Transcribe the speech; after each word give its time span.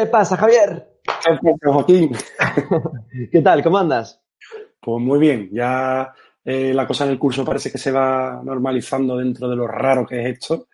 ¿Qué 0.00 0.06
pasa, 0.06 0.34
Javier? 0.34 0.88
¿Qué 1.04 1.30
pasa, 1.42 1.74
Joaquín? 1.74 2.12
¿Qué 3.30 3.42
tal? 3.42 3.62
¿Cómo 3.62 3.76
andas? 3.76 4.18
Pues 4.80 4.98
muy 4.98 5.18
bien, 5.18 5.50
ya 5.52 6.10
eh, 6.42 6.72
la 6.72 6.86
cosa 6.86 7.04
en 7.04 7.10
el 7.10 7.18
curso 7.18 7.44
parece 7.44 7.70
que 7.70 7.76
se 7.76 7.92
va 7.92 8.40
normalizando 8.42 9.18
dentro 9.18 9.46
de 9.46 9.56
lo 9.56 9.66
raro 9.66 10.06
que 10.06 10.22
es 10.22 10.38
esto, 10.38 10.68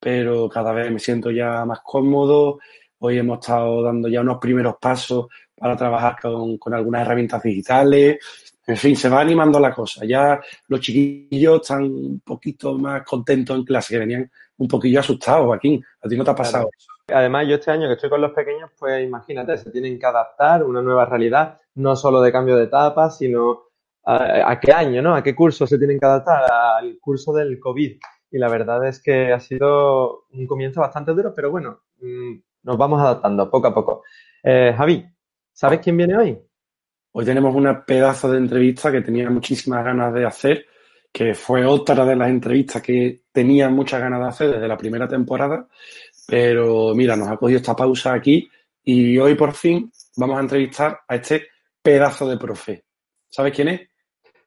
pero 0.00 0.48
cada 0.48 0.72
vez 0.72 0.90
me 0.90 0.98
siento 0.98 1.30
ya 1.30 1.64
más 1.64 1.82
cómodo. 1.84 2.58
Hoy 2.98 3.18
hemos 3.18 3.38
estado 3.38 3.80
dando 3.80 4.08
ya 4.08 4.22
unos 4.22 4.38
primeros 4.38 4.74
pasos 4.80 5.28
para 5.54 5.76
trabajar 5.76 6.16
con, 6.20 6.58
con 6.58 6.74
algunas 6.74 7.02
herramientas 7.02 7.44
digitales. 7.44 8.18
En 8.66 8.76
fin, 8.76 8.96
se 8.96 9.08
va 9.08 9.20
animando 9.20 9.60
la 9.60 9.72
cosa. 9.72 10.04
Ya 10.04 10.40
los 10.66 10.80
chiquillos 10.80 11.60
están 11.60 11.84
un 11.84 12.20
poquito 12.24 12.76
más 12.76 13.04
contentos 13.04 13.56
en 13.56 13.64
clase, 13.64 13.94
que 13.94 14.00
venían 14.00 14.28
un 14.56 14.66
poquillo 14.66 14.98
asustados, 14.98 15.46
Joaquín. 15.46 15.80
¿A 16.02 16.08
ti 16.08 16.16
no 16.16 16.24
te 16.24 16.30
ha 16.32 16.34
pasado 16.34 16.68
eso? 16.76 16.93
Además, 17.08 17.46
yo 17.46 17.56
este 17.56 17.70
año 17.70 17.86
que 17.86 17.94
estoy 17.94 18.08
con 18.08 18.20
los 18.20 18.32
pequeños, 18.32 18.70
pues 18.78 19.04
imagínate, 19.04 19.58
se 19.58 19.70
tienen 19.70 19.98
que 19.98 20.06
adaptar 20.06 20.62
a 20.62 20.64
una 20.64 20.80
nueva 20.80 21.04
realidad, 21.04 21.58
no 21.74 21.96
solo 21.96 22.22
de 22.22 22.32
cambio 22.32 22.56
de 22.56 22.64
etapa, 22.64 23.10
sino 23.10 23.64
a, 24.06 24.58
qué 24.60 24.72
año, 24.72 25.02
¿no? 25.02 25.14
A 25.14 25.22
qué 25.22 25.34
curso 25.34 25.66
se 25.66 25.78
tienen 25.78 25.98
que 25.98 26.06
adaptar, 26.06 26.50
al 26.50 26.98
curso 27.00 27.32
del 27.32 27.58
COVID. 27.58 27.98
Y 28.30 28.38
la 28.38 28.48
verdad 28.48 28.86
es 28.86 29.02
que 29.02 29.32
ha 29.32 29.40
sido 29.40 30.24
un 30.32 30.46
comienzo 30.46 30.80
bastante 30.80 31.12
duro, 31.12 31.32
pero 31.34 31.50
bueno, 31.50 31.82
mmm, 32.00 32.36
nos 32.62 32.78
vamos 32.78 33.00
adaptando 33.00 33.50
poco 33.50 33.68
a 33.68 33.74
poco. 33.74 34.02
Eh, 34.42 34.74
Javi, 34.76 35.04
¿sabes 35.52 35.80
quién 35.80 35.96
viene 35.96 36.16
hoy? 36.16 36.38
Hoy 37.12 37.24
tenemos 37.24 37.54
una 37.54 37.84
pedazo 37.84 38.30
de 38.30 38.38
entrevista 38.38 38.90
que 38.90 39.02
tenía 39.02 39.30
muchísimas 39.30 39.84
ganas 39.84 40.12
de 40.12 40.26
hacer, 40.26 40.66
que 41.12 41.34
fue 41.34 41.64
otra 41.64 42.04
de 42.04 42.16
las 42.16 42.28
entrevistas 42.28 42.82
que 42.82 43.24
tenía 43.30 43.68
muchas 43.68 44.00
ganas 44.00 44.20
de 44.20 44.26
hacer 44.26 44.50
desde 44.52 44.66
la 44.66 44.76
primera 44.76 45.06
temporada 45.06 45.68
pero 46.26 46.94
mira, 46.94 47.16
nos 47.16 47.28
ha 47.28 47.36
cogido 47.36 47.58
esta 47.58 47.76
pausa 47.76 48.14
aquí 48.14 48.48
y 48.82 49.18
hoy 49.18 49.34
por 49.34 49.52
fin 49.52 49.90
vamos 50.16 50.36
a 50.36 50.40
entrevistar 50.40 51.00
a 51.08 51.14
este 51.16 51.48
pedazo 51.82 52.28
de 52.28 52.38
profe. 52.38 52.84
¿Sabes 53.28 53.52
quién 53.54 53.68
es? 53.68 53.80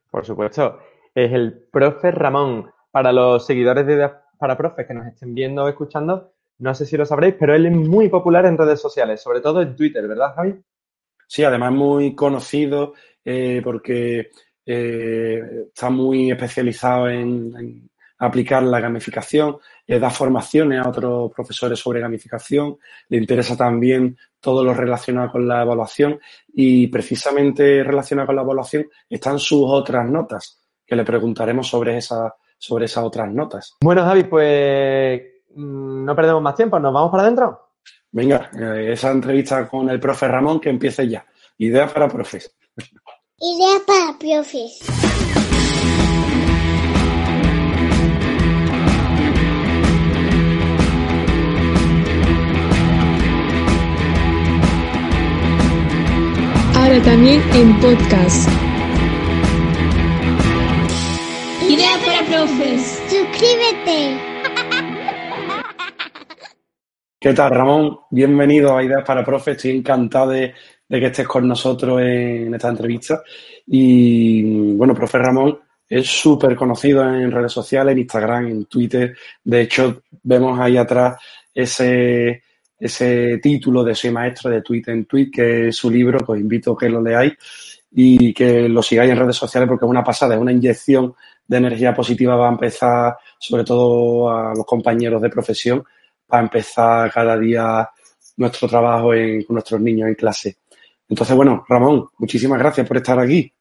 Por 0.09 0.25
supuesto, 0.25 0.79
es 1.13 1.31
el 1.31 1.67
profe 1.71 2.11
Ramón. 2.11 2.71
Para 2.89 3.11
los 3.11 3.45
seguidores 3.45 3.85
de 3.85 4.09
para 4.39 4.57
profes 4.57 4.87
que 4.87 4.93
nos 4.93 5.05
estén 5.07 5.33
viendo 5.33 5.63
o 5.63 5.67
escuchando, 5.67 6.33
no 6.59 6.73
sé 6.73 6.85
si 6.85 6.97
lo 6.97 7.05
sabréis, 7.05 7.35
pero 7.39 7.53
él 7.53 7.65
es 7.65 7.73
muy 7.73 8.09
popular 8.09 8.45
en 8.45 8.57
redes 8.57 8.81
sociales, 8.81 9.21
sobre 9.21 9.41
todo 9.41 9.61
en 9.61 9.75
Twitter, 9.75 10.07
¿verdad, 10.07 10.33
Javi? 10.35 10.55
Sí, 11.27 11.43
además 11.43 11.73
muy 11.73 12.15
conocido 12.15 12.93
eh, 13.23 13.61
porque 13.63 14.29
eh, 14.65 15.65
está 15.67 15.89
muy 15.89 16.31
especializado 16.31 17.09
en, 17.09 17.53
en, 17.57 17.89
aplicar 18.19 18.63
la 18.63 18.79
gamificación, 18.79 19.57
le 19.87 19.99
da 19.99 20.09
formaciones 20.09 20.85
a 20.85 20.89
otros 20.89 21.31
profesores 21.33 21.79
sobre 21.79 22.01
gamificación, 22.01 22.77
le 23.09 23.17
interesa 23.17 23.55
también 23.55 24.17
todo 24.39 24.63
lo 24.63 24.73
relacionado 24.73 25.31
con 25.31 25.47
la 25.47 25.63
evaluación 25.63 26.19
y 26.53 26.87
precisamente 26.87 27.83
relacionado 27.83 28.27
con 28.27 28.35
la 28.35 28.41
evaluación 28.43 28.87
están 29.09 29.39
sus 29.39 29.63
otras 29.65 30.07
notas, 30.09 30.61
que 30.85 30.95
le 30.95 31.05
preguntaremos 31.05 31.67
sobre, 31.67 31.97
esa, 31.97 32.35
sobre 32.57 32.85
esas 32.85 33.03
otras 33.03 33.31
notas. 33.31 33.77
Bueno, 33.81 34.03
Javi, 34.03 34.25
pues 34.25 35.21
mm, 35.55 36.05
no 36.05 36.15
perdemos 36.15 36.41
más 36.41 36.55
tiempo, 36.55 36.79
¿nos 36.79 36.93
vamos 36.93 37.09
para 37.09 37.23
adentro? 37.23 37.67
Venga, 38.11 38.49
eh, 38.59 38.93
esa 38.93 39.11
entrevista 39.11 39.67
con 39.67 39.89
el 39.89 39.99
profe 39.99 40.27
Ramón 40.27 40.59
que 40.59 40.69
empiece 40.69 41.07
ya. 41.07 41.25
Ideas 41.57 41.91
para 41.91 42.07
profes. 42.07 42.55
Ideas 43.39 43.81
para 43.85 44.17
profes. 44.17 45.26
También 57.01 57.41
en 57.53 57.79
podcast. 57.79 58.49
Idea 61.69 61.91
para 62.03 62.25
profes. 62.25 63.03
Suscríbete. 63.07 64.17
¿Qué 67.19 67.33
tal, 67.33 67.51
Ramón? 67.51 67.99
Bienvenido 68.09 68.75
a 68.75 68.83
Ideas 68.83 69.03
para 69.05 69.23
Profes. 69.23 69.57
Estoy 69.57 69.71
encantado 69.71 70.31
de, 70.31 70.53
de, 70.87 70.99
que 70.99 71.05
estés 71.07 71.27
con 71.27 71.47
nosotros 71.47 72.01
en 72.01 72.53
esta 72.55 72.69
entrevista. 72.69 73.21
Y 73.67 74.73
bueno, 74.75 74.95
profe 74.95 75.19
Ramón 75.19 75.59
es 75.87 76.07
súper 76.07 76.55
conocido 76.55 77.03
en 77.03 77.31
redes 77.31 77.51
sociales, 77.51 77.91
en 77.91 77.99
Instagram, 77.99 78.47
en 78.47 78.65
Twitter. 78.65 79.15
De 79.43 79.61
hecho, 79.61 80.01
vemos 80.23 80.59
ahí 80.59 80.77
atrás 80.77 81.17
ese 81.53 82.43
ese 82.79 83.39
título 83.39 83.83
de 83.83 83.95
Soy 83.95 84.11
Maestro 84.11 84.49
de 84.49 84.61
Tweet 84.61 84.83
en 84.87 85.05
Tweet, 85.05 85.31
que 85.31 85.67
es 85.69 85.75
su 85.75 85.89
libro, 85.89 86.19
que 86.19 86.31
os 86.31 86.39
invito 86.39 86.73
a 86.73 86.77
que 86.77 86.89
lo 86.89 87.01
leáis 87.01 87.33
y 87.91 88.33
que 88.33 88.69
lo 88.69 88.83
sigáis 88.83 89.11
en 89.11 89.17
redes 89.17 89.35
sociales 89.35 89.67
porque 89.67 89.85
es 89.85 89.89
una 89.89 90.03
pasada, 90.03 90.35
es 90.35 90.41
una 90.41 90.51
inyección 90.51 91.15
de 91.47 91.57
energía 91.57 91.93
positiva 91.93 92.35
va 92.35 92.49
a 92.49 92.51
empezar, 92.51 93.17
sobre 93.39 93.63
todo 93.63 94.29
a 94.29 94.53
los 94.53 94.65
compañeros 94.65 95.21
de 95.21 95.29
profesión, 95.29 95.83
para 96.25 96.43
empezar 96.43 97.11
cada 97.11 97.37
día 97.37 97.89
nuestro 98.35 98.67
trabajo 98.67 99.13
en, 99.13 99.43
con 99.43 99.55
nuestros 99.55 99.79
niños 99.79 100.09
en 100.09 100.15
clase. 100.15 100.57
Entonces, 101.09 101.35
bueno, 101.35 101.65
Ramón, 101.67 102.09
muchísimas 102.17 102.59
gracias 102.59 102.85
por 102.85 102.97
estar 102.97 103.17
aquí. 103.17 103.51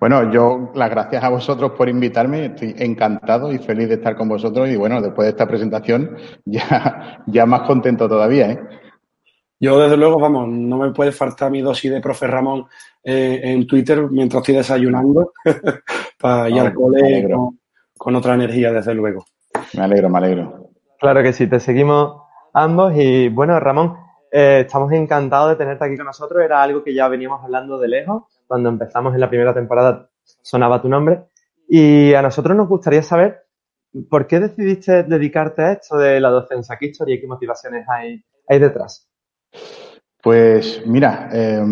Bueno, 0.00 0.30
yo 0.32 0.70
las 0.74 0.90
gracias 0.90 1.22
a 1.22 1.28
vosotros 1.28 1.72
por 1.72 1.88
invitarme, 1.88 2.46
estoy 2.46 2.74
encantado 2.78 3.52
y 3.52 3.58
feliz 3.58 3.88
de 3.88 3.94
estar 3.94 4.16
con 4.16 4.28
vosotros 4.28 4.68
y 4.68 4.76
bueno, 4.76 5.00
después 5.00 5.26
de 5.26 5.30
esta 5.30 5.46
presentación 5.46 6.16
ya, 6.44 7.22
ya 7.26 7.46
más 7.46 7.62
contento 7.62 8.08
todavía. 8.08 8.50
¿eh? 8.50 8.60
Yo 9.60 9.80
desde 9.80 9.96
luego, 9.96 10.20
vamos, 10.20 10.48
no 10.48 10.78
me 10.78 10.92
puede 10.92 11.12
faltar 11.12 11.50
mi 11.50 11.60
dosis 11.60 11.90
de 11.90 12.00
profe 12.00 12.26
Ramón 12.26 12.66
eh, 13.02 13.40
en 13.42 13.66
Twitter 13.66 14.08
mientras 14.10 14.42
estoy 14.42 14.56
desayunando 14.56 15.32
para 16.20 16.48
ir 16.48 16.60
al 16.60 16.74
cole 16.74 17.28
con, 17.28 17.58
con, 17.96 18.16
otra 18.16 18.34
energía, 18.34 18.72
desde 18.72 18.94
luego. 18.94 19.24
Me 19.74 19.82
alegro, 19.82 20.08
me 20.08 20.18
alegro. 20.18 20.70
Claro 21.00 21.22
que 21.22 21.32
sí, 21.32 21.48
te 21.48 21.58
seguimos 21.58 22.22
ambos 22.52 22.92
y 22.96 23.28
bueno, 23.28 23.58
Ramón, 23.58 23.96
eh, 24.30 24.60
estamos 24.66 24.92
encantados 24.92 25.50
de 25.50 25.56
tenerte 25.56 25.84
aquí 25.84 25.96
con 25.96 26.06
nosotros, 26.06 26.42
era 26.42 26.62
algo 26.62 26.82
que 26.82 26.94
ya 26.94 27.08
veníamos 27.08 27.42
hablando 27.42 27.78
de 27.78 27.88
lejos 27.88 28.24
cuando 28.46 28.68
empezamos 28.68 29.14
en 29.14 29.20
la 29.20 29.28
primera 29.28 29.54
temporada 29.54 30.08
sonaba 30.42 30.82
tu 30.82 30.88
nombre. 30.88 31.24
Y 31.68 32.14
a 32.14 32.22
nosotros 32.22 32.56
nos 32.56 32.68
gustaría 32.68 33.02
saber 33.02 33.44
por 34.08 34.26
qué 34.26 34.40
decidiste 34.40 35.02
dedicarte 35.02 35.62
a 35.62 35.72
esto 35.72 35.98
de 35.98 36.20
la 36.20 36.30
docencia. 36.30 36.76
¿Qué 36.78 36.86
historia 36.86 37.18
qué 37.20 37.26
motivaciones 37.26 37.86
hay, 37.88 38.24
hay 38.48 38.58
detrás? 38.58 39.06
Pues 40.22 40.82
mira, 40.86 41.28
eh, 41.32 41.62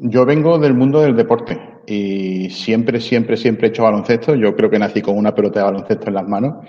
yo 0.00 0.24
vengo 0.24 0.58
del 0.58 0.74
mundo 0.74 1.00
del 1.00 1.16
deporte 1.16 1.60
y 1.86 2.48
siempre, 2.50 3.00
siempre, 3.00 3.36
siempre 3.36 3.66
he 3.66 3.70
hecho 3.70 3.82
baloncesto. 3.82 4.34
Yo 4.34 4.54
creo 4.54 4.70
que 4.70 4.78
nací 4.78 5.02
con 5.02 5.18
una 5.18 5.34
pelota 5.34 5.60
de 5.60 5.66
baloncesto 5.66 6.08
en 6.08 6.14
las 6.14 6.26
manos 6.26 6.66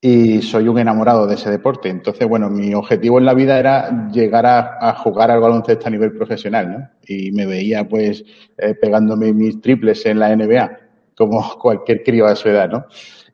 y 0.00 0.42
soy 0.42 0.68
un 0.68 0.78
enamorado 0.78 1.26
de 1.26 1.34
ese 1.34 1.50
deporte. 1.50 1.88
Entonces, 1.88 2.26
bueno, 2.28 2.48
mi 2.48 2.72
objetivo 2.74 3.18
en 3.18 3.24
la 3.24 3.34
vida 3.34 3.58
era 3.58 4.08
llegar 4.10 4.46
a, 4.46 4.94
jugar 4.94 5.30
al 5.30 5.40
baloncesto 5.40 5.88
a 5.88 5.90
nivel 5.90 6.12
profesional, 6.12 6.70
¿no? 6.70 6.88
Y 7.06 7.32
me 7.32 7.46
veía, 7.46 7.88
pues, 7.88 8.24
eh, 8.58 8.74
pegándome 8.74 9.32
mis 9.32 9.60
triples 9.60 10.06
en 10.06 10.20
la 10.20 10.34
NBA, 10.34 10.78
como 11.16 11.42
cualquier 11.58 12.02
crío 12.04 12.26
a 12.26 12.36
su 12.36 12.48
edad, 12.48 12.70
¿no? 12.70 12.86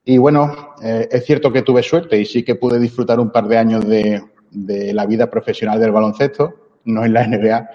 Y 0.07 0.19
bueno, 0.19 0.75
eh, 0.83 1.09
es 1.11 1.25
cierto 1.25 1.53
que 1.53 1.63
tuve 1.63 1.83
suerte 1.83 2.19
y 2.19 2.25
sí 2.25 2.43
que 2.43 2.57
pude 2.57 2.79
disfrutar 2.79 3.21
un 3.21 3.31
par 3.31 3.47
de 3.49 3.57
años 3.57 3.87
de, 3.87 4.23
de 4.51 4.93
la 4.93 5.07
vida 5.07 5.31
profesional 5.31 5.81
del 5.81 5.93
baloncesto, 5.93 6.55
no 6.85 7.05
en 7.05 7.13
la 7.13 7.27
NBA, 7.27 7.69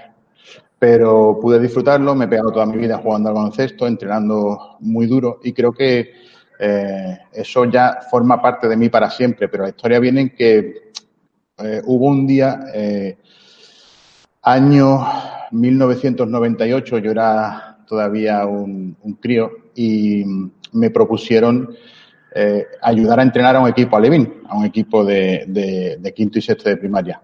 pero 0.77 1.37
pude 1.41 1.59
disfrutarlo, 1.59 2.15
me 2.15 2.25
he 2.25 2.27
pegado 2.27 2.51
toda 2.51 2.65
mi 2.65 2.77
vida 2.77 2.97
jugando 2.97 3.29
al 3.29 3.35
baloncesto, 3.35 3.85
entrenando 3.85 4.77
muy 4.79 5.07
duro 5.07 5.39
y 5.43 5.53
creo 5.53 5.73
que 5.73 6.13
eh, 6.61 7.17
eso 7.31 7.63
ya 7.65 7.99
forma 8.11 8.41
parte 8.41 8.67
de 8.67 8.75
mí 8.75 8.89
para 8.89 9.09
siempre, 9.09 9.47
pero 9.47 9.63
la 9.63 9.69
historia 9.69 9.97
viene 9.99 10.21
en 10.21 10.29
que 10.31 10.91
eh, 11.57 11.81
hubo 11.85 12.07
un 12.07 12.27
día, 12.27 12.65
eh, 12.73 13.17
año 14.41 14.99
1998, 15.51 16.97
yo 16.97 17.11
era 17.11 17.77
todavía 17.87 18.45
un, 18.45 18.97
un 19.01 19.13
crío 19.13 19.51
y 19.73 20.25
me 20.73 20.89
propusieron 20.89 21.75
ayudar 22.83 23.19
a 23.19 23.23
entrenar 23.23 23.55
a 23.55 23.59
un 23.59 23.67
equipo 23.67 23.97
alevín, 23.97 24.43
a 24.47 24.55
un 24.55 24.63
equipo 24.63 25.03
de, 25.03 25.45
de, 25.47 25.97
de, 25.99 26.13
quinto 26.13 26.37
y 26.37 26.43
sexto 26.43 26.69
de 26.69 26.77
primaria. 26.77 27.19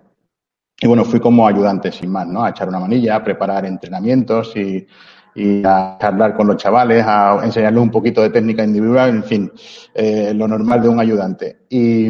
Y 0.80 0.88
bueno, 0.88 1.06
fui 1.06 1.20
como 1.20 1.48
ayudante, 1.48 1.92
sin 1.92 2.12
más, 2.12 2.28
¿no? 2.28 2.44
A 2.44 2.50
echar 2.50 2.68
una 2.68 2.80
manilla, 2.80 3.16
a 3.16 3.24
preparar 3.24 3.66
entrenamientos 3.68 4.58
y, 4.58 4.86
y 5.36 5.62
a 5.66 5.98
charlar 6.00 6.34
con 6.34 6.48
los 6.48 6.56
chavales, 6.56 7.04
a 7.06 7.42
enseñarles 7.44 7.84
un 7.84 7.92
poquito 7.92 8.22
de 8.22 8.30
técnica 8.30 8.64
individual, 8.64 9.10
en 9.10 9.24
fin, 9.24 9.52
eh, 9.94 10.34
lo 10.34 10.48
normal 10.48 10.82
de 10.82 10.90
un 10.90 11.00
ayudante. 11.00 11.66
Y, 11.70 12.08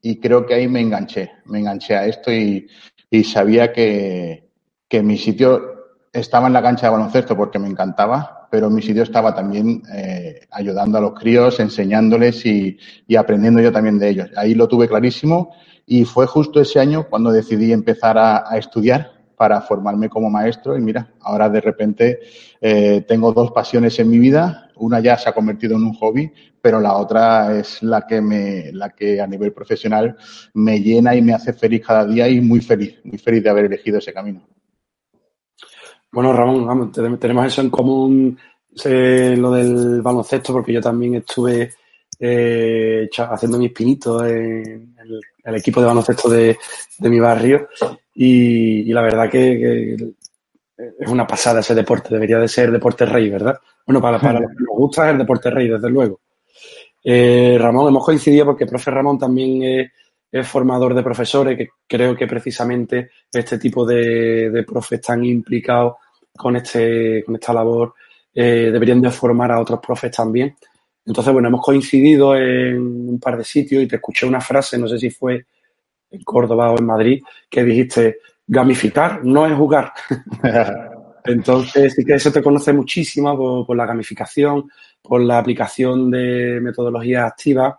y, 0.00 0.20
creo 0.20 0.46
que 0.46 0.54
ahí 0.54 0.68
me 0.68 0.80
enganché, 0.80 1.32
me 1.46 1.58
enganché 1.58 1.96
a 1.96 2.06
esto 2.06 2.32
y, 2.32 2.68
y 3.10 3.24
sabía 3.24 3.72
que, 3.72 4.50
que 4.88 5.02
mi 5.02 5.18
sitio 5.18 5.78
estaba 6.12 6.46
en 6.46 6.52
la 6.52 6.62
cancha 6.62 6.86
de 6.86 6.92
baloncesto 6.92 7.36
porque 7.36 7.58
me 7.58 7.68
encantaba, 7.68 8.46
pero 8.52 8.70
mi 8.70 8.82
sitio 8.82 9.02
estaba 9.02 9.34
también 9.34 9.82
eh, 9.92 10.46
ayudando 10.52 10.98
a 10.98 11.00
los 11.00 11.18
críos, 11.18 11.58
enseñándoles 11.58 12.46
y, 12.46 12.78
y, 13.08 13.16
aprendiendo 13.16 13.60
yo 13.60 13.72
también 13.72 13.98
de 13.98 14.10
ellos. 14.10 14.30
Ahí 14.36 14.54
lo 14.54 14.68
tuve 14.68 14.88
clarísimo 14.88 15.52
y 15.86 16.04
fue 16.04 16.26
justo 16.26 16.60
ese 16.60 16.78
año 16.78 17.08
cuando 17.10 17.32
decidí 17.32 17.72
empezar 17.72 18.16
a, 18.16 18.44
a 18.48 18.58
estudiar 18.58 19.17
para 19.38 19.60
formarme 19.60 20.08
como 20.08 20.28
maestro 20.28 20.76
y 20.76 20.80
mira, 20.80 21.14
ahora 21.20 21.48
de 21.48 21.60
repente 21.60 22.18
eh, 22.60 23.04
tengo 23.06 23.32
dos 23.32 23.52
pasiones 23.52 23.98
en 24.00 24.10
mi 24.10 24.18
vida, 24.18 24.70
una 24.76 25.00
ya 25.00 25.16
se 25.16 25.28
ha 25.28 25.32
convertido 25.32 25.76
en 25.76 25.84
un 25.84 25.94
hobby, 25.94 26.30
pero 26.60 26.80
la 26.80 26.96
otra 26.96 27.56
es 27.56 27.82
la 27.82 28.04
que 28.06 28.20
me, 28.20 28.72
la 28.72 28.90
que 28.90 29.20
a 29.20 29.26
nivel 29.26 29.52
profesional 29.52 30.16
me 30.54 30.80
llena 30.80 31.14
y 31.14 31.22
me 31.22 31.32
hace 31.32 31.52
feliz 31.52 31.86
cada 31.86 32.04
día 32.04 32.28
y 32.28 32.40
muy 32.40 32.60
feliz, 32.60 32.98
muy 33.04 33.18
feliz 33.18 33.42
de 33.44 33.50
haber 33.50 33.66
elegido 33.66 33.98
ese 33.98 34.12
camino. 34.12 34.42
Bueno, 36.10 36.32
Ramón, 36.32 36.66
vamos, 36.66 36.90
tenemos 37.20 37.46
eso 37.46 37.60
en 37.60 37.70
común, 37.70 38.38
lo 38.84 39.52
del 39.52 40.02
baloncesto, 40.02 40.52
porque 40.52 40.72
yo 40.72 40.80
también 40.80 41.16
estuve 41.16 41.70
eh, 42.18 43.08
haciendo 43.16 43.58
mis 43.58 43.72
pinitos 43.72 44.26
en 44.26 44.87
el, 45.48 45.56
equipo 45.56 45.80
de 45.80 45.86
baloncesto 45.86 46.28
de, 46.28 46.56
de 46.98 47.10
mi 47.10 47.18
barrio 47.20 47.68
y, 48.14 48.92
la 48.92 49.02
verdad 49.02 49.30
que, 49.30 49.38
que, 49.38 49.96
es 50.98 51.08
una 51.08 51.26
pasada 51.26 51.60
ese 51.60 51.74
deporte, 51.74 52.14
debería 52.14 52.38
de 52.38 52.48
ser 52.48 52.70
deporte 52.70 53.04
rey, 53.04 53.28
¿verdad? 53.30 53.58
Bueno, 53.86 54.00
para, 54.00 54.18
para 54.20 54.40
los 54.40 54.50
que 54.50 54.64
nos 54.64 54.76
gusta 54.76 55.06
es 55.06 55.12
el 55.12 55.18
deporte 55.18 55.50
rey, 55.50 55.68
desde 55.68 55.90
luego. 55.90 56.20
Eh, 57.02 57.56
Ramón, 57.58 57.88
hemos 57.88 58.04
coincidido 58.04 58.44
porque 58.44 58.64
el 58.64 58.70
profe 58.70 58.90
Ramón 58.90 59.18
también 59.18 59.90
es, 60.30 60.46
formador 60.46 60.94
de 60.94 61.02
profesores, 61.02 61.56
que 61.56 61.68
creo 61.86 62.14
que 62.14 62.26
precisamente 62.26 63.10
este 63.32 63.58
tipo 63.58 63.86
de, 63.86 64.50
de 64.50 64.62
profes 64.62 65.00
están 65.00 65.24
implicados 65.24 65.94
con, 66.36 66.54
este, 66.56 67.24
con 67.24 67.34
esta 67.36 67.52
labor 67.54 67.94
eh, 68.40 68.70
deberían 68.72 69.00
de 69.00 69.10
formar 69.10 69.50
a 69.50 69.60
otros 69.60 69.80
profes 69.80 70.12
también. 70.12 70.54
Entonces, 71.08 71.32
bueno, 71.32 71.48
hemos 71.48 71.62
coincidido 71.62 72.36
en 72.36 73.08
un 73.08 73.18
par 73.18 73.38
de 73.38 73.44
sitios 73.44 73.82
y 73.82 73.88
te 73.88 73.96
escuché 73.96 74.26
una 74.26 74.42
frase, 74.42 74.76
no 74.76 74.86
sé 74.86 74.98
si 74.98 75.08
fue 75.08 75.46
en 76.10 76.22
Córdoba 76.22 76.70
o 76.70 76.78
en 76.78 76.84
Madrid, 76.84 77.22
que 77.48 77.64
dijiste, 77.64 78.18
gamificar 78.46 79.24
no 79.24 79.46
es 79.46 79.54
jugar. 79.54 79.90
Entonces, 81.24 81.94
sí 81.94 82.04
que 82.04 82.14
eso 82.14 82.30
te 82.30 82.42
conoce 82.42 82.74
muchísimo 82.74 83.34
por, 83.38 83.66
por, 83.66 83.74
la 83.74 83.86
gamificación, 83.86 84.70
por 85.00 85.22
la 85.22 85.38
aplicación 85.38 86.10
de 86.10 86.60
metodologías 86.60 87.24
activas. 87.24 87.76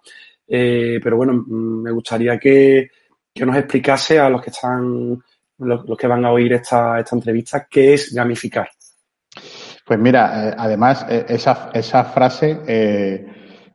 Eh, 0.48 1.00
pero 1.04 1.18
bueno, 1.18 1.46
me 1.48 1.92
gustaría 1.92 2.40
que, 2.40 2.90
que, 3.32 3.46
nos 3.46 3.58
explicase 3.58 4.18
a 4.18 4.28
los 4.28 4.42
que 4.42 4.50
están, 4.50 5.24
los, 5.60 5.88
los 5.88 5.96
que 5.96 6.08
van 6.08 6.26
a 6.26 6.32
oír 6.32 6.54
esta, 6.54 7.00
esta, 7.00 7.16
entrevista, 7.16 7.68
qué 7.70 7.94
es 7.94 8.12
gamificar. 8.12 8.70
Pues 9.90 10.00
mira, 10.00 10.50
eh, 10.50 10.56
además, 10.56 11.04
eh, 11.10 11.26
esa, 11.30 11.72
esa 11.74 12.04
frase 12.04 12.60
eh, 12.68 13.26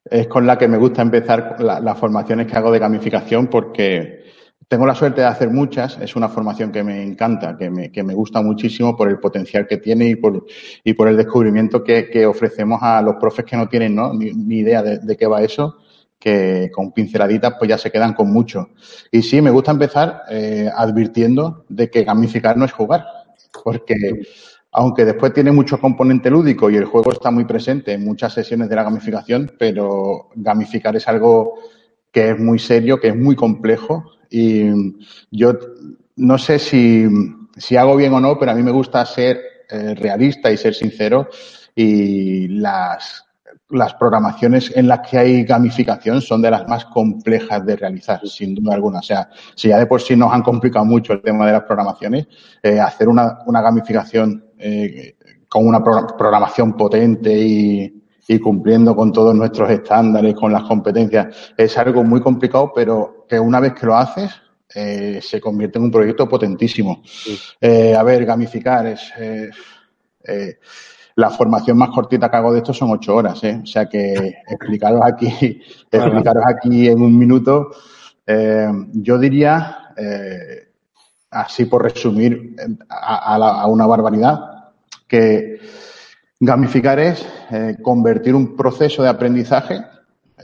es 0.05 0.29
con 0.29 0.47
la 0.47 0.57
que 0.57 0.69
me 0.69 0.79
gusta 0.79 1.03
empezar 1.03 1.57
la, 1.59 1.81
las 1.81 1.99
formaciones 1.99 2.47
que 2.47 2.57
hago 2.57 2.71
de 2.71 2.79
gamificación 2.79 3.49
porque 3.49 4.23
tengo 4.69 4.87
la 4.87 4.95
suerte 4.95 5.23
de 5.23 5.27
hacer 5.27 5.51
muchas, 5.51 5.99
es 6.01 6.15
una 6.15 6.29
formación 6.29 6.71
que 6.71 6.85
me 6.85 7.03
encanta, 7.03 7.57
que 7.59 7.69
me, 7.69 7.91
que 7.91 8.05
me 8.05 8.15
gusta 8.15 8.41
muchísimo 8.43 8.97
por 8.97 9.09
el 9.09 9.19
potencial 9.19 9.67
que 9.67 9.79
tiene 9.79 10.07
y 10.07 10.15
por, 10.15 10.47
y 10.85 10.93
por 10.93 11.09
el 11.09 11.17
descubrimiento 11.17 11.83
que, 11.83 12.09
que 12.09 12.27
ofrecemos 12.27 12.81
a 12.81 13.03
los 13.03 13.17
profes 13.17 13.45
que 13.45 13.57
no 13.57 13.69
tienen 13.69 13.97
¿no? 13.97 14.15
Ni, 14.15 14.31
ni, 14.31 14.59
idea 14.59 14.85
de, 14.85 15.01
de, 15.01 15.17
qué 15.17 15.27
va 15.27 15.43
eso, 15.43 15.79
que 16.17 16.71
con 16.73 16.93
pinceladitas 16.93 17.55
pues 17.59 17.69
ya 17.69 17.77
se 17.77 17.91
quedan 17.91 18.15
con 18.15 18.33
mucho. 18.33 18.69
Y 19.11 19.21
sí, 19.23 19.43
me 19.43 19.51
gusta 19.51 19.73
empezar 19.73 20.23
eh, 20.31 20.71
advirtiendo 20.73 21.65
de 21.69 21.91
que 21.91 22.05
gamificar 22.05 22.57
no 22.57 22.67
es 22.67 22.73
jugar, 22.73 23.05
porque 23.65 23.97
aunque 24.77 25.05
después 25.05 25.33
tiene 25.33 25.53
mucho 25.53 25.81
componente 25.81 26.29
lúdico 26.29 26.69
y 26.69 26.77
el 26.77 26.85
juego 26.85 27.13
está 27.13 27.31
muy 27.31 27.45
presente 27.45 27.93
en 27.93 28.05
muchas 28.05 28.33
sesiones 28.33 28.69
de 28.69 28.75
la 28.75 28.83
gamificación, 28.83 29.53
pero 29.57 30.31
gamificar 30.35 30.97
es 30.97 31.07
algo 31.07 31.55
que 32.11 32.31
es 32.31 32.39
muy 32.41 32.59
serio, 32.59 32.99
que 32.99 33.09
es 33.09 33.17
muy 33.17 33.37
complejo 33.37 34.05
y 34.29 34.67
yo 35.31 35.53
no 36.17 36.39
sé 36.39 36.59
si, 36.59 37.07
si 37.57 37.77
hago 37.77 37.95
bien 37.95 38.15
o 38.15 38.21
no, 38.21 38.37
pero 38.37 38.51
a 38.51 38.55
mí 38.55 38.65
me 38.65 38.73
gusta 38.73 39.07
ser 39.07 39.41
eh, 39.71 39.95
realista 39.95 40.51
y 40.51 40.57
ser 40.57 40.75
sincero 40.75 41.29
y 41.77 42.49
las, 42.49 43.25
las 43.71 43.95
programaciones 43.95 44.73
en 44.75 44.89
las 44.89 45.09
que 45.09 45.19
hay 45.19 45.45
gamificación 45.45 46.21
son 46.21 46.43
de 46.43 46.51
las 46.51 46.67
más 46.69 46.85
complejas 46.87 47.65
de 47.65 47.77
realizar, 47.77 48.27
sin 48.27 48.57
duda 48.57 48.75
alguna. 48.75 48.99
O 48.99 49.03
sea, 49.03 49.29
si 49.55 49.69
ya 49.69 49.79
de 49.79 49.87
por 49.87 50.01
sí 50.01 50.17
nos 50.17 50.33
han 50.33 50.43
complicado 50.43 50.85
mucho 50.85 51.13
el 51.13 51.23
tema 51.23 51.47
de 51.47 51.53
las 51.53 51.63
programaciones, 51.63 52.27
eh, 52.61 52.81
hacer 52.81 53.09
una, 53.09 53.39
una 53.47 53.63
gamificación 53.63 54.45
eh, 54.67 55.17
con 55.47 55.67
una 55.67 55.85
pro 55.85 56.07
programación 56.17 56.73
potente 56.73 57.31
y, 57.31 58.03
y 58.27 58.39
cumpliendo 58.39 58.97
con 58.97 59.13
todos 59.13 59.35
nuestros 59.35 59.69
estándares, 59.69 60.35
con 60.35 60.51
las 60.51 60.63
competencias, 60.63 61.53
es 61.55 61.77
algo 61.77 62.03
muy 62.03 62.23
complicado, 62.23 62.73
pero 62.75 63.27
que 63.29 63.39
una 63.39 63.61
vez 63.61 63.75
que 63.75 63.85
lo 63.85 63.95
haces, 63.95 64.31
eh, 64.75 65.21
se 65.23 65.39
convierte 65.39 65.77
en 65.77 65.85
un 65.85 65.91
proyecto 65.91 66.27
potentísimo. 66.27 67.03
Sí. 67.05 67.39
Eh, 67.61 67.95
a 67.95 68.03
ver, 68.03 68.25
gamificar 68.25 68.87
es... 68.87 69.13
La 71.17 71.31
formación 71.31 71.77
más 71.77 71.91
cortita 71.91 72.29
que 72.31 72.37
hago 72.39 72.53
de 72.53 72.59
esto 72.59 72.73
son 72.73 72.91
ocho 72.91 73.15
horas. 73.15 73.45
O 73.45 73.67
sea 73.67 73.87
que 73.87 74.15
explicaros 74.49 75.03
aquí, 75.05 75.61
explicaros 75.91 76.43
aquí 76.47 76.89
en 76.89 77.03
un 77.03 77.17
minuto, 77.19 77.71
yo 78.95 79.19
diría, 79.19 79.95
así 81.31 81.67
por 81.67 81.83
resumir 81.83 82.57
a, 82.89 83.35
a, 83.35 83.39
la, 83.39 83.61
a 83.61 83.67
una 83.67 83.87
barbaridad, 83.87 84.54
que 85.07 85.61
Gamificar 86.41 86.99
es 86.99 87.27
eh, 87.53 87.77
convertir 87.81 88.35
un 88.35 88.55
proceso 88.55 89.03
de 89.03 89.09
aprendizaje, 89.09 89.81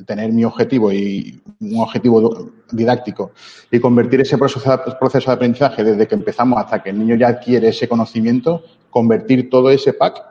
tener 0.07 0.33
mi 0.33 0.45
objetivo 0.45 0.91
y 0.93 1.43
un 1.61 1.81
objetivo 1.81 2.53
didáctico 2.71 3.33
y 3.71 3.81
convertir 3.81 4.21
ese 4.21 4.39
proceso, 4.39 4.71
de 4.71 5.33
aprendizaje 5.33 5.85
desde 5.85 6.07
que 6.07 6.15
empezamos 6.15 6.59
hasta 6.59 6.83
que 6.83 6.91
el 6.91 6.99
niño 6.99 7.17
ya 7.17 7.29
adquiere 7.29 7.69
ese 7.69 7.87
conocimiento, 7.87 8.63
convertir 8.89 9.51
todo 9.51 9.69
ese 9.69 9.93
pack 9.93 10.23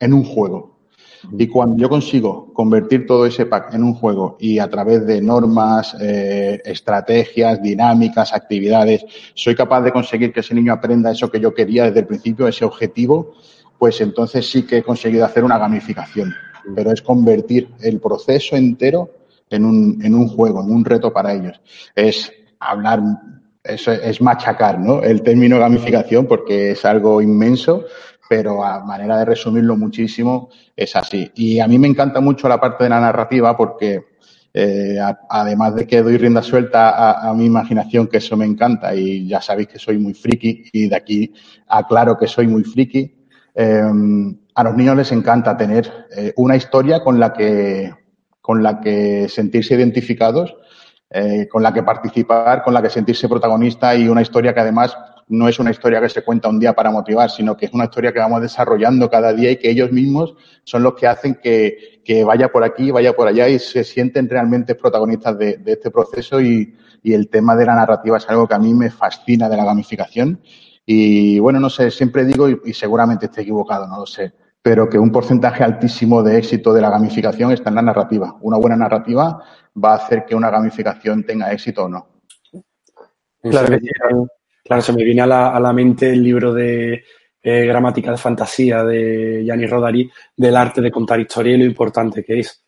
en 0.00 0.12
un 0.12 0.24
juego. 0.24 0.72
Y 1.38 1.46
cuando 1.46 1.76
yo 1.76 1.88
consigo 1.88 2.52
convertir 2.52 3.06
todo 3.06 3.24
ese 3.24 3.46
pack 3.46 3.74
en 3.74 3.84
un 3.84 3.94
juego 3.94 4.36
y 4.40 4.58
a 4.58 4.68
través 4.68 5.06
de 5.06 5.20
normas, 5.20 5.94
eh, 6.00 6.60
estrategias, 6.64 7.62
dinámicas, 7.62 8.32
actividades, 8.32 9.04
soy 9.34 9.54
capaz 9.54 9.82
de 9.82 9.92
conseguir 9.92 10.32
que 10.32 10.40
ese 10.40 10.54
niño 10.54 10.72
aprenda 10.72 11.12
eso 11.12 11.30
que 11.30 11.38
yo 11.38 11.54
quería 11.54 11.84
desde 11.84 12.00
el 12.00 12.06
principio, 12.06 12.48
ese 12.48 12.64
objetivo, 12.64 13.34
pues 13.82 14.00
entonces 14.00 14.48
sí 14.48 14.62
que 14.62 14.76
he 14.76 14.82
conseguido 14.84 15.24
hacer 15.24 15.42
una 15.42 15.58
gamificación. 15.58 16.32
Pero 16.72 16.92
es 16.92 17.02
convertir 17.02 17.68
el 17.80 17.98
proceso 17.98 18.54
entero 18.54 19.10
en 19.50 19.64
un, 19.64 19.98
en 20.04 20.14
un 20.14 20.28
juego, 20.28 20.62
en 20.62 20.70
un 20.70 20.84
reto 20.84 21.12
para 21.12 21.32
ellos. 21.32 21.60
Es 21.96 22.32
hablar, 22.60 23.02
es, 23.64 23.88
es 23.88 24.22
machacar, 24.22 24.78
¿no? 24.78 25.02
El 25.02 25.22
término 25.22 25.58
gamificación 25.58 26.28
porque 26.28 26.70
es 26.70 26.84
algo 26.84 27.20
inmenso, 27.20 27.84
pero 28.30 28.64
a 28.64 28.84
manera 28.84 29.18
de 29.18 29.24
resumirlo 29.24 29.76
muchísimo 29.76 30.50
es 30.76 30.94
así. 30.94 31.32
Y 31.34 31.58
a 31.58 31.66
mí 31.66 31.76
me 31.76 31.88
encanta 31.88 32.20
mucho 32.20 32.48
la 32.48 32.60
parte 32.60 32.84
de 32.84 32.90
la 32.90 33.00
narrativa 33.00 33.56
porque 33.56 34.04
eh, 34.54 35.00
a, 35.00 35.18
además 35.28 35.74
de 35.74 35.88
que 35.88 36.02
doy 36.02 36.18
rienda 36.18 36.44
suelta 36.44 36.90
a, 36.90 37.30
a, 37.30 37.34
mi 37.34 37.46
imaginación, 37.46 38.06
que 38.06 38.18
eso 38.18 38.36
me 38.36 38.44
encanta 38.44 38.94
y 38.94 39.26
ya 39.26 39.42
sabéis 39.42 39.66
que 39.66 39.80
soy 39.80 39.98
muy 39.98 40.14
friki 40.14 40.66
y 40.72 40.88
de 40.88 40.94
aquí 40.94 41.34
aclaro 41.66 42.16
que 42.16 42.28
soy 42.28 42.46
muy 42.46 42.62
friki, 42.62 43.21
eh, 43.54 43.82
a 44.54 44.64
los 44.64 44.76
niños 44.76 44.96
les 44.96 45.12
encanta 45.12 45.56
tener 45.56 46.06
eh, 46.16 46.32
una 46.36 46.56
historia 46.56 47.00
con 47.00 47.18
la 47.18 47.32
que, 47.32 47.92
con 48.40 48.62
la 48.62 48.80
que 48.80 49.28
sentirse 49.28 49.74
identificados, 49.74 50.54
eh, 51.10 51.48
con 51.50 51.62
la 51.62 51.72
que 51.72 51.82
participar, 51.82 52.62
con 52.62 52.74
la 52.74 52.82
que 52.82 52.90
sentirse 52.90 53.28
protagonista 53.28 53.94
y 53.94 54.08
una 54.08 54.22
historia 54.22 54.54
que 54.54 54.60
además 54.60 54.96
no 55.28 55.48
es 55.48 55.58
una 55.58 55.70
historia 55.70 56.00
que 56.00 56.08
se 56.08 56.22
cuenta 56.22 56.48
un 56.48 56.58
día 56.58 56.74
para 56.74 56.90
motivar, 56.90 57.30
sino 57.30 57.56
que 57.56 57.66
es 57.66 57.72
una 57.72 57.84
historia 57.84 58.12
que 58.12 58.18
vamos 58.18 58.42
desarrollando 58.42 59.08
cada 59.08 59.32
día 59.32 59.50
y 59.50 59.56
que 59.56 59.70
ellos 59.70 59.90
mismos 59.92 60.34
son 60.64 60.82
los 60.82 60.94
que 60.94 61.06
hacen 61.06 61.38
que, 61.42 62.02
que 62.04 62.24
vaya 62.24 62.50
por 62.50 62.64
aquí, 62.64 62.90
vaya 62.90 63.14
por 63.14 63.28
allá 63.28 63.48
y 63.48 63.58
se 63.58 63.84
sienten 63.84 64.28
realmente 64.28 64.74
protagonistas 64.74 65.38
de, 65.38 65.60
este 65.64 65.90
proceso 65.90 66.40
y 66.40 66.74
el 67.04 67.28
tema 67.28 67.56
de 67.56 67.66
la 67.66 67.74
narrativa 67.74 68.18
es 68.18 68.28
algo 68.28 68.46
que 68.46 68.54
a 68.54 68.58
mí 68.58 68.74
me 68.74 68.90
fascina 68.90 69.48
de 69.48 69.56
la 69.56 69.64
gamificación 69.64 70.40
y 70.84 71.38
bueno, 71.38 71.60
no 71.60 71.70
sé, 71.70 71.90
siempre 71.90 72.24
digo, 72.24 72.48
y, 72.48 72.60
y, 72.64 72.72
seguramente 72.72 73.26
esté 73.26 73.42
equivocado, 73.42 73.86
no 73.86 74.00
lo 74.00 74.06
sé, 74.06 74.32
pero 74.60 74.88
que 74.88 74.98
un 74.98 75.10
porcentaje 75.10 75.62
altísimo 75.62 76.22
de 76.22 76.38
éxito 76.38 76.72
de 76.72 76.80
la 76.80 76.90
gamificación 76.90 77.52
está 77.52 77.70
en 77.70 77.76
la 77.76 77.82
narrativa. 77.82 78.36
Una 78.40 78.58
buena 78.58 78.76
narrativa 78.76 79.42
va 79.82 79.92
a 79.92 79.96
hacer 79.96 80.24
que 80.24 80.34
una 80.34 80.50
gamificación 80.50 81.24
tenga 81.24 81.52
éxito 81.52 81.84
o 81.84 81.88
no. 81.88 82.08
Claro, 83.42 83.76
claro 84.64 84.82
se 84.82 84.92
me 84.92 85.02
viene 85.02 85.22
a 85.22 85.26
la, 85.26 85.48
a 85.50 85.58
la 85.58 85.72
mente 85.72 86.10
el 86.10 86.22
libro 86.22 86.54
de 86.54 87.02
eh, 87.42 87.66
Gramática 87.66 88.12
de 88.12 88.16
Fantasía 88.18 88.84
de 88.84 89.42
Gianni 89.44 89.66
Rodari, 89.66 90.08
del 90.36 90.56
arte 90.56 90.80
de 90.80 90.92
contar 90.92 91.18
historia 91.18 91.54
y 91.54 91.58
lo 91.58 91.64
importante 91.64 92.22
que 92.22 92.38
es. 92.38 92.64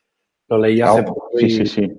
Lo 0.49 0.59
leí 0.59 0.81
hace 0.81 1.01
oh, 1.01 1.05
poco 1.05 1.31
sí, 1.39 1.47
y, 1.47 1.51
sí, 1.51 1.67
sí. 1.67 1.93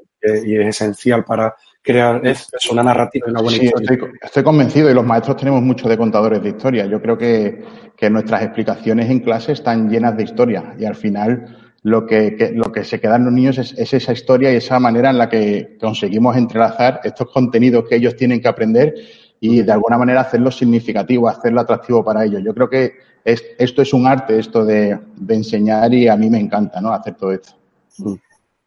y 0.45 0.57
es 0.57 0.67
esencial 0.67 1.23
para 1.23 1.55
crear 1.85 2.25
es, 2.25 2.49
una 2.71 2.83
narrativa, 2.83 3.27
una 3.29 3.41
buena 3.41 3.57
sí, 3.57 3.65
historia. 3.65 3.91
Estoy, 3.93 4.11
estoy, 4.21 4.43
convencido 4.43 4.89
y 4.89 4.93
los 4.93 5.05
maestros 5.05 5.37
tenemos 5.37 5.61
mucho 5.61 5.87
de 5.87 5.97
contadores 5.97 6.41
de 6.41 6.49
historia. 6.49 6.85
Yo 6.87 7.01
creo 7.01 7.17
que, 7.17 7.63
que 7.95 8.09
nuestras 8.09 8.41
explicaciones 8.41 9.09
en 9.09 9.19
clase 9.19 9.51
están 9.51 9.89
llenas 9.89 10.17
de 10.17 10.23
historia 10.23 10.75
y 10.79 10.85
al 10.85 10.95
final 10.95 11.57
lo 11.83 12.07
que, 12.07 12.35
que, 12.35 12.51
lo 12.51 12.71
que 12.71 12.83
se 12.83 12.99
queda 12.99 13.17
en 13.17 13.25
los 13.25 13.33
niños 13.33 13.59
es, 13.59 13.73
es, 13.77 13.93
esa 13.93 14.11
historia 14.11 14.51
y 14.51 14.55
esa 14.55 14.79
manera 14.79 15.11
en 15.11 15.19
la 15.19 15.29
que 15.29 15.77
conseguimos 15.79 16.35
entrelazar 16.35 17.01
estos 17.03 17.31
contenidos 17.31 17.85
que 17.87 17.95
ellos 17.95 18.15
tienen 18.15 18.41
que 18.41 18.47
aprender 18.47 18.95
y 19.39 19.61
de 19.61 19.71
alguna 19.71 19.97
manera 19.99 20.21
hacerlo 20.21 20.49
significativo, 20.49 21.29
hacerlo 21.29 21.61
atractivo 21.61 22.03
para 22.03 22.25
ellos. 22.25 22.41
Yo 22.43 22.55
creo 22.55 22.67
que 22.67 22.93
es, 23.23 23.43
esto 23.59 23.83
es 23.83 23.93
un 23.93 24.07
arte, 24.07 24.39
esto 24.39 24.65
de, 24.65 24.97
de, 25.15 25.35
enseñar 25.35 25.93
y 25.93 26.07
a 26.07 26.17
mí 26.17 26.29
me 26.29 26.39
encanta, 26.39 26.81
¿no? 26.81 26.91
Hacer 26.91 27.13
todo 27.13 27.31
esto. 27.31 27.53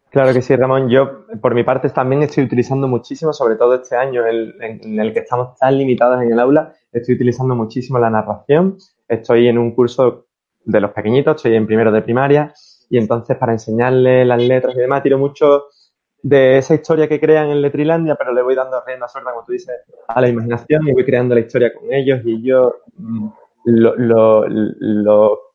Claro 0.09 0.33
que 0.33 0.41
sí, 0.41 0.55
Ramón. 0.55 0.89
Yo, 0.89 1.25
por 1.39 1.53
mi 1.53 1.63
parte, 1.63 1.89
también 1.89 2.23
estoy 2.23 2.43
utilizando 2.43 2.87
muchísimo, 2.87 3.31
sobre 3.31 3.55
todo 3.55 3.75
este 3.75 3.95
año 3.95 4.25
en 4.25 4.99
el, 4.99 5.13
que 5.13 5.19
estamos 5.19 5.57
tan 5.57 5.77
limitados 5.77 6.21
en 6.23 6.31
el 6.31 6.39
aula, 6.39 6.73
estoy 6.91 7.15
utilizando 7.15 7.55
muchísimo 7.55 7.99
la 7.99 8.09
narración. 8.09 8.77
Estoy 9.07 9.47
en 9.47 9.57
un 9.59 9.75
curso 9.75 10.25
de 10.65 10.81
los 10.81 10.91
pequeñitos, 10.91 11.35
estoy 11.35 11.55
en 11.55 11.67
primero 11.67 11.91
de 11.91 12.01
primaria 12.01 12.53
y 12.89 12.97
entonces 12.97 13.37
para 13.37 13.53
enseñarle 13.53 14.25
las 14.25 14.41
letras 14.41 14.75
y 14.75 14.79
demás 14.79 15.03
tiro 15.03 15.17
mucho 15.17 15.65
de 16.21 16.57
esa 16.57 16.73
historia 16.73 17.07
que 17.07 17.19
crean 17.19 17.49
en 17.49 17.61
Letrilandia, 17.61 18.15
pero 18.15 18.33
le 18.33 18.41
voy 18.41 18.55
dando 18.55 18.83
rienda 18.85 19.07
suelta, 19.07 19.31
como 19.31 19.45
tú 19.45 19.53
dices, 19.53 19.75
a 20.07 20.19
la 20.19 20.27
imaginación 20.27 20.87
y 20.87 20.91
voy 20.91 21.05
creando 21.05 21.35
la 21.35 21.41
historia 21.41 21.71
con 21.73 21.93
ellos 21.93 22.21
y 22.25 22.35
ellos 22.35 22.73
lo, 23.65 23.95
lo, 23.95 24.45
lo 24.47 25.48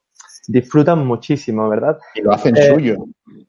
disfrutan 0.47 1.07
muchísimo, 1.07 1.69
¿verdad? 1.69 1.99
Y 2.15 2.23
lo 2.23 2.33
hacen 2.33 2.57
eh, 2.57 2.69
suyo. 2.69 2.97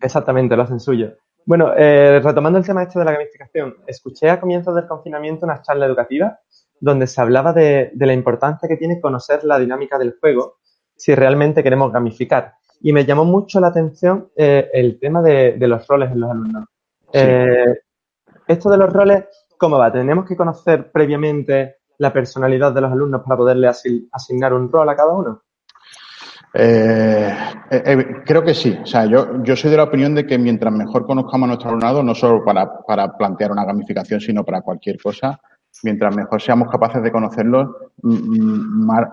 Exactamente, 0.02 0.56
lo 0.56 0.64
hacen 0.64 0.80
suyo. 0.80 1.14
Bueno, 1.46 1.74
eh, 1.78 2.20
retomando 2.24 2.58
el 2.58 2.66
tema 2.66 2.84
este 2.84 3.00
de 3.00 3.06
la 3.06 3.12
gamificación, 3.12 3.75
escuché 3.86 4.30
a 4.30 4.40
comienzos 4.40 4.75
del 4.75 4.88
confinamiento 4.88 5.46
una 5.46 5.62
charla 5.62 5.86
educativa 5.86 6.40
donde 6.80 7.08
se 7.08 7.22
hablaba 7.22 7.54
de, 7.54 7.92
de 7.94 8.06
la 8.06 8.14
importancia 8.14 8.68
que 8.68 8.78
tiene 8.78 9.00
conocer 9.00 9.44
la 9.44 9.60
dinámica 9.60 9.98
del 9.98 10.18
juego 10.20 10.58
si 10.96 11.14
realmente 11.14 11.64
queremos 11.64 11.92
gamificar. 11.92 12.54
Y 12.82 12.94
me 12.94 13.06
llamó 13.06 13.25
mucho 13.25 13.60
la 13.60 13.68
atención 13.68 14.30
eh, 14.36 14.70
el 14.74 15.00
tema 15.00 15.22
de, 15.22 15.54
de, 15.54 15.68
los 15.68 15.88
roles 15.88 16.12
en 16.12 16.20
los 16.20 16.32
alumnos. 16.32 16.66
Sí. 17.14 17.20
Eh, 17.22 17.80
esto 18.48 18.70
de 18.70 18.78
los 18.78 18.92
roles, 18.92 19.25
¿cómo 19.58 19.78
va? 19.78 19.92
¿Tenemos 19.92 20.25
que 20.25 20.36
conocer 20.36 20.92
previamente 20.92 21.78
la 21.98 22.12
personalidad 22.12 22.74
de 22.74 22.82
los 22.82 22.92
alumnos 22.92 23.22
para 23.24 23.38
poderle 23.38 23.68
asignar 23.68 24.54
un 24.54 24.72
rol 24.72 24.90
a 24.90 24.96
cada 24.96 25.14
uno? 25.14 25.44
Eh, 26.58 27.36
eh, 27.70 28.06
creo 28.26 28.44
que 28.44 28.54
sí. 28.54 28.78
O 28.82 28.86
sea, 28.86 29.06
yo, 29.06 29.44
yo 29.44 29.56
soy 29.56 29.72
de 29.72 29.78
la 29.78 29.84
opinión 29.84 30.16
de 30.16 30.26
que 30.26 30.38
mientras 30.38 30.74
mejor 30.74 31.06
conozcamos 31.06 31.46
a 31.46 31.48
nuestro 31.48 31.70
alumnado, 31.70 32.02
no 32.02 32.16
solo 32.16 32.44
para, 32.46 32.80
para 32.86 33.16
plantear 33.18 33.52
una 33.52 33.66
gamificación, 33.66 34.22
sino 34.22 34.44
para 34.46 34.62
cualquier 34.62 34.98
cosa, 35.02 35.40
mientras 35.84 36.16
mejor 36.16 36.42
seamos 36.42 36.70
capaces 36.70 37.04
de 37.04 37.12
conocerlos, 37.12 37.70
más, 38.02 39.08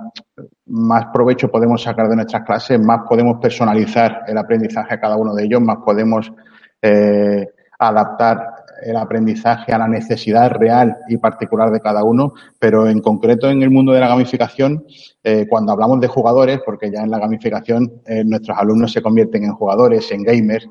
más, 0.67 1.07
provecho 1.13 1.51
podemos 1.51 1.83
sacar 1.83 2.09
de 2.09 2.17
nuestras 2.17 2.45
clases, 2.45 2.79
más 2.79 3.01
podemos 3.09 3.39
personalizar 3.41 4.23
el 4.27 4.39
aprendizaje 4.39 4.95
a 4.95 5.01
cada 5.01 5.17
uno 5.17 5.35
de 5.35 5.45
ellos, 5.45 5.61
más 5.61 5.79
podemos 5.85 6.33
eh, 6.81 7.47
adaptar 7.79 8.52
el 8.85 8.97
aprendizaje 8.97 9.73
a 9.73 9.79
la 9.79 9.89
necesidad 9.89 10.51
real 10.51 10.97
y 11.09 11.17
particular 11.17 11.71
de 11.71 11.81
cada 11.81 12.05
uno, 12.05 12.35
pero 12.59 12.89
en 12.89 13.01
concreto 13.01 13.49
en 13.51 13.63
el 13.63 13.71
mundo 13.71 13.93
de 13.93 14.01
la 14.01 14.09
gamificación, 14.09 14.85
eh, 15.23 15.47
cuando 15.49 15.73
hablamos 15.73 16.01
de 16.01 16.09
jugadores, 16.09 16.61
porque 16.65 16.91
ya 16.91 17.03
en 17.03 17.11
la 17.11 17.19
gamificación 17.19 18.03
eh, 18.07 18.25
nuestros 18.25 18.57
alumnos 18.59 18.93
se 18.93 19.03
convierten 19.03 19.45
en 19.45 19.53
jugadores, 19.53 20.11
en 20.13 20.23
gamers, 20.23 20.69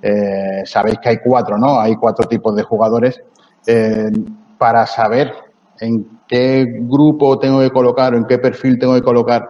eh, 0.00 0.62
sabéis 0.64 0.98
que 0.98 1.10
hay 1.10 1.18
cuatro, 1.18 1.58
¿no? 1.58 1.78
Hay 1.78 1.96
cuatro 1.96 2.26
tipos 2.28 2.54
de 2.56 2.62
jugadores. 2.62 3.20
para 4.58 4.86
saber 4.86 5.32
en 5.82 6.20
qué 6.28 6.64
grupo 6.82 7.38
tengo 7.38 7.60
que 7.60 7.70
colocar 7.70 8.14
o 8.14 8.16
en 8.16 8.24
qué 8.24 8.38
perfil 8.38 8.78
tengo 8.78 8.94
que 8.94 9.02
colocar 9.02 9.48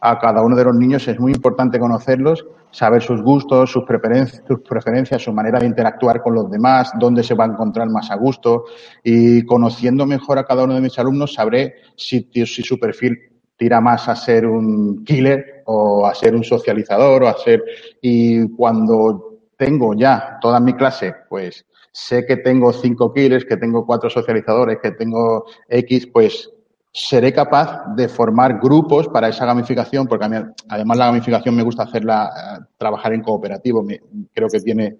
a 0.00 0.18
cada 0.18 0.42
uno 0.42 0.56
de 0.56 0.64
los 0.64 0.74
niños 0.76 1.06
es 1.08 1.18
muy 1.18 1.32
importante 1.32 1.78
conocerlos 1.78 2.46
saber 2.70 3.02
sus 3.02 3.20
gustos, 3.22 3.70
sus 3.70 3.84
preferencias, 3.84 4.42
sus 4.48 4.60
preferencias, 4.60 5.22
su 5.22 5.32
manera 5.32 5.58
de 5.58 5.66
interactuar 5.66 6.22
con 6.22 6.34
los 6.34 6.50
demás, 6.50 6.90
dónde 6.98 7.22
se 7.22 7.34
va 7.34 7.44
a 7.44 7.48
encontrar 7.48 7.88
más 7.90 8.10
a 8.10 8.16
gusto. 8.16 8.64
Y 9.04 9.44
conociendo 9.44 10.06
mejor 10.06 10.38
a 10.38 10.44
cada 10.44 10.64
uno 10.64 10.74
de 10.74 10.80
mis 10.80 10.98
alumnos 10.98 11.34
sabré 11.34 11.74
si, 11.96 12.30
si 12.32 12.62
su 12.62 12.78
perfil 12.78 13.18
tira 13.58 13.80
más 13.80 14.08
a 14.08 14.16
ser 14.16 14.46
un 14.46 15.04
killer 15.04 15.62
o 15.66 16.06
a 16.06 16.14
ser 16.14 16.34
un 16.34 16.42
socializador 16.42 17.24
o 17.24 17.28
a 17.28 17.36
ser 17.36 17.62
y 18.00 18.48
cuando 18.56 19.40
tengo 19.56 19.94
ya 19.94 20.38
toda 20.40 20.58
mi 20.58 20.72
clase, 20.72 21.14
pues 21.28 21.66
sé 21.92 22.24
que 22.26 22.38
tengo 22.38 22.72
cinco 22.72 23.12
killers, 23.12 23.44
que 23.44 23.56
tengo 23.56 23.86
cuatro 23.86 24.10
socializadores, 24.10 24.78
que 24.82 24.92
tengo 24.92 25.44
X, 25.68 26.08
pues 26.08 26.50
seré 26.92 27.32
capaz 27.32 27.84
de 27.96 28.08
formar 28.08 28.60
grupos 28.60 29.08
para 29.08 29.28
esa 29.28 29.46
gamificación, 29.46 30.06
porque 30.06 30.24
a 30.24 30.28
mí, 30.28 30.36
además 30.68 30.98
la 30.98 31.06
gamificación 31.06 31.54
me 31.54 31.62
gusta 31.62 31.84
hacerla, 31.84 32.30
uh, 32.30 32.64
trabajar 32.76 33.14
en 33.14 33.22
cooperativo, 33.22 33.86
creo 34.32 34.48
que 34.48 34.60
tiene 34.60 34.96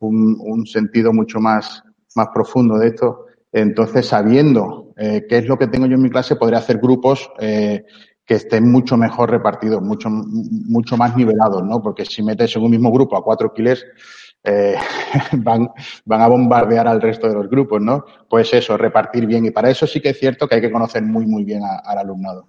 un, 0.00 0.36
un, 0.40 0.66
sentido 0.66 1.12
mucho 1.12 1.38
más, 1.38 1.82
más 2.16 2.28
profundo 2.34 2.78
de 2.78 2.88
esto. 2.88 3.26
Entonces, 3.52 4.06
sabiendo 4.06 4.92
eh, 4.96 5.26
qué 5.28 5.38
es 5.38 5.46
lo 5.46 5.58
que 5.58 5.68
tengo 5.68 5.86
yo 5.86 5.94
en 5.94 6.02
mi 6.02 6.10
clase, 6.10 6.36
podré 6.36 6.56
hacer 6.56 6.78
grupos 6.78 7.30
eh, 7.38 7.84
que 8.24 8.34
estén 8.34 8.70
mucho 8.70 8.96
mejor 8.96 9.30
repartidos, 9.30 9.82
mucho, 9.82 10.08
mucho 10.10 10.96
más 10.96 11.16
nivelados, 11.16 11.62
¿no? 11.64 11.82
Porque 11.82 12.04
si 12.04 12.22
metes 12.22 12.56
en 12.56 12.62
un 12.62 12.70
mismo 12.70 12.90
grupo 12.90 13.16
a 13.16 13.22
cuatro 13.22 13.52
killers, 13.52 13.84
eh, 14.44 14.74
van, 15.32 15.70
van 16.04 16.20
a 16.20 16.28
bombardear 16.28 16.88
al 16.88 17.00
resto 17.00 17.28
de 17.28 17.34
los 17.34 17.48
grupos, 17.48 17.80
¿no? 17.80 18.04
Pues 18.28 18.52
eso, 18.54 18.76
repartir 18.76 19.26
bien. 19.26 19.46
Y 19.46 19.50
para 19.50 19.70
eso 19.70 19.86
sí 19.86 20.00
que 20.00 20.10
es 20.10 20.18
cierto 20.18 20.48
que 20.48 20.56
hay 20.56 20.60
que 20.60 20.72
conocer 20.72 21.02
muy, 21.02 21.26
muy 21.26 21.44
bien 21.44 21.62
al 21.64 21.98
alumnado. 21.98 22.48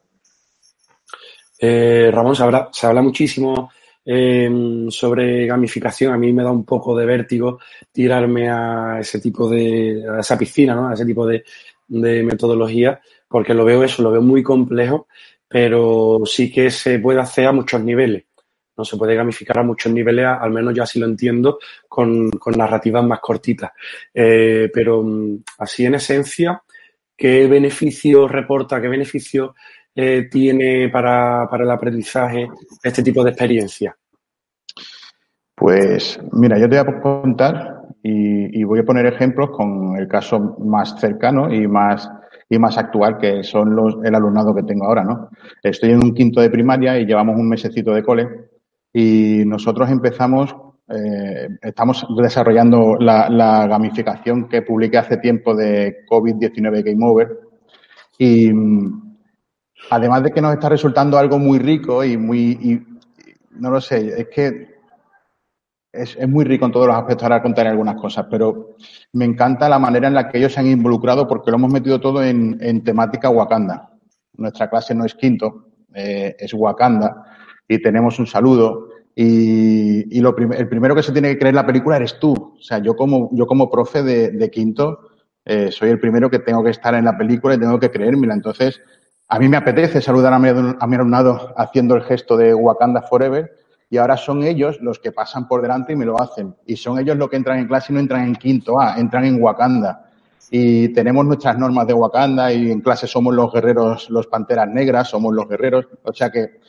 Eh, 1.59 2.09
Ramón, 2.11 2.35
se 2.35 2.43
habla, 2.43 2.69
se 2.71 2.87
habla 2.87 3.01
muchísimo 3.01 3.71
eh, 4.05 4.87
sobre 4.89 5.45
gamificación. 5.45 6.13
A 6.13 6.17
mí 6.17 6.33
me 6.33 6.43
da 6.43 6.51
un 6.51 6.65
poco 6.65 6.97
de 6.97 7.05
vértigo 7.05 7.59
tirarme 7.91 8.49
a 8.49 8.97
ese 8.99 9.19
tipo 9.19 9.49
de, 9.49 10.03
a 10.09 10.19
esa 10.19 10.37
piscina, 10.37 10.75
¿no? 10.75 10.89
A 10.89 10.93
ese 10.93 11.05
tipo 11.05 11.25
de, 11.25 11.43
de 11.87 12.23
metodología, 12.23 12.99
porque 13.27 13.53
lo 13.53 13.65
veo 13.65 13.83
eso, 13.83 14.01
lo 14.03 14.11
veo 14.11 14.21
muy 14.21 14.43
complejo, 14.43 15.07
pero 15.47 16.21
sí 16.25 16.51
que 16.51 16.71
se 16.71 16.99
puede 16.99 17.21
hacer 17.21 17.47
a 17.47 17.51
muchos 17.51 17.81
niveles 17.83 18.25
no 18.75 18.83
se 18.83 18.97
puede 18.97 19.15
gamificar 19.15 19.59
a 19.59 19.63
muchos 19.63 19.91
niveles, 19.91 20.25
al 20.25 20.51
menos 20.51 20.73
yo 20.73 20.83
así 20.83 20.99
lo 20.99 21.05
entiendo, 21.05 21.59
con, 21.87 22.29
con 22.31 22.53
narrativas 22.57 23.03
más 23.03 23.19
cortitas. 23.19 23.71
Eh, 24.13 24.69
pero 24.73 25.03
mm, 25.03 25.43
así 25.59 25.85
en 25.85 25.95
esencia, 25.95 26.61
¿qué 27.15 27.47
beneficio 27.47 28.27
reporta, 28.27 28.81
qué 28.81 28.87
beneficio 28.87 29.55
eh, 29.95 30.27
tiene 30.29 30.89
para, 30.89 31.47
para 31.49 31.63
el 31.63 31.71
aprendizaje 31.71 32.47
este 32.81 33.03
tipo 33.03 33.23
de 33.23 33.29
experiencia? 33.29 33.95
Pues 35.55 36.19
mira, 36.31 36.57
yo 36.57 36.67
te 36.67 36.81
voy 36.81 36.93
a 36.93 37.01
contar 37.01 37.81
y, 38.01 38.59
y, 38.59 38.63
voy 38.63 38.79
a 38.79 38.83
poner 38.83 39.05
ejemplos 39.05 39.51
con 39.51 39.95
el 39.95 40.07
caso 40.07 40.57
más 40.59 40.99
cercano 40.99 41.53
y 41.53 41.67
más 41.67 42.09
y 42.49 42.59
más 42.59 42.77
actual 42.77 43.17
que 43.17 43.43
son 43.43 43.75
los, 43.75 43.97
el 44.03 44.13
alumnado 44.13 44.53
que 44.53 44.63
tengo 44.63 44.85
ahora, 44.85 45.03
¿no? 45.03 45.29
Estoy 45.61 45.91
en 45.91 46.03
un 46.03 46.13
quinto 46.13 46.41
de 46.41 46.49
primaria 46.49 46.99
y 46.99 47.05
llevamos 47.05 47.35
un 47.37 47.49
mesecito 47.49 47.93
de 47.93 48.03
cole 48.03 48.27
y 48.93 49.43
nosotros 49.45 49.89
empezamos, 49.89 50.55
eh, 50.87 51.49
estamos 51.63 52.05
desarrollando 52.15 52.95
la, 52.99 53.65
gamificación 53.67 54.47
que 54.47 54.61
publiqué 54.61 54.99
hace 54.99 55.17
tiempo 55.17 55.55
de 55.55 56.05
COVID-19 56.07 56.83
Game 56.83 57.03
Over. 57.03 57.39
Y 58.19 58.51
además 59.89 60.23
de 60.23 60.31
que 60.31 60.41
nos 60.41 60.53
está 60.53 60.69
resultando 60.69 61.17
algo 61.17 61.39
muy 61.39 61.57
rico 61.57 62.03
y 62.03 62.17
muy, 62.17 62.51
y, 62.61 62.81
no 63.59 63.71
lo 63.71 63.81
sé, 63.81 64.13
es 64.15 64.27
que 64.29 64.73
es, 65.91 66.27
muy 66.27 66.45
rico 66.45 66.65
en 66.65 66.71
todos 66.71 66.85
los 66.85 66.95
aspectos, 66.95 67.23
ahora 67.23 67.41
contaré 67.41 67.69
algunas 67.69 67.99
cosas, 67.99 68.27
pero 68.29 68.75
me 69.13 69.25
encanta 69.25 69.67
la 69.67 69.79
manera 69.79 70.07
en 70.07 70.13
la 70.13 70.29
que 70.29 70.37
ellos 70.37 70.53
se 70.53 70.59
han 70.59 70.67
involucrado 70.67 71.27
porque 71.27 71.49
lo 71.49 71.57
hemos 71.57 71.71
metido 71.73 71.99
todo 71.99 72.23
en, 72.23 72.57
en 72.61 72.83
temática 72.83 73.31
Wakanda. 73.31 73.89
Nuestra 74.35 74.69
clase 74.69 74.93
no 74.93 75.05
es 75.05 75.15
quinto, 75.15 75.69
eh, 75.95 76.35
es 76.37 76.53
Wakanda 76.53 77.32
y 77.67 77.81
tenemos 77.81 78.19
un 78.19 78.27
saludo. 78.27 78.89
Y, 79.15 80.17
y 80.17 80.21
lo 80.21 80.35
prim 80.35 80.53
el 80.53 80.67
primero 80.67 80.95
que 80.95 81.03
se 81.03 81.11
tiene 81.11 81.29
que 81.29 81.39
creer 81.39 81.55
la 81.55 81.65
película 81.65 81.97
eres 81.97 82.19
tú. 82.19 82.33
O 82.33 82.61
sea, 82.61 82.79
yo 82.79 82.95
como, 82.95 83.29
yo 83.33 83.45
como 83.45 83.69
profe 83.69 84.01
de, 84.03 84.31
de 84.31 84.49
quinto 84.49 84.99
eh, 85.45 85.71
soy 85.71 85.89
el 85.89 85.99
primero 85.99 86.29
que 86.29 86.39
tengo 86.39 86.63
que 86.63 86.69
estar 86.69 86.93
en 86.95 87.05
la 87.05 87.17
película 87.17 87.55
y 87.55 87.59
tengo 87.59 87.79
que 87.79 87.91
creérmela. 87.91 88.33
Entonces, 88.33 88.81
a 89.27 89.39
mí 89.39 89.47
me 89.47 89.57
apetece 89.57 90.01
saludar 90.01 90.33
a 90.33 90.39
mi, 90.39 90.49
a 90.49 90.87
mi 90.87 90.95
alumnado 90.95 91.53
haciendo 91.57 91.95
el 91.95 92.03
gesto 92.03 92.37
de 92.37 92.53
Wakanda 92.53 93.01
Forever 93.01 93.51
y 93.89 93.97
ahora 93.97 94.17
son 94.17 94.43
ellos 94.43 94.79
los 94.81 94.99
que 94.99 95.11
pasan 95.11 95.47
por 95.47 95.61
delante 95.61 95.93
y 95.93 95.95
me 95.95 96.05
lo 96.05 96.19
hacen. 96.19 96.55
Y 96.65 96.77
son 96.77 96.97
ellos 96.99 97.17
los 97.17 97.29
que 97.29 97.35
entran 97.35 97.59
en 97.59 97.67
clase 97.67 97.91
y 97.91 97.95
no 97.95 97.99
entran 97.99 98.25
en 98.25 98.35
quinto 98.35 98.79
A, 98.79 98.97
entran 98.97 99.25
en 99.25 99.41
Wakanda. 99.41 100.09
Y 100.49 100.89
tenemos 100.89 101.25
nuestras 101.25 101.57
normas 101.57 101.87
de 101.87 101.93
Wakanda 101.93 102.51
y 102.51 102.71
en 102.71 102.81
clase 102.81 103.07
somos 103.07 103.33
los 103.33 103.51
guerreros, 103.51 104.09
los 104.09 104.27
panteras 104.27 104.67
negras, 104.69 105.09
somos 105.09 105.33
los 105.33 105.47
guerreros. 105.47 105.87
O 106.03 106.13
sea 106.13 106.31
que 106.31 106.59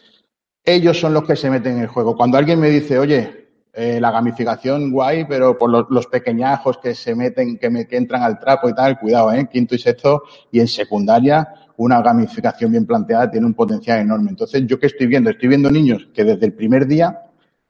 ellos 0.65 0.99
son 0.99 1.13
los 1.15 1.25
que 1.25 1.37
se 1.37 1.51
meten 1.51 1.77
en 1.77 1.83
el 1.83 1.89
juego. 1.89 2.17
Cuando 2.17 2.39
alguien 2.39 2.59
me 2.59 2.71
dice, 2.71 2.99
oye, 2.99 3.49
eh, 3.73 3.99
la 4.01 4.11
gamificación 4.11 4.91
guay, 4.91 5.27
pero 5.29 5.59
por 5.59 5.69
los, 5.69 5.87
los 5.91 6.07
pequeñajos 6.07 6.79
que 6.79 6.95
se 6.95 7.15
meten, 7.15 7.59
que, 7.59 7.69
me, 7.71 7.87
que 7.87 7.97
entran 7.97 8.23
al 8.23 8.39
trapo 8.39 8.69
y 8.69 8.75
tal, 8.75 8.99
cuidado, 8.99 9.33
¿eh? 9.33 9.49
Quinto 9.51 9.75
y 9.75 9.79
sexto 9.79 10.23
y 10.51 10.61
en 10.61 10.69
secundaria 10.69 11.49
una 11.77 12.01
gamificación 12.01 12.71
bien 12.71 12.87
planteada 12.87 13.31
tiene 13.31 13.47
un 13.47 13.55
potencial 13.55 13.99
enorme. 13.99 14.31
Entonces, 14.31 14.65
¿yo 14.67 14.79
qué 14.79 14.87
estoy 14.87 15.09
viendo? 15.09 15.31
Estoy 15.31 15.49
viendo 15.49 15.71
niños 15.71 16.09
que 16.15 16.23
desde 16.23 16.47
el 16.47 16.53
primer 16.53 16.87
día 16.87 17.24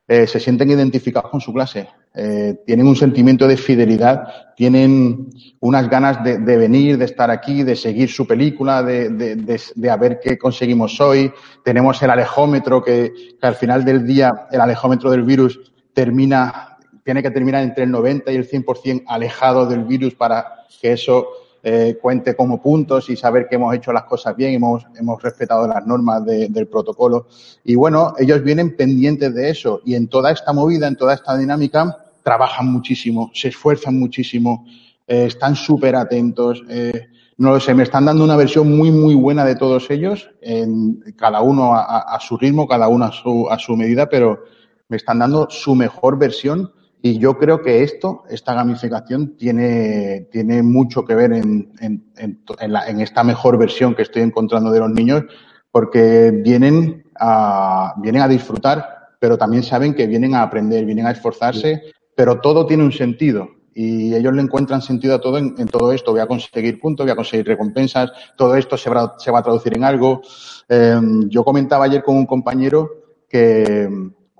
eh, 0.06 0.26
se 0.26 0.38
sienten 0.38 0.70
identificados 0.70 1.30
con 1.30 1.40
su 1.40 1.52
clase, 1.52 1.88
eh, 2.14 2.56
tienen 2.66 2.86
un 2.86 2.94
sentimiento 2.94 3.48
de 3.48 3.56
fidelidad, 3.56 4.54
tienen 4.54 5.30
unas 5.60 5.88
ganas 5.88 6.22
de, 6.22 6.38
de 6.38 6.56
venir, 6.58 6.98
de 6.98 7.06
estar 7.06 7.30
aquí, 7.30 7.62
de 7.62 7.74
seguir 7.74 8.10
su 8.10 8.26
película, 8.26 8.82
de, 8.82 9.08
de, 9.08 9.60
de, 9.74 9.90
a 9.90 9.96
ver 9.96 10.20
qué 10.22 10.36
conseguimos 10.36 11.00
hoy. 11.00 11.32
Tenemos 11.64 12.02
el 12.02 12.10
alejómetro 12.10 12.84
que 12.84 13.12
al 13.40 13.54
final 13.54 13.84
del 13.84 14.06
día, 14.06 14.46
el 14.50 14.60
alejómetro 14.60 15.10
del 15.10 15.22
virus 15.22 15.72
termina, 15.94 16.76
tiene 17.02 17.22
que 17.22 17.30
terminar 17.30 17.62
entre 17.62 17.84
el 17.84 17.90
90 17.90 18.30
y 18.30 18.36
el 18.36 18.48
100% 18.48 19.04
alejado 19.06 19.66
del 19.66 19.84
virus 19.84 20.14
para 20.14 20.66
que 20.80 20.92
eso 20.92 21.28
eh, 21.66 21.96
cuente 21.98 22.36
como 22.36 22.60
puntos 22.60 23.08
y 23.08 23.16
saber 23.16 23.48
que 23.48 23.54
hemos 23.54 23.74
hecho 23.74 23.90
las 23.90 24.04
cosas 24.04 24.36
bien, 24.36 24.52
hemos, 24.52 24.84
hemos 24.98 25.22
respetado 25.22 25.66
las 25.66 25.86
normas 25.86 26.22
de, 26.26 26.48
del 26.50 26.68
protocolo. 26.68 27.26
Y 27.64 27.74
bueno, 27.74 28.12
ellos 28.18 28.42
vienen 28.42 28.76
pendientes 28.76 29.34
de 29.34 29.48
eso 29.48 29.80
y 29.82 29.94
en 29.94 30.08
toda 30.08 30.30
esta 30.30 30.52
movida, 30.52 30.86
en 30.86 30.96
toda 30.96 31.14
esta 31.14 31.34
dinámica, 31.38 32.04
trabajan 32.22 32.70
muchísimo, 32.70 33.30
se 33.32 33.48
esfuerzan 33.48 33.98
muchísimo, 33.98 34.66
eh, 35.06 35.24
están 35.24 35.56
súper 35.56 35.96
atentos. 35.96 36.62
Eh, 36.68 37.08
no 37.38 37.52
lo 37.52 37.60
sé, 37.60 37.72
me 37.72 37.84
están 37.84 38.04
dando 38.04 38.24
una 38.24 38.36
versión 38.36 38.76
muy, 38.76 38.90
muy 38.90 39.14
buena 39.14 39.46
de 39.46 39.56
todos 39.56 39.90
ellos, 39.90 40.28
en, 40.42 41.02
cada 41.16 41.40
uno 41.40 41.74
a, 41.74 42.00
a, 42.00 42.20
su 42.20 42.36
ritmo, 42.36 42.68
cada 42.68 42.88
uno 42.88 43.06
a 43.06 43.12
su, 43.12 43.48
a 43.50 43.58
su 43.58 43.74
medida, 43.74 44.06
pero 44.10 44.44
me 44.88 44.98
están 44.98 45.18
dando 45.18 45.48
su 45.48 45.74
mejor 45.74 46.18
versión 46.18 46.70
y 47.06 47.18
yo 47.18 47.36
creo 47.36 47.60
que 47.60 47.82
esto, 47.82 48.22
esta 48.30 48.54
gamificación, 48.54 49.36
tiene, 49.36 50.26
tiene 50.32 50.62
mucho 50.62 51.04
que 51.04 51.14
ver 51.14 51.34
en, 51.34 51.70
en, 51.78 52.10
en, 52.16 52.42
en, 52.58 52.72
la, 52.72 52.88
en 52.88 53.00
esta 53.02 53.22
mejor 53.22 53.58
versión 53.58 53.94
que 53.94 54.00
estoy 54.00 54.22
encontrando 54.22 54.70
de 54.70 54.80
los 54.80 54.88
niños, 54.88 55.22
porque 55.70 56.30
vienen 56.30 57.04
a, 57.20 57.92
vienen 57.98 58.22
a 58.22 58.28
disfrutar, 58.28 58.86
pero 59.20 59.36
también 59.36 59.62
saben 59.62 59.92
que 59.92 60.06
vienen 60.06 60.34
a 60.34 60.40
aprender, 60.40 60.86
vienen 60.86 61.04
a 61.04 61.10
esforzarse, 61.10 61.82
pero 62.16 62.40
todo 62.40 62.64
tiene 62.64 62.84
un 62.84 62.92
sentido. 62.92 63.50
Y 63.74 64.14
ellos 64.14 64.32
le 64.32 64.40
encuentran 64.40 64.80
sentido 64.80 65.16
a 65.16 65.20
todo 65.20 65.36
en, 65.36 65.56
en 65.58 65.68
todo 65.68 65.92
esto. 65.92 66.12
Voy 66.12 66.22
a 66.22 66.26
conseguir 66.26 66.80
puntos, 66.80 67.04
voy 67.04 67.12
a 67.12 67.16
conseguir 67.16 67.46
recompensas, 67.46 68.12
todo 68.34 68.56
esto 68.56 68.78
se 68.78 68.88
va, 68.88 69.16
se 69.18 69.30
va 69.30 69.40
a 69.40 69.42
traducir 69.42 69.76
en 69.76 69.84
algo. 69.84 70.22
Eh, 70.70 70.98
yo 71.28 71.44
comentaba 71.44 71.84
ayer 71.84 72.02
con 72.02 72.16
un 72.16 72.24
compañero 72.24 72.88
que, 73.28 73.90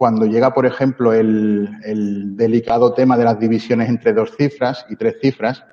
cuando 0.05 0.27
llega, 0.27 0.53
por 0.53 0.67
ejemplo, 0.67 1.15
el, 1.15 1.67
el, 1.83 2.37
delicado 2.37 2.93
tema 2.93 3.17
de 3.17 3.25
las 3.25 3.41
divisiones 3.41 3.89
entre 3.89 4.13
dos 4.13 4.37
cifras 4.37 4.85
y 4.91 4.97
tres 4.97 5.15
cifras, 5.19 5.65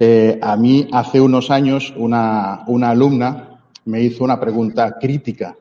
eh, 0.00 0.36
a 0.42 0.56
mí 0.56 0.88
hace 0.92 1.20
unos 1.20 1.48
años 1.52 1.94
una, 1.96 2.64
una, 2.66 2.90
alumna 2.90 3.62
me 3.84 4.00
hizo 4.00 4.24
una 4.24 4.40
pregunta 4.40 4.96
crítica. 5.00 5.56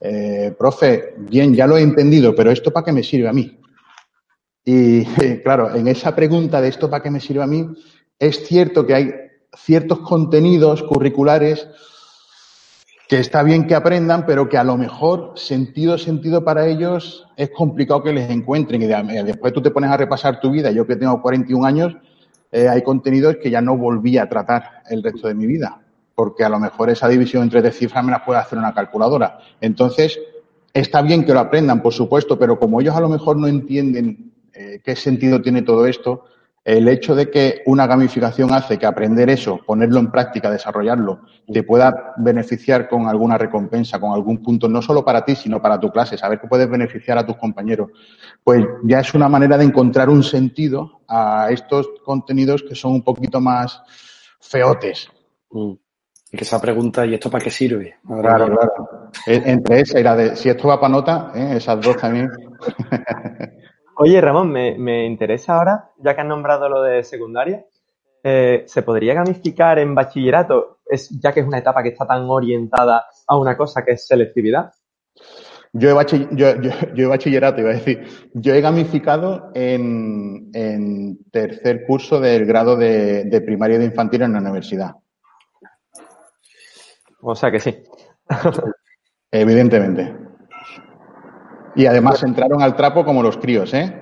Eh, 0.00 0.56
profe, 0.58 1.14
bien, 1.18 1.54
ya 1.54 1.68
lo 1.68 1.76
he 1.76 1.82
entendido, 1.82 2.34
pero 2.34 2.50
¿esto 2.50 2.72
para 2.72 2.86
qué 2.86 2.90
me 2.90 3.04
sirve 3.04 3.28
a 3.28 3.32
mí? 3.32 3.60
Y 4.64 5.04
claro, 5.44 5.72
en 5.76 5.86
esa 5.86 6.16
pregunta 6.16 6.60
de 6.60 6.66
esto 6.66 6.90
para 6.90 7.04
qué 7.04 7.12
me 7.12 7.20
sirve 7.20 7.44
a 7.44 7.46
mí, 7.46 7.64
es 8.18 8.44
cierto 8.44 8.84
que 8.84 8.94
hay 8.94 9.12
ciertos 9.56 10.00
contenidos 10.00 10.82
curriculares 10.82 11.68
que 13.12 13.18
está 13.18 13.42
bien 13.42 13.66
que 13.66 13.74
aprendan, 13.74 14.24
pero 14.24 14.48
que 14.48 14.56
a 14.56 14.64
lo 14.64 14.78
mejor 14.78 15.32
sentido, 15.34 15.98
sentido 15.98 16.44
para 16.44 16.66
ellos 16.66 17.28
es 17.36 17.50
complicado 17.50 18.02
que 18.02 18.10
les 18.10 18.30
encuentren. 18.30 18.80
Y 18.80 18.86
después 18.86 19.52
tú 19.52 19.60
te 19.60 19.70
pones 19.70 19.90
a 19.90 19.98
repasar 19.98 20.40
tu 20.40 20.50
vida. 20.50 20.70
Yo 20.70 20.86
que 20.86 20.96
tengo 20.96 21.20
41 21.20 21.66
años, 21.66 21.94
eh, 22.50 22.70
hay 22.70 22.80
contenidos 22.80 23.36
que 23.36 23.50
ya 23.50 23.60
no 23.60 23.76
volví 23.76 24.16
a 24.16 24.30
tratar 24.30 24.82
el 24.88 25.02
resto 25.02 25.28
de 25.28 25.34
mi 25.34 25.46
vida, 25.46 25.78
porque 26.14 26.42
a 26.42 26.48
lo 26.48 26.58
mejor 26.58 26.88
esa 26.88 27.06
división 27.06 27.42
entre 27.42 27.60
tres 27.60 27.76
cifras 27.76 28.02
me 28.02 28.12
la 28.12 28.24
puede 28.24 28.40
hacer 28.40 28.58
una 28.58 28.72
calculadora. 28.72 29.40
Entonces, 29.60 30.18
está 30.72 31.02
bien 31.02 31.26
que 31.26 31.34
lo 31.34 31.40
aprendan, 31.40 31.82
por 31.82 31.92
supuesto, 31.92 32.38
pero 32.38 32.58
como 32.58 32.80
ellos 32.80 32.96
a 32.96 33.00
lo 33.02 33.10
mejor 33.10 33.36
no 33.36 33.46
entienden 33.46 34.32
eh, 34.54 34.80
qué 34.82 34.96
sentido 34.96 35.42
tiene 35.42 35.60
todo 35.60 35.84
esto, 35.84 36.24
el 36.64 36.86
hecho 36.86 37.14
de 37.14 37.28
que 37.28 37.62
una 37.66 37.86
gamificación 37.86 38.52
hace 38.52 38.78
que 38.78 38.86
aprender 38.86 39.28
eso, 39.30 39.58
ponerlo 39.66 39.98
en 39.98 40.10
práctica, 40.10 40.50
desarrollarlo, 40.50 41.22
te 41.52 41.64
pueda 41.64 42.14
beneficiar 42.18 42.88
con 42.88 43.08
alguna 43.08 43.36
recompensa, 43.36 43.98
con 43.98 44.12
algún 44.12 44.42
punto, 44.42 44.68
no 44.68 44.80
solo 44.80 45.04
para 45.04 45.24
ti, 45.24 45.34
sino 45.34 45.60
para 45.60 45.80
tu 45.80 45.90
clase, 45.90 46.16
saber 46.16 46.40
que 46.40 46.46
puedes 46.46 46.70
beneficiar 46.70 47.18
a 47.18 47.26
tus 47.26 47.36
compañeros, 47.36 47.90
pues 48.44 48.64
ya 48.84 49.00
es 49.00 49.12
una 49.14 49.28
manera 49.28 49.58
de 49.58 49.64
encontrar 49.64 50.08
un 50.08 50.22
sentido 50.22 51.00
a 51.08 51.48
estos 51.50 51.88
contenidos 52.04 52.62
que 52.62 52.76
son 52.76 52.92
un 52.92 53.02
poquito 53.02 53.40
más 53.40 53.82
feotes. 54.40 55.08
Mm. 55.50 55.72
Y 56.30 56.36
que 56.36 56.44
esa 56.44 56.60
pregunta, 56.60 57.04
¿y 57.04 57.12
esto 57.12 57.28
para 57.28 57.44
qué 57.44 57.50
sirve? 57.50 57.96
Ahora 58.08 58.36
claro, 58.36 58.56
claro. 58.56 59.10
Entre 59.26 59.80
esa 59.80 60.00
y 60.00 60.02
la 60.02 60.16
de, 60.16 60.36
si 60.36 60.48
esto 60.48 60.68
va 60.68 60.80
para 60.80 60.92
nota, 60.92 61.32
¿eh? 61.34 61.56
esas 61.56 61.78
dos 61.80 61.96
también. 61.96 62.30
Oye, 63.96 64.20
Ramón, 64.20 64.50
me, 64.50 64.76
me, 64.78 65.04
interesa 65.04 65.56
ahora, 65.56 65.90
ya 65.98 66.14
que 66.14 66.20
has 66.22 66.26
nombrado 66.26 66.68
lo 66.68 66.82
de 66.82 67.04
secundaria, 67.04 67.66
eh, 68.24 68.64
¿se 68.66 68.82
podría 68.82 69.14
gamificar 69.14 69.78
en 69.78 69.94
bachillerato, 69.94 70.78
es, 70.86 71.10
ya 71.20 71.32
que 71.32 71.40
es 71.40 71.46
una 71.46 71.58
etapa 71.58 71.82
que 71.82 71.90
está 71.90 72.06
tan 72.06 72.28
orientada 72.28 73.06
a 73.26 73.36
una 73.36 73.56
cosa 73.56 73.84
que 73.84 73.92
es 73.92 74.06
selectividad? 74.06 74.72
Yo 75.74 75.88
he, 75.88 75.92
bachill 75.92 76.28
yo, 76.32 76.60
yo, 76.60 76.70
yo 76.94 77.04
he 77.04 77.08
bachillerato, 77.08 77.60
iba 77.60 77.70
a 77.70 77.74
decir, 77.74 78.30
yo 78.34 78.54
he 78.54 78.60
gamificado 78.60 79.50
en, 79.54 80.50
en 80.52 81.18
tercer 81.30 81.86
curso 81.86 82.20
del 82.20 82.44
grado 82.44 82.76
de, 82.76 83.24
de 83.24 83.40
primaria 83.40 83.78
de 83.78 83.86
infantil 83.86 84.22
en 84.22 84.34
la 84.34 84.40
universidad. 84.40 84.92
O 87.22 87.34
sea 87.34 87.50
que 87.50 87.60
sí. 87.60 87.82
Evidentemente. 89.30 90.21
Y 91.74 91.86
además 91.86 92.22
entraron 92.22 92.62
al 92.62 92.76
trapo 92.76 93.04
como 93.04 93.22
los 93.22 93.38
críos, 93.38 93.72
¿eh? 93.74 93.98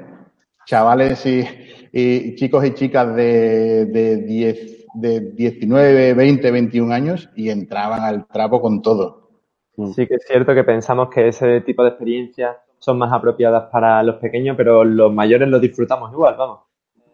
Chavales 0.66 1.24
y, 1.26 2.34
chicos 2.34 2.64
y 2.64 2.74
chicas 2.74 3.14
de, 3.14 3.86
de, 3.86 4.16
10, 4.18 4.86
de 4.94 5.20
19, 5.32 6.14
20, 6.14 6.50
21 6.50 6.94
años 6.94 7.30
y 7.34 7.50
entraban 7.50 8.02
al 8.02 8.26
trapo 8.26 8.60
con 8.60 8.82
todo. 8.82 9.28
Sí 9.94 10.06
que 10.06 10.16
es 10.16 10.24
cierto 10.26 10.54
que 10.54 10.64
pensamos 10.64 11.08
que 11.08 11.28
ese 11.28 11.62
tipo 11.62 11.82
de 11.82 11.90
experiencias 11.90 12.56
son 12.78 12.98
más 12.98 13.12
apropiadas 13.12 13.70
para 13.70 14.02
los 14.02 14.16
pequeños, 14.16 14.56
pero 14.56 14.84
los 14.84 15.12
mayores 15.12 15.48
los 15.48 15.60
disfrutamos 15.60 16.12
igual, 16.12 16.34
vamos. 16.36 16.60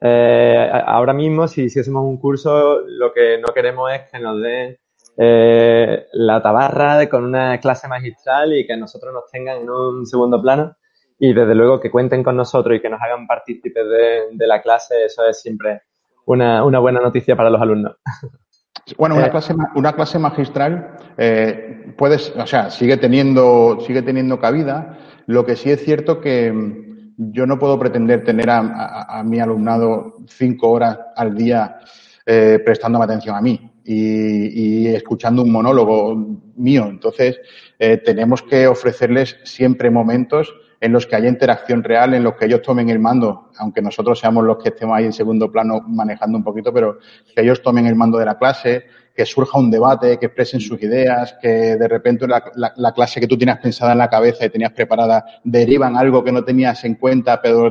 Eh, 0.00 0.70
ahora 0.86 1.12
mismo, 1.12 1.48
si 1.48 1.64
hiciésemos 1.64 2.04
un 2.04 2.18
curso, 2.18 2.80
lo 2.86 3.12
que 3.12 3.38
no 3.38 3.52
queremos 3.54 3.90
es 3.92 4.02
que 4.10 4.18
nos 4.18 4.40
den 4.40 4.76
eh, 5.18 6.06
la 6.12 6.42
tabarra 6.42 7.08
con 7.08 7.24
una 7.24 7.58
clase 7.58 7.88
magistral 7.88 8.52
y 8.52 8.66
que 8.66 8.76
nosotros 8.76 9.14
nos 9.14 9.30
tengan 9.30 9.62
en 9.62 9.70
un 9.70 10.06
segundo 10.06 10.40
plano 10.42 10.76
y 11.18 11.32
desde 11.32 11.54
luego 11.54 11.80
que 11.80 11.90
cuenten 11.90 12.22
con 12.22 12.36
nosotros 12.36 12.76
y 12.76 12.80
que 12.80 12.90
nos 12.90 13.00
hagan 13.00 13.26
partícipes 13.26 13.84
de, 13.88 14.20
de 14.32 14.46
la 14.46 14.60
clase, 14.60 15.06
eso 15.06 15.26
es 15.26 15.40
siempre 15.40 15.82
una, 16.26 16.62
una, 16.64 16.78
buena 16.80 17.00
noticia 17.00 17.34
para 17.36 17.50
los 17.50 17.60
alumnos. 17.60 17.96
Bueno, 18.96 19.16
una 19.16 19.30
clase, 19.30 19.52
una 19.74 19.94
clase 19.94 20.16
magistral 20.16 20.96
eh, 21.18 21.92
puedes, 21.98 22.32
o 22.36 22.46
sea, 22.46 22.70
sigue 22.70 22.96
teniendo, 22.96 23.78
sigue 23.80 24.00
teniendo 24.00 24.38
cabida. 24.38 24.96
Lo 25.26 25.44
que 25.44 25.56
sí 25.56 25.72
es 25.72 25.84
cierto 25.84 26.20
que 26.20 26.54
yo 27.16 27.46
no 27.46 27.58
puedo 27.58 27.80
pretender 27.80 28.22
tener 28.22 28.48
a, 28.48 28.60
a, 28.60 29.18
a 29.18 29.24
mi 29.24 29.40
alumnado 29.40 30.18
cinco 30.28 30.70
horas 30.70 31.00
al 31.16 31.34
día 31.34 31.80
eh, 32.26 32.60
prestándome 32.64 33.06
atención 33.06 33.34
a 33.34 33.40
mí 33.40 33.72
y, 33.86 34.88
y, 34.88 34.88
escuchando 34.88 35.42
un 35.42 35.52
monólogo 35.52 36.16
mío. 36.56 36.86
Entonces, 36.88 37.38
eh, 37.78 37.98
tenemos 37.98 38.42
que 38.42 38.66
ofrecerles 38.66 39.36
siempre 39.44 39.90
momentos 39.90 40.52
en 40.80 40.92
los 40.92 41.06
que 41.06 41.16
haya 41.16 41.28
interacción 41.28 41.82
real, 41.82 42.14
en 42.14 42.22
los 42.22 42.34
que 42.34 42.46
ellos 42.46 42.62
tomen 42.62 42.90
el 42.90 42.98
mando, 42.98 43.50
aunque 43.58 43.80
nosotros 43.80 44.18
seamos 44.18 44.44
los 44.44 44.58
que 44.62 44.70
estemos 44.70 44.96
ahí 44.96 45.04
en 45.04 45.12
segundo 45.12 45.50
plano 45.50 45.80
manejando 45.86 46.36
un 46.36 46.44
poquito, 46.44 46.72
pero 46.72 46.98
que 47.34 47.42
ellos 47.42 47.62
tomen 47.62 47.86
el 47.86 47.94
mando 47.94 48.18
de 48.18 48.26
la 48.26 48.38
clase, 48.38 48.84
que 49.14 49.24
surja 49.24 49.58
un 49.58 49.70
debate, 49.70 50.18
que 50.18 50.26
expresen 50.26 50.60
sus 50.60 50.80
ideas, 50.82 51.36
que 51.40 51.76
de 51.76 51.88
repente 51.88 52.28
la, 52.28 52.44
la, 52.54 52.74
la, 52.76 52.92
clase 52.92 53.18
que 53.18 53.26
tú 53.26 53.38
tenías 53.38 53.58
pensada 53.58 53.92
en 53.92 53.98
la 53.98 54.10
cabeza 54.10 54.44
y 54.44 54.50
tenías 54.50 54.72
preparada 54.72 55.24
derivan 55.42 55.96
algo 55.96 56.22
que 56.22 56.32
no 56.32 56.44
tenías 56.44 56.84
en 56.84 56.96
cuenta, 56.96 57.40
pero 57.40 57.70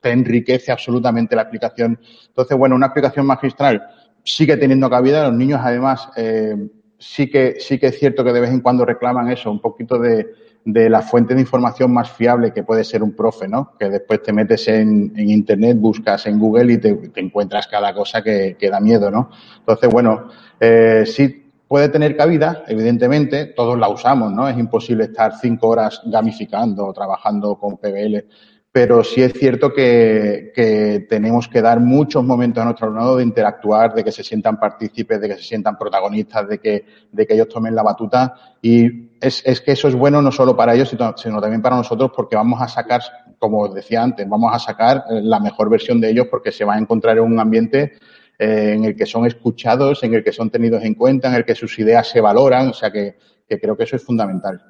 te 0.00 0.10
enriquece 0.10 0.72
absolutamente 0.72 1.36
la 1.36 1.42
explicación. 1.42 2.00
Entonces, 2.26 2.58
bueno, 2.58 2.74
una 2.74 2.86
explicación 2.86 3.26
magistral 3.26 3.86
sigue 4.24 4.56
teniendo 4.56 4.90
cabida. 4.90 5.28
Los 5.28 5.36
niños, 5.36 5.60
además, 5.62 6.08
eh, 6.16 6.56
sí, 6.98 7.30
que, 7.30 7.56
sí 7.60 7.78
que 7.78 7.88
es 7.88 7.98
cierto 7.98 8.24
que 8.24 8.32
de 8.32 8.40
vez 8.40 8.50
en 8.50 8.60
cuando 8.60 8.84
reclaman 8.84 9.30
eso, 9.30 9.50
un 9.50 9.60
poquito 9.60 9.98
de, 9.98 10.28
de 10.64 10.90
la 10.90 11.02
fuente 11.02 11.34
de 11.34 11.40
información 11.40 11.92
más 11.92 12.10
fiable 12.10 12.52
que 12.52 12.62
puede 12.62 12.84
ser 12.84 13.02
un 13.02 13.12
profe, 13.12 13.48
¿no? 13.48 13.72
Que 13.78 13.88
después 13.88 14.22
te 14.22 14.32
metes 14.32 14.68
en, 14.68 15.12
en 15.16 15.30
Internet, 15.30 15.78
buscas 15.78 16.26
en 16.26 16.38
Google 16.38 16.72
y 16.72 16.78
te, 16.78 16.98
encuentras 17.16 17.66
cada 17.66 17.94
cosa 17.94 18.22
que, 18.22 18.56
que, 18.58 18.68
da 18.68 18.80
miedo, 18.80 19.10
¿no? 19.10 19.30
Entonces, 19.58 19.90
bueno, 19.90 20.28
eh, 20.58 21.04
sí 21.06 21.50
puede 21.66 21.88
tener 21.88 22.16
cabida, 22.16 22.64
evidentemente, 22.66 23.46
todos 23.46 23.78
la 23.78 23.88
usamos, 23.88 24.32
¿no? 24.32 24.48
Es 24.48 24.58
imposible 24.58 25.04
estar 25.04 25.34
cinco 25.40 25.68
horas 25.68 26.02
gamificando 26.04 26.86
o 26.86 26.92
trabajando 26.92 27.56
con 27.56 27.76
PBL, 27.78 28.26
pero 28.72 29.02
sí 29.02 29.20
es 29.20 29.32
cierto 29.32 29.72
que, 29.72 30.52
que, 30.54 31.06
tenemos 31.08 31.48
que 31.48 31.60
dar 31.60 31.80
muchos 31.80 32.22
momentos 32.22 32.62
a 32.62 32.66
nuestro 32.66 32.86
alumnado 32.86 33.16
de 33.16 33.24
interactuar, 33.24 33.94
de 33.94 34.04
que 34.04 34.12
se 34.12 34.22
sientan 34.22 34.60
partícipes, 34.60 35.20
de 35.20 35.28
que 35.28 35.36
se 35.36 35.42
sientan 35.42 35.76
protagonistas, 35.76 36.48
de 36.48 36.58
que, 36.58 36.84
de 37.10 37.26
que 37.26 37.34
ellos 37.34 37.48
tomen 37.48 37.74
la 37.74 37.82
batuta. 37.82 38.34
Y 38.62 39.10
es, 39.20 39.42
es 39.44 39.60
que 39.60 39.72
eso 39.72 39.88
es 39.88 39.96
bueno 39.96 40.22
no 40.22 40.30
solo 40.30 40.56
para 40.56 40.74
ellos, 40.74 40.88
sino, 40.88 41.40
también 41.40 41.62
para 41.62 41.76
nosotros, 41.76 42.12
porque 42.14 42.36
vamos 42.36 42.62
a 42.62 42.68
sacar, 42.68 43.00
como 43.40 43.62
os 43.62 43.74
decía 43.74 44.04
antes, 44.04 44.28
vamos 44.28 44.54
a 44.54 44.60
sacar 44.60 45.04
la 45.08 45.40
mejor 45.40 45.68
versión 45.68 46.00
de 46.00 46.10
ellos 46.10 46.28
porque 46.30 46.52
se 46.52 46.64
va 46.64 46.74
a 46.74 46.78
encontrar 46.78 47.18
en 47.18 47.24
un 47.24 47.40
ambiente 47.40 47.94
eh, 48.38 48.74
en 48.76 48.84
el 48.84 48.94
que 48.94 49.06
son 49.06 49.26
escuchados, 49.26 50.04
en 50.04 50.14
el 50.14 50.22
que 50.22 50.30
son 50.30 50.48
tenidos 50.48 50.84
en 50.84 50.94
cuenta, 50.94 51.28
en 51.28 51.34
el 51.34 51.44
que 51.44 51.56
sus 51.56 51.76
ideas 51.80 52.08
se 52.08 52.20
valoran. 52.20 52.68
O 52.68 52.72
sea 52.72 52.92
que, 52.92 53.16
que 53.48 53.58
creo 53.58 53.76
que 53.76 53.82
eso 53.82 53.96
es 53.96 54.04
fundamental. 54.04 54.62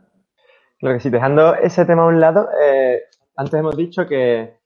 Claro 0.79 0.97
que 0.97 1.03
sí, 1.03 1.11
dejando 1.11 1.55
ese 1.57 1.85
tema 1.85 2.05
a 2.05 2.07
un 2.07 2.19
lado, 2.19 2.49
eh, 2.65 3.03
antes 3.41 3.59
hemos 3.59 3.75
dicho 3.75 4.07
que, 4.07 4.61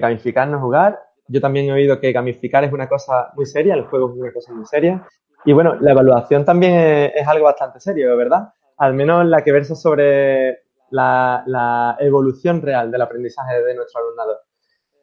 gamificar 0.00 0.48
no 0.48 0.56
es 0.56 0.62
jugar. 0.62 1.00
Yo 1.28 1.40
también 1.40 1.66
he 1.66 1.72
oído 1.72 2.00
que 2.00 2.10
gamificar 2.10 2.64
es 2.64 2.72
una 2.72 2.88
cosa 2.88 3.30
muy 3.36 3.46
seria, 3.46 3.74
el 3.74 3.86
juego 3.86 4.10
es 4.10 4.18
una 4.18 4.32
cosa 4.32 4.52
muy 4.52 4.66
seria. 4.66 5.06
Y 5.44 5.52
bueno, 5.52 5.76
la 5.76 5.92
evaluación 5.92 6.44
también 6.44 7.12
es, 7.14 7.26
algo 7.28 7.44
bastante 7.44 7.78
serio, 7.78 8.16
¿verdad? 8.16 8.48
Al 8.78 8.94
menos 8.94 9.24
la 9.26 9.42
que 9.42 9.52
versa 9.52 9.76
sobre 9.76 10.64
la, 10.90 11.96
evolución 12.00 12.60
real 12.60 12.90
del 12.90 13.02
aprendizaje 13.02 13.62
de 13.62 13.74
nuestro 13.76 14.00
alumnado. 14.00 14.40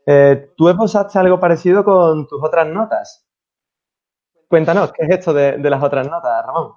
Eh, 0.05 0.51
¿Tú 0.57 0.67
esbozaste 0.67 1.17
algo 1.17 1.39
parecido 1.39 1.85
con 1.85 2.27
tus 2.27 2.43
otras 2.43 2.67
notas? 2.67 3.25
Cuéntanos, 4.49 4.91
¿qué 4.91 5.05
es 5.05 5.11
esto 5.11 5.33
de, 5.33 5.57
de 5.59 5.69
las 5.69 5.81
otras 5.81 6.09
notas, 6.09 6.45
Ramón? 6.45 6.73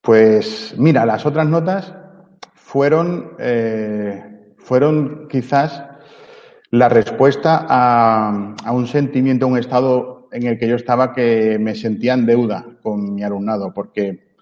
Pues 0.00 0.74
mira, 0.78 1.04
las 1.04 1.26
otras 1.26 1.46
notas 1.46 1.92
fueron 2.54 3.36
eh, 3.40 4.31
fueron 4.64 5.28
quizás 5.28 5.84
la 6.70 6.88
respuesta 6.88 7.66
a, 7.68 8.72
un 8.72 8.86
sentimiento, 8.86 9.44
a 9.44 9.48
un 9.48 9.58
estado 9.58 10.28
en 10.32 10.46
el 10.46 10.58
que 10.58 10.68
yo 10.68 10.76
estaba 10.76 11.12
que 11.12 11.58
me 11.58 11.74
sentía 11.74 12.14
en 12.14 12.24
deuda 12.24 12.64
con 12.82 13.14
mi 13.14 13.22
alumnado, 13.22 13.72
porque 13.74 14.32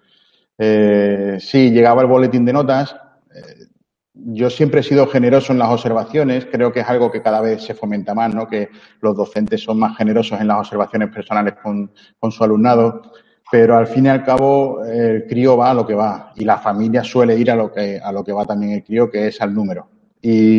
eh, 0.56 1.38
sí, 1.40 1.70
llegaba 1.70 2.02
el 2.02 2.08
boletín 2.08 2.44
de 2.44 2.52
notas, 2.52 2.94
eh, 3.34 3.66
yo 4.14 4.50
siempre 4.50 4.80
he 4.80 4.84
sido 4.84 5.06
generoso 5.06 5.52
en 5.52 5.58
las 5.58 5.70
observaciones, 5.70 6.46
creo 6.46 6.72
que 6.72 6.80
es 6.80 6.88
algo 6.88 7.10
que 7.10 7.22
cada 7.22 7.40
vez 7.40 7.64
se 7.64 7.74
fomenta 7.74 8.14
más, 8.14 8.32
¿no? 8.32 8.46
que 8.46 8.68
los 9.00 9.16
docentes 9.16 9.62
son 9.62 9.78
más 9.78 9.96
generosos 9.96 10.40
en 10.40 10.46
las 10.46 10.58
observaciones 10.58 11.08
personales 11.08 11.54
con, 11.60 11.90
con 12.18 12.30
su 12.30 12.44
alumnado, 12.44 13.02
pero 13.50 13.76
al 13.76 13.88
fin 13.88 14.06
y 14.06 14.08
al 14.08 14.22
cabo 14.22 14.84
el 14.84 15.26
crío 15.26 15.56
va 15.56 15.72
a 15.72 15.74
lo 15.74 15.84
que 15.84 15.94
va 15.94 16.32
y 16.36 16.44
la 16.44 16.58
familia 16.58 17.02
suele 17.02 17.36
ir 17.36 17.50
a 17.50 17.56
lo 17.56 17.72
que, 17.72 17.98
a 17.98 18.12
lo 18.12 18.22
que 18.22 18.32
va 18.32 18.44
también 18.44 18.72
el 18.72 18.84
crío, 18.84 19.10
que 19.10 19.26
es 19.26 19.40
al 19.40 19.52
número. 19.52 19.99
Y 20.22 20.58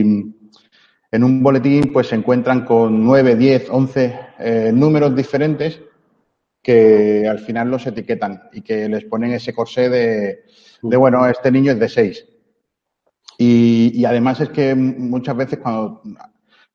en 1.12 1.24
un 1.24 1.43
boletín 1.43 1.91
pues 1.91 2.08
se 2.08 2.15
encuentran 2.15 2.65
con 2.65 3.04
9, 3.04 3.36
10, 3.36 3.69
11 3.69 4.19
eh, 4.39 4.71
números 4.74 5.15
diferentes 5.15 5.82
que 6.62 7.28
al 7.28 7.39
final 7.39 7.69
los 7.69 7.86
etiquetan 7.88 8.43
y 8.54 8.62
que 8.62 8.88
les 8.88 9.06
ponen 9.06 9.32
ese 9.32 9.54
corsé 9.54 9.89
de, 9.89 10.45
de 10.82 10.97
bueno, 10.97 11.26
este 11.28 11.52
niño 11.52 11.71
es 11.71 11.80
de 11.80 11.89
6. 11.89 12.26
Y, 13.38 13.91
y, 13.95 14.06
además 14.06 14.39
es 14.41 14.50
que 14.50 14.76
muchas 14.76 15.36
veces 15.36 15.58
cuando 15.58 16.04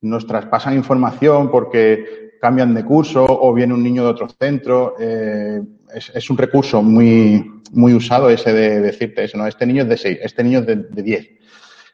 nos 0.01 0.27
traspasan 0.27 0.75
información 0.75 1.49
porque 1.49 2.27
cambian 2.41 2.73
de 2.73 2.83
curso 2.83 3.25
o 3.25 3.53
viene 3.53 3.73
un 3.73 3.83
niño 3.83 4.03
de 4.03 4.09
otro 4.09 4.27
centro, 4.29 4.95
eh, 4.99 5.61
es, 5.93 6.29
un 6.29 6.37
recurso 6.37 6.83
muy, 6.83 7.61
muy 7.71 7.93
usado 7.93 8.29
ese 8.29 8.53
de 8.53 8.81
decirte 8.81 9.23
eso, 9.23 9.37
¿no? 9.37 9.47
Este 9.47 9.65
niño 9.65 9.83
es 9.83 9.89
de 9.89 9.97
6, 9.97 10.19
este 10.21 10.43
niño 10.43 10.59
es 10.59 10.65
de, 10.65 10.75
de 10.75 11.01
10. 11.01 11.29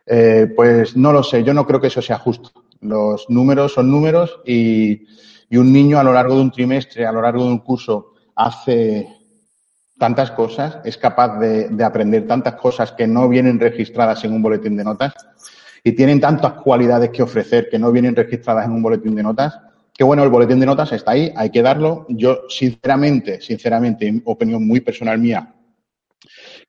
Eh, 0.06 0.52
pues 0.56 0.98
no 0.98 1.14
lo 1.14 1.24
sé, 1.24 1.44
yo 1.44 1.54
no 1.54 1.66
creo 1.66 1.80
que 1.80 1.88
eso 1.88 2.02
sea 2.02 2.18
justo. 2.18 2.52
Los 2.82 3.30
números 3.30 3.74
son 3.74 3.90
números 3.90 4.40
y, 4.46 5.06
y, 5.50 5.58
un 5.58 5.72
niño 5.72 6.00
a 6.00 6.04
lo 6.04 6.12
largo 6.12 6.36
de 6.36 6.42
un 6.42 6.52
trimestre, 6.52 7.06
a 7.06 7.12
lo 7.12 7.22
largo 7.22 7.46
de 7.46 7.52
un 7.52 7.60
curso, 7.60 8.14
hace 8.36 9.08
tantas 9.98 10.32
cosas, 10.32 10.80
es 10.84 10.98
capaz 10.98 11.40
de, 11.40 11.70
de 11.70 11.84
aprender 11.84 12.28
tantas 12.28 12.56
cosas 12.56 12.92
que 12.92 13.08
no 13.08 13.30
vienen 13.30 13.60
registradas 13.60 14.24
en 14.26 14.34
un 14.34 14.42
boletín 14.42 14.76
de 14.76 14.84
notas 14.84 15.14
y 15.84 15.92
tienen 15.94 16.20
tantas 16.20 16.54
cualidades 16.54 17.10
que 17.10 17.24
ofrecer 17.24 17.70
que 17.70 17.80
no 17.80 17.92
vienen 17.92 18.16
registradas 18.16 18.66
en 18.66 18.72
un 18.72 18.82
boletín 18.82 19.16
de 19.16 19.24
notas. 19.24 19.60
Que 19.94 20.04
bueno, 20.04 20.24
el 20.24 20.30
boletín 20.30 20.60
de 20.60 20.66
notas 20.66 20.92
está 20.92 21.12
ahí, 21.12 21.32
hay 21.36 21.52
que 21.52 21.62
darlo. 21.62 22.06
Yo, 22.10 22.42
sinceramente, 22.50 23.42
sinceramente, 23.42 24.22
opinión 24.26 24.66
muy 24.66 24.80
personal 24.80 25.20
mía, 25.20 25.54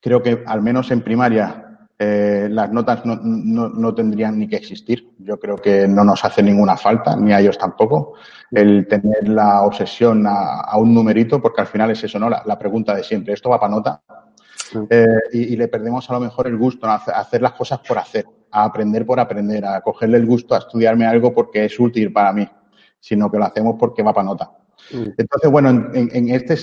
creo 0.00 0.22
que 0.22 0.42
al 0.44 0.60
menos 0.62 0.90
en 0.90 1.00
primaria 1.00 1.63
eh, 1.98 2.48
las 2.50 2.72
notas 2.72 3.06
no, 3.06 3.16
no, 3.22 3.68
no, 3.68 3.94
tendrían 3.94 4.38
ni 4.38 4.48
que 4.48 4.56
existir. 4.56 5.10
Yo 5.18 5.38
creo 5.38 5.56
que 5.56 5.86
no 5.86 6.04
nos 6.04 6.24
hace 6.24 6.42
ninguna 6.42 6.76
falta, 6.76 7.16
ni 7.16 7.32
a 7.32 7.40
ellos 7.40 7.56
tampoco, 7.56 8.14
el 8.50 8.88
tener 8.88 9.28
la 9.28 9.62
obsesión 9.62 10.26
a, 10.26 10.60
a 10.60 10.76
un 10.76 10.92
numerito, 10.92 11.40
porque 11.40 11.60
al 11.60 11.68
final 11.68 11.90
es 11.90 12.02
eso, 12.02 12.18
¿no? 12.18 12.28
La, 12.28 12.42
la 12.44 12.58
pregunta 12.58 12.94
de 12.94 13.04
siempre, 13.04 13.34
¿esto 13.34 13.50
va 13.50 13.60
para 13.60 13.74
nota? 13.74 14.02
Eh, 14.90 15.06
y, 15.32 15.42
y, 15.54 15.56
le 15.56 15.68
perdemos 15.68 16.08
a 16.10 16.14
lo 16.14 16.20
mejor 16.20 16.48
el 16.48 16.56
gusto 16.56 16.86
a 16.86 16.96
hacer 16.96 17.40
las 17.40 17.52
cosas 17.52 17.78
por 17.86 17.98
hacer, 17.98 18.26
a 18.50 18.64
aprender 18.64 19.06
por 19.06 19.20
aprender, 19.20 19.64
a 19.64 19.80
cogerle 19.80 20.16
el 20.16 20.26
gusto 20.26 20.54
a 20.54 20.58
estudiarme 20.58 21.06
algo 21.06 21.32
porque 21.32 21.64
es 21.64 21.78
útil 21.78 22.12
para 22.12 22.32
mí, 22.32 22.48
sino 22.98 23.30
que 23.30 23.38
lo 23.38 23.44
hacemos 23.44 23.76
porque 23.78 24.02
va 24.02 24.12
para 24.12 24.26
nota. 24.26 24.50
Entonces, 24.90 25.50
bueno, 25.50 25.70
en, 25.70 26.10
en 26.12 26.28
este, 26.30 26.54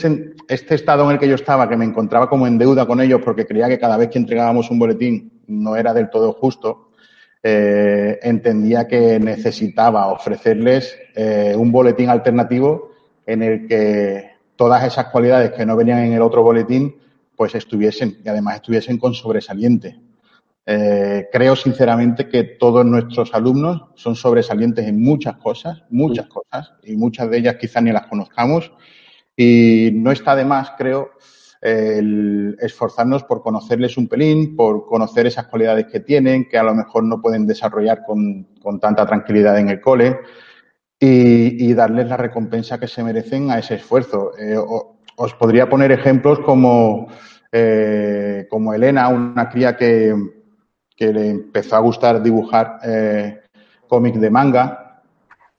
este, 0.47 0.75
estado 0.75 1.05
en 1.05 1.11
el 1.11 1.19
que 1.19 1.27
yo 1.27 1.35
estaba, 1.35 1.67
que 1.67 1.77
me 1.77 1.85
encontraba 1.85 2.29
como 2.29 2.47
en 2.47 2.57
deuda 2.57 2.85
con 2.85 3.01
ellos 3.01 3.21
porque 3.23 3.45
creía 3.45 3.67
que 3.67 3.79
cada 3.79 3.97
vez 3.97 4.09
que 4.09 4.19
entregábamos 4.19 4.69
un 4.69 4.79
boletín 4.79 5.41
no 5.47 5.75
era 5.75 5.93
del 5.93 6.09
todo 6.09 6.33
justo, 6.33 6.91
eh, 7.43 8.19
entendía 8.21 8.87
que 8.87 9.19
necesitaba 9.19 10.07
ofrecerles 10.07 10.95
eh, 11.15 11.55
un 11.57 11.71
boletín 11.71 12.09
alternativo 12.09 12.91
en 13.25 13.41
el 13.41 13.67
que 13.67 14.31
todas 14.55 14.83
esas 14.83 15.07
cualidades 15.07 15.51
que 15.51 15.65
no 15.65 15.75
venían 15.75 15.99
en 15.99 16.13
el 16.13 16.21
otro 16.21 16.43
boletín, 16.43 16.95
pues 17.35 17.55
estuviesen, 17.55 18.19
y 18.23 18.29
además 18.29 18.55
estuviesen 18.55 18.99
con 18.99 19.15
sobresaliente. 19.15 19.99
Eh, 20.65 21.27
creo 21.31 21.55
sinceramente 21.55 22.29
que 22.29 22.43
todos 22.43 22.85
nuestros 22.85 23.33
alumnos 23.33 23.85
son 23.95 24.15
sobresalientes 24.15 24.87
en 24.87 25.01
muchas 25.01 25.37
cosas, 25.37 25.83
muchas 25.89 26.25
sí. 26.25 26.31
cosas, 26.31 26.73
y 26.83 26.95
muchas 26.95 27.29
de 27.29 27.37
ellas 27.39 27.55
quizás 27.59 27.83
ni 27.83 27.91
las 27.91 28.07
conozcamos. 28.07 28.71
Y 29.35 29.91
no 29.93 30.11
está 30.11 30.35
de 30.35 30.45
más, 30.45 30.73
creo, 30.77 31.11
el 31.61 32.57
esforzarnos 32.59 33.23
por 33.23 33.41
conocerles 33.41 33.97
un 33.97 34.07
pelín, 34.07 34.55
por 34.55 34.85
conocer 34.85 35.27
esas 35.27 35.47
cualidades 35.47 35.87
que 35.87 35.99
tienen, 35.99 36.47
que 36.49 36.57
a 36.57 36.63
lo 36.63 36.73
mejor 36.73 37.03
no 37.03 37.21
pueden 37.21 37.45
desarrollar 37.45 38.03
con, 38.03 38.47
con 38.61 38.79
tanta 38.79 39.05
tranquilidad 39.05 39.57
en 39.59 39.69
el 39.69 39.79
cole, 39.79 40.19
y, 40.99 41.65
y, 41.65 41.73
darles 41.73 42.07
la 42.07 42.17
recompensa 42.17 42.79
que 42.79 42.87
se 42.87 43.03
merecen 43.03 43.49
a 43.49 43.57
ese 43.57 43.75
esfuerzo. 43.75 44.33
Eh, 44.37 44.55
os 45.15 45.33
podría 45.33 45.67
poner 45.67 45.91
ejemplos 45.91 46.39
como, 46.39 47.07
eh, 47.51 48.45
como 48.49 48.73
Elena, 48.73 49.07
una 49.09 49.49
cría 49.49 49.75
que, 49.75 50.15
que 50.95 51.11
le 51.13 51.29
empezó 51.29 51.75
a 51.75 51.79
gustar 51.79 52.21
dibujar 52.21 52.79
eh, 52.83 53.41
cómic 53.87 54.15
de 54.15 54.29
manga 54.29 55.01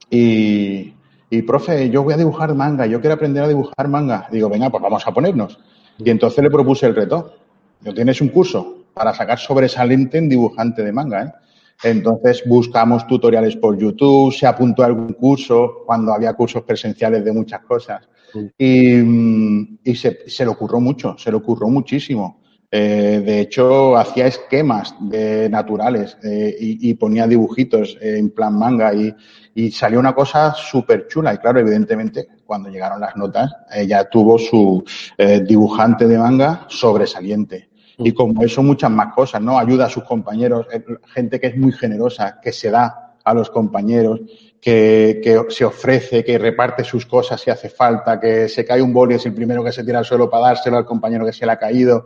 y, 0.09 0.93
y, 1.29 1.41
profe, 1.41 1.89
yo 1.89 2.03
voy 2.03 2.13
a 2.13 2.17
dibujar 2.17 2.53
manga, 2.53 2.85
yo 2.85 2.99
quiero 3.01 3.15
aprender 3.15 3.43
a 3.43 3.47
dibujar 3.47 3.87
manga. 3.87 4.27
Digo, 4.31 4.49
venga, 4.49 4.69
pues 4.69 4.83
vamos 4.83 5.05
a 5.07 5.11
ponernos. 5.11 5.59
Y 5.97 6.09
entonces 6.09 6.43
le 6.43 6.49
propuse 6.49 6.85
el 6.85 6.95
reto. 6.95 7.33
¿No 7.81 7.93
tienes 7.93 8.21
un 8.21 8.29
curso 8.29 8.85
para 8.93 9.13
sacar 9.13 9.39
sobresaliente 9.39 10.17
en 10.17 10.29
dibujante 10.29 10.83
de 10.83 10.91
manga? 10.91 11.23
¿eh? 11.23 11.31
Entonces 11.83 12.43
buscamos 12.45 13.05
tutoriales 13.07 13.55
por 13.55 13.77
YouTube, 13.77 14.33
se 14.33 14.47
apuntó 14.47 14.83
a 14.83 14.85
algún 14.85 15.13
curso 15.13 15.83
cuando 15.85 16.13
había 16.13 16.33
cursos 16.33 16.63
presenciales 16.63 17.25
de 17.25 17.33
muchas 17.33 17.61
cosas. 17.61 18.07
Y, 18.57 18.99
y 19.83 19.95
se, 19.95 20.29
se, 20.29 20.45
le 20.45 20.51
ocurrió 20.51 20.79
mucho, 20.79 21.15
se 21.17 21.29
le 21.29 21.37
ocurrió 21.37 21.67
muchísimo. 21.67 22.42
Eh, 22.75 23.21
de 23.23 23.39
hecho, 23.41 23.95
hacía 23.95 24.25
esquemas 24.25 24.95
de 24.99 25.47
naturales 25.47 26.17
eh, 26.23 26.55
y, 26.59 26.89
y, 26.89 26.95
ponía 26.95 27.27
dibujitos 27.27 27.95
en 28.01 28.31
plan 28.31 28.57
manga 28.57 28.91
y, 28.95 29.13
y 29.53 29.69
salió 29.69 29.99
una 29.99 30.15
cosa 30.15 30.53
súper 30.55 31.07
chula. 31.07 31.35
Y 31.35 31.37
claro, 31.37 31.59
evidentemente, 31.59 32.27
cuando 32.45 32.69
llegaron 32.69 32.99
las 32.99 33.15
notas, 33.15 33.51
ella 33.71 34.09
tuvo 34.09 34.39
su 34.39 34.83
eh, 35.17 35.41
dibujante 35.41 36.07
de 36.07 36.17
manga 36.17 36.65
sobresaliente. 36.67 37.69
Y 37.99 38.11
como 38.11 38.43
eso, 38.43 38.63
muchas 38.63 38.89
más 38.89 39.13
cosas, 39.13 39.39
¿no? 39.41 39.59
Ayuda 39.59 39.85
a 39.85 39.89
sus 39.89 40.03
compañeros, 40.03 40.65
eh, 40.73 40.83
gente 41.13 41.39
que 41.39 41.47
es 41.47 41.57
muy 41.57 41.71
generosa, 41.73 42.39
que 42.41 42.51
se 42.51 42.71
da 42.71 43.17
a 43.23 43.33
los 43.35 43.51
compañeros, 43.51 44.19
que, 44.59 45.21
que, 45.23 45.45
se 45.49 45.63
ofrece, 45.63 46.23
que 46.23 46.39
reparte 46.39 46.83
sus 46.83 47.05
cosas 47.05 47.39
si 47.39 47.51
hace 47.51 47.69
falta, 47.69 48.19
que 48.19 48.49
se 48.49 48.65
cae 48.65 48.81
un 48.81 48.91
boli, 48.91 49.15
es 49.15 49.25
el 49.27 49.33
primero 49.35 49.63
que 49.63 49.71
se 49.71 49.83
tira 49.83 49.99
al 49.99 50.05
suelo 50.05 50.29
para 50.29 50.47
dárselo 50.47 50.77
al 50.77 50.85
compañero 50.85 51.23
que 51.23 51.33
se 51.33 51.45
le 51.45 51.51
ha 51.51 51.59
caído 51.59 52.05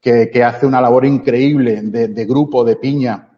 que, 0.00 0.30
que 0.30 0.44
hace 0.44 0.66
una 0.66 0.80
labor 0.80 1.04
increíble 1.04 1.82
de, 1.82 2.08
de, 2.08 2.24
grupo, 2.24 2.64
de 2.64 2.76
piña, 2.76 3.30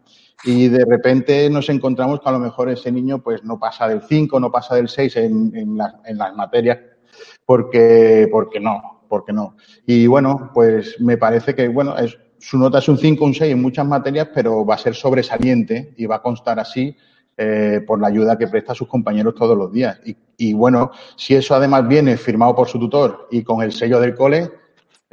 y 0.43 0.67
de 0.69 0.85
repente 0.85 1.49
nos 1.49 1.69
encontramos 1.69 2.19
que 2.19 2.29
a 2.29 2.31
lo 2.31 2.39
mejor 2.39 2.69
ese 2.69 2.91
niño 2.91 3.21
pues 3.21 3.43
no 3.43 3.59
pasa 3.59 3.87
del 3.87 4.01
5, 4.01 4.39
no 4.39 4.51
pasa 4.51 4.75
del 4.75 4.89
6 4.89 5.15
en, 5.17 5.55
en, 5.55 5.77
la, 5.77 6.01
en, 6.05 6.17
las 6.17 6.35
materias, 6.35 6.79
porque, 7.45 8.27
porque 8.31 8.59
no, 8.59 9.03
¿por 9.07 9.23
qué 9.23 9.33
no? 9.33 9.55
Y 9.85 10.07
bueno, 10.07 10.51
pues 10.53 10.99
me 10.99 11.17
parece 11.17 11.53
que, 11.53 11.67
bueno, 11.67 11.97
es, 11.97 12.17
su 12.39 12.57
nota 12.57 12.79
es 12.79 12.89
un 12.89 12.97
5, 12.97 13.23
un 13.23 13.33
6 13.33 13.51
en 13.51 13.61
muchas 13.61 13.85
materias, 13.85 14.29
pero 14.33 14.65
va 14.65 14.75
a 14.75 14.79
ser 14.79 14.95
sobresaliente 14.95 15.93
y 15.95 16.07
va 16.07 16.15
a 16.17 16.21
constar 16.21 16.59
así 16.59 16.95
eh, 17.37 17.81
por 17.85 17.99
la 17.99 18.07
ayuda 18.07 18.37
que 18.37 18.47
presta 18.47 18.71
a 18.71 18.75
sus 18.75 18.87
compañeros 18.87 19.35
todos 19.35 19.55
los 19.55 19.71
días. 19.71 19.99
Y, 20.05 20.17
y, 20.37 20.53
bueno, 20.53 20.91
si 21.15 21.35
eso 21.35 21.53
además 21.53 21.87
viene 21.87 22.17
firmado 22.17 22.55
por 22.55 22.67
su 22.67 22.79
tutor 22.79 23.27
y 23.29 23.43
con 23.43 23.61
el 23.61 23.71
sello 23.71 23.99
del 23.99 24.15
cole, 24.15 24.49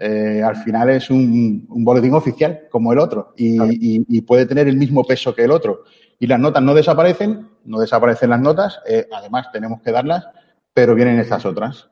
eh, 0.01 0.43
al 0.45 0.57
final 0.57 0.91
es 0.91 1.11
un, 1.11 1.67
un, 1.69 1.85
boletín 1.85 2.15
oficial 2.15 2.69
como 2.71 2.93
el 2.93 3.01
otro 3.01 3.35
y, 3.37 3.57
claro. 3.57 3.73
y, 3.73 4.07
y, 4.09 4.21
puede 4.21 4.47
tener 4.47 4.69
el 4.69 4.77
mismo 4.77 5.03
peso 5.03 5.35
que 5.35 5.43
el 5.43 5.51
otro. 5.51 5.83
Y 6.21 6.29
las 6.29 6.39
notas 6.39 6.63
no 6.63 6.73
desaparecen, 6.73 7.49
no 7.65 7.81
desaparecen 7.81 8.31
las 8.31 8.41
notas, 8.41 8.79
eh, 8.89 9.09
además 9.13 9.51
tenemos 9.53 9.83
que 9.83 9.91
darlas, 9.91 10.29
pero 10.73 10.95
vienen 10.95 11.19
estas 11.19 11.45
otras. 11.45 11.89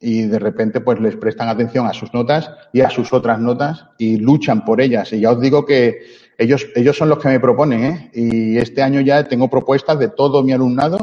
Y 0.00 0.22
de 0.22 0.38
repente 0.38 0.80
pues 0.80 0.98
les 1.00 1.16
prestan 1.16 1.48
atención 1.48 1.86
a 1.86 1.92
sus 1.92 2.14
notas 2.14 2.50
y 2.72 2.80
a 2.80 2.88
sus 2.88 3.12
otras 3.12 3.38
notas 3.38 3.84
y 3.98 4.16
luchan 4.16 4.64
por 4.64 4.80
ellas. 4.80 5.12
Y 5.12 5.20
ya 5.20 5.30
os 5.30 5.40
digo 5.40 5.66
que 5.66 5.98
ellos, 6.38 6.66
ellos 6.74 6.96
son 6.96 7.10
los 7.10 7.18
que 7.18 7.28
me 7.28 7.40
proponen, 7.40 7.84
¿eh? 7.84 8.10
Y 8.14 8.56
este 8.56 8.80
año 8.80 9.02
ya 9.02 9.24
tengo 9.24 9.50
propuestas 9.50 9.98
de 9.98 10.08
todo 10.08 10.42
mi 10.42 10.52
alumnado 10.52 10.98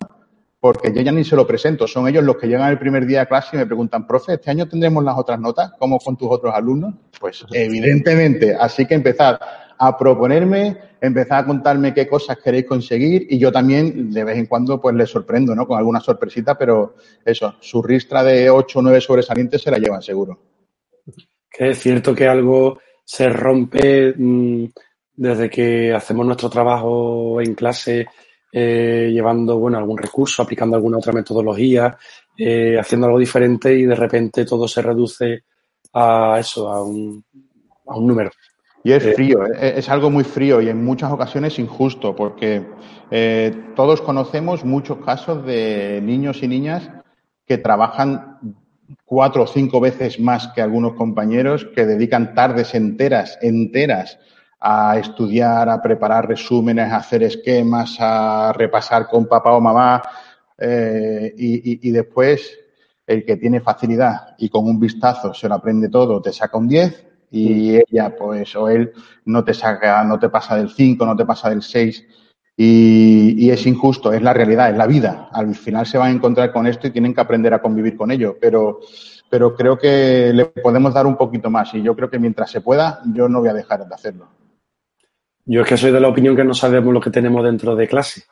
porque 0.59 0.91
yo 0.93 1.01
ya 1.01 1.11
ni 1.11 1.23
se 1.23 1.35
lo 1.35 1.45
presento. 1.45 1.87
Son 1.87 2.07
ellos 2.07 2.23
los 2.23 2.37
que 2.37 2.47
llegan 2.47 2.69
el 2.69 2.79
primer 2.79 3.05
día 3.05 3.21
a 3.21 3.25
clase 3.25 3.55
y 3.55 3.59
me 3.59 3.65
preguntan, 3.65 4.07
profe, 4.07 4.33
¿este 4.33 4.51
año 4.51 4.67
tendremos 4.67 5.03
las 5.03 5.17
otras 5.17 5.39
notas? 5.39 5.71
como 5.77 5.99
con 5.99 6.17
tus 6.17 6.29
otros 6.31 6.53
alumnos? 6.53 6.95
Pues 7.19 7.45
evidentemente. 7.51 8.55
Así 8.55 8.85
que 8.85 8.95
empezad 8.95 9.39
a 9.79 9.97
proponerme, 9.97 10.77
empezad 10.99 11.39
a 11.39 11.45
contarme 11.45 11.93
qué 11.93 12.07
cosas 12.07 12.37
queréis 12.43 12.65
conseguir 12.65 13.27
y 13.29 13.37
yo 13.37 13.51
también 13.51 14.11
de 14.11 14.23
vez 14.23 14.37
en 14.37 14.47
cuando 14.47 14.81
pues 14.81 14.95
les 14.95 15.09
sorprendo, 15.09 15.53
¿no? 15.53 15.67
Con 15.67 15.77
alguna 15.77 15.99
sorpresita, 15.99 16.57
pero 16.57 16.95
eso, 17.23 17.55
su 17.59 17.83
ristra 17.83 18.23
de 18.23 18.49
8 18.49 18.79
o 18.79 18.81
9 18.81 19.01
sobresalientes 19.01 19.61
se 19.61 19.71
la 19.71 19.77
llevan 19.77 20.01
seguro. 20.01 20.39
Que 21.49 21.69
es 21.69 21.79
cierto 21.79 22.15
que 22.15 22.27
algo 22.27 22.79
se 23.05 23.29
rompe 23.29 24.13
mmm, 24.17 24.65
desde 25.13 25.49
que 25.49 25.93
hacemos 25.93 26.25
nuestro 26.25 26.49
trabajo 26.49 27.39
en 27.41 27.53
clase 27.53 28.07
eh, 28.51 29.09
llevando 29.11 29.57
bueno, 29.57 29.77
algún 29.77 29.97
recurso, 29.97 30.41
aplicando 30.41 30.75
alguna 30.75 30.97
otra 30.97 31.13
metodología, 31.13 31.97
eh, 32.37 32.77
haciendo 32.79 33.07
algo 33.07 33.19
diferente 33.19 33.73
y 33.73 33.85
de 33.85 33.95
repente 33.95 34.45
todo 34.45 34.67
se 34.67 34.81
reduce 34.81 35.43
a 35.93 36.37
eso, 36.39 36.69
a 36.69 36.83
un, 36.83 37.23
a 37.85 37.97
un 37.97 38.07
número. 38.07 38.31
Y 38.83 38.93
es 38.93 39.15
frío, 39.15 39.45
eh, 39.45 39.73
es 39.75 39.89
algo 39.89 40.09
muy 40.09 40.23
frío 40.23 40.61
y 40.61 40.69
en 40.69 40.83
muchas 40.83 41.11
ocasiones 41.11 41.59
injusto, 41.59 42.15
porque 42.15 42.65
eh, 43.11 43.51
todos 43.75 44.01
conocemos 44.01 44.63
muchos 44.63 44.99
casos 45.03 45.45
de 45.45 45.99
niños 46.01 46.41
y 46.41 46.47
niñas 46.47 46.89
que 47.45 47.57
trabajan 47.57 48.39
cuatro 49.03 49.43
o 49.43 49.47
cinco 49.47 49.81
veces 49.81 50.19
más 50.19 50.49
que 50.49 50.61
algunos 50.61 50.93
compañeros, 50.93 51.67
que 51.75 51.85
dedican 51.85 52.33
tardes 52.33 52.73
enteras, 52.75 53.37
enteras, 53.41 54.19
a 54.59 54.97
estudiar, 54.97 55.69
a 55.69 55.81
preparar 55.81 56.27
resúmenes, 56.27 56.91
a 56.91 56.97
hacer 56.97 57.23
esquemas, 57.23 57.97
a 57.99 58.53
repasar 58.53 59.07
con 59.07 59.27
papá 59.27 59.53
o 59.53 59.61
mamá 59.61 60.01
eh, 60.57 61.33
y, 61.37 61.71
y, 61.71 61.89
y, 61.89 61.91
después 61.91 62.57
el 63.05 63.23
que 63.23 63.37
tiene 63.37 63.61
facilidad 63.61 64.35
y 64.37 64.49
con 64.49 64.65
un 64.65 64.79
vistazo 64.79 65.33
se 65.33 65.47
lo 65.47 65.55
aprende 65.55 65.89
todo, 65.89 66.21
te 66.21 66.33
saca 66.33 66.57
un 66.57 66.67
10 66.67 67.05
y 67.31 67.75
ella 67.75 68.15
pues 68.17 68.55
o 68.55 68.67
él 68.69 68.91
no 69.25 69.43
te 69.43 69.53
saca, 69.53 70.03
no 70.03 70.17
te 70.17 70.29
pasa 70.29 70.55
del 70.55 70.69
5, 70.69 71.05
no 71.05 71.15
te 71.15 71.25
pasa 71.25 71.49
del 71.49 71.61
6 71.61 72.05
y, 72.55 73.45
y, 73.45 73.51
es 73.51 73.67
injusto, 73.67 74.11
es 74.11 74.21
la 74.23 74.33
realidad, 74.33 74.71
es 74.71 74.77
la 74.77 74.87
vida. 74.87 75.29
Al 75.31 75.53
final 75.53 75.85
se 75.85 75.99
van 75.99 76.07
a 76.07 76.15
encontrar 76.15 76.51
con 76.51 76.65
esto 76.65 76.87
y 76.87 76.91
tienen 76.91 77.13
que 77.13 77.21
aprender 77.21 77.53
a 77.53 77.61
convivir 77.61 77.95
con 77.95 78.09
ello, 78.09 78.35
pero 78.41 78.79
pero 79.29 79.55
creo 79.55 79.77
que 79.77 80.31
le 80.33 80.45
podemos 80.45 80.93
dar 80.93 81.05
un 81.05 81.17
poquito 81.17 81.49
más 81.49 81.73
y 81.73 81.81
yo 81.81 81.95
creo 81.95 82.09
que 82.09 82.19
mientras 82.19 82.49
se 82.49 82.61
pueda 82.61 83.01
yo 83.13 83.27
no 83.27 83.39
voy 83.39 83.49
a 83.49 83.53
dejar 83.53 83.87
de 83.87 83.93
hacerlo. 83.93 84.27
Yo 85.49 85.61
es 85.61 85.67
que 85.67 85.77
soy 85.77 85.91
de 85.91 85.99
la 86.01 86.09
opinión 86.09 86.35
que 86.35 86.43
no 86.43 86.53
sabemos 86.53 86.93
lo 86.93 86.99
que 86.99 87.09
tenemos 87.09 87.43
dentro 87.43 87.73
de 87.73 87.87
clase. 87.87 88.23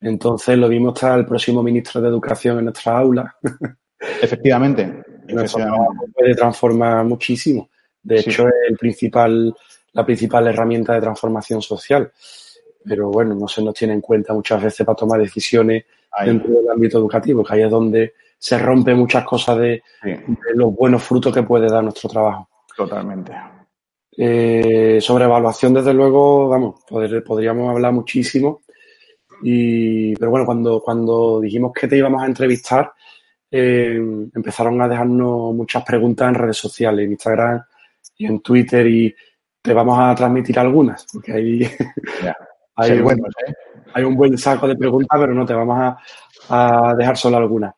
Entonces, 0.00 0.56
lo 0.56 0.68
mismo 0.68 0.92
está 0.92 1.14
el 1.16 1.26
próximo 1.26 1.62
ministro 1.62 2.00
de 2.00 2.08
Educación 2.08 2.58
en 2.58 2.64
nuestra 2.66 2.96
aula. 2.96 3.36
Efectivamente. 4.20 5.02
efectivamente. 5.28 6.12
puede 6.12 6.34
transformar 6.34 7.04
muchísimo. 7.04 7.68
De 8.02 8.18
sí. 8.18 8.30
hecho, 8.30 8.48
es 8.48 8.54
el 8.68 8.76
principal, 8.76 9.54
la 9.92 10.04
principal 10.04 10.46
herramienta 10.48 10.94
de 10.94 11.00
transformación 11.00 11.62
social. 11.62 12.12
Pero 12.84 13.10
bueno, 13.10 13.34
no 13.34 13.46
se 13.46 13.62
nos 13.62 13.74
tiene 13.74 13.94
en 13.94 14.00
cuenta 14.00 14.32
muchas 14.32 14.60
veces 14.60 14.84
para 14.84 14.96
tomar 14.96 15.20
decisiones 15.20 15.84
ahí. 16.10 16.28
dentro 16.28 16.50
del 16.52 16.68
ámbito 16.68 16.98
educativo, 16.98 17.44
que 17.44 17.54
ahí 17.54 17.62
es 17.62 17.70
donde 17.70 18.14
se 18.36 18.58
rompe 18.58 18.92
muchas 18.92 19.24
cosas 19.24 19.58
de, 19.58 19.82
sí. 20.02 20.10
de 20.10 20.54
los 20.54 20.74
buenos 20.74 21.02
frutos 21.02 21.32
que 21.32 21.44
puede 21.44 21.68
dar 21.68 21.84
nuestro 21.84 22.08
trabajo. 22.08 22.48
Totalmente. 22.76 23.32
Eh, 24.16 24.98
sobre 25.00 25.24
evaluación, 25.24 25.74
desde 25.74 25.94
luego, 25.94 26.48
vamos, 26.48 26.82
poder, 26.86 27.22
podríamos 27.24 27.70
hablar 27.70 27.92
muchísimo. 27.92 28.62
Y, 29.42 30.14
pero 30.16 30.30
bueno, 30.30 30.46
cuando, 30.46 30.80
cuando 30.82 31.40
dijimos 31.40 31.72
que 31.72 31.88
te 31.88 31.96
íbamos 31.96 32.22
a 32.22 32.26
entrevistar, 32.26 32.92
eh, 33.50 33.96
empezaron 34.34 34.80
a 34.80 34.88
dejarnos 34.88 35.54
muchas 35.54 35.84
preguntas 35.84 36.28
en 36.28 36.34
redes 36.34 36.56
sociales, 36.56 37.04
en 37.04 37.12
Instagram 37.12 37.62
y 38.16 38.26
en 38.26 38.40
Twitter, 38.40 38.86
y 38.86 39.14
te 39.60 39.72
vamos 39.72 39.98
a 39.98 40.14
transmitir 40.14 40.58
algunas, 40.58 41.06
porque 41.12 41.32
ahí 41.32 41.58
yeah. 42.22 42.36
hay, 42.76 42.92
un, 42.92 43.04
bueno, 43.04 43.24
¿eh? 43.46 43.52
hay, 43.94 44.04
un, 44.04 44.14
buen 44.14 44.38
saco 44.38 44.68
de 44.68 44.76
preguntas, 44.76 45.18
pero 45.18 45.34
no 45.34 45.44
te 45.44 45.54
vamos 45.54 45.78
a, 45.78 46.90
a 46.90 46.94
dejar 46.94 47.16
solo 47.16 47.38
algunas. 47.38 47.74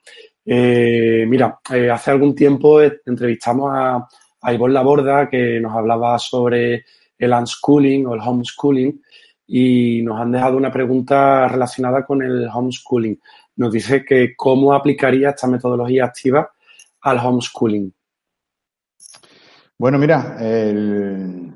Eh, 0.47 1.25
mira, 1.27 1.59
hace 1.93 2.11
algún 2.11 2.35
tiempo 2.35 2.81
entrevistamos 2.83 3.71
a 3.73 4.07
a 4.45 4.53
Ivonne 4.53 4.75
Laborda, 4.75 5.29
que 5.29 5.59
nos 5.59 5.75
hablaba 5.75 6.19
sobre 6.19 6.85
el 7.19 7.33
unschooling 7.33 8.07
o 8.07 8.15
el 8.15 8.21
homeschooling, 8.21 9.03
y 9.47 10.03
nos 10.03 10.21
han 10.21 10.33
dejado 10.33 10.59
una 10.59 10.71
pregunta 10.71 11.49
relacionada 11.49 12.05
con 12.05 12.23
el 12.23 12.47
homeschooling. 12.53 13.19
Nos 13.57 13.73
dice 13.73 14.05
que 14.05 14.37
cómo 14.37 14.75
aplicaría 14.75 15.31
esta 15.31 15.47
metodología 15.47 16.05
activa 16.05 16.51
al 17.01 17.19
homeschooling. 17.19 17.93
Bueno, 19.79 19.99
mira, 19.99 20.37
el, 20.39 21.51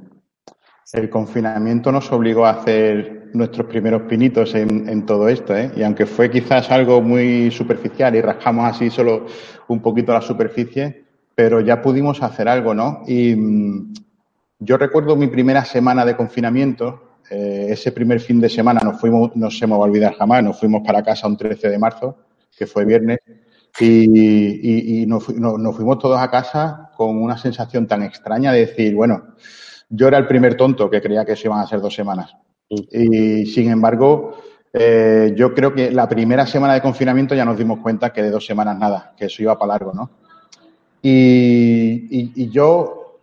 el 0.93 1.11
confinamiento 1.11 1.93
nos 1.93 2.11
obligó 2.11 2.47
a 2.47 2.51
hacer 2.51 3.31
nuestros 3.35 3.67
primeros 3.67 4.03
pinitos 4.03 4.55
en, 4.55 4.89
en 4.89 5.05
todo 5.05 5.29
esto, 5.29 5.55
¿eh? 5.55 5.71
y 5.77 5.83
aunque 5.83 6.07
fue 6.07 6.31
quizás 6.31 6.71
algo 6.71 7.03
muy 7.03 7.51
superficial 7.51 8.17
y 8.17 8.23
rascamos 8.23 8.65
así 8.75 8.89
solo 8.89 9.27
un 9.69 9.83
poquito 9.83 10.15
la 10.15 10.23
superficie, 10.23 11.08
pero 11.39 11.61
ya 11.61 11.81
pudimos 11.81 12.21
hacer 12.21 12.49
algo, 12.49 12.75
¿no? 12.75 13.05
Y 13.07 13.33
mmm, 13.37 13.95
yo 14.59 14.77
recuerdo 14.77 15.15
mi 15.15 15.29
primera 15.29 15.65
semana 15.65 16.05
de 16.05 16.17
confinamiento, 16.17 17.21
eh, 17.31 17.69
ese 17.71 17.93
primer 17.93 18.19
fin 18.19 18.41
de 18.41 18.49
semana 18.49 18.81
nos 18.83 19.01
fuimos, 19.01 19.37
no 19.37 19.49
se 19.49 19.65
me 19.69 19.75
va 19.75 19.85
a 19.85 19.89
olvidar 19.89 20.15
jamás, 20.17 20.43
nos 20.43 20.59
fuimos 20.59 20.83
para 20.85 21.01
casa 21.01 21.29
un 21.29 21.37
13 21.37 21.69
de 21.69 21.79
marzo, 21.79 22.17
que 22.59 22.67
fue 22.67 22.85
viernes, 22.85 23.21
y, 23.79 23.87
y, 23.87 25.03
y 25.03 25.07
nos, 25.07 25.29
nos, 25.29 25.77
fuimos 25.77 26.01
todos 26.01 26.19
a 26.19 26.29
casa 26.29 26.91
con 26.97 27.23
una 27.23 27.39
sensación 27.39 27.87
tan 27.87 28.03
extraña 28.03 28.51
de 28.51 28.67
decir, 28.67 28.97
bueno, 28.97 29.37
yo 29.91 30.09
era 30.09 30.19
el 30.19 30.27
primer 30.27 30.57
tonto 30.57 30.91
que 30.91 31.01
creía 31.01 31.25
que 31.25 31.35
eso 31.35 31.47
iban 31.47 31.61
a 31.61 31.69
ser 31.69 31.81
dos 31.81 31.95
semanas. 31.95 32.35
Y 32.69 33.47
sin 33.47 33.71
embargo, 33.71 34.39
eh, 34.73 35.35
yo 35.37 35.55
creo 35.55 35.73
que 35.73 35.93
la 35.93 36.09
primera 36.09 36.47
semana 36.47 36.75
de 36.75 36.83
confinamiento 36.83 37.37
ya 37.37 37.45
nos 37.45 37.57
dimos 37.57 37.79
cuenta 37.79 38.13
que 38.13 38.25
de 38.25 38.33
dos 38.33 38.45
semanas 38.45 38.77
nada, 38.77 39.15
que 39.17 39.27
eso 39.27 39.41
iba 39.41 39.57
para 39.57 39.75
largo, 39.75 39.93
¿no? 39.95 40.11
Y, 41.03 42.51
yo 42.51 43.19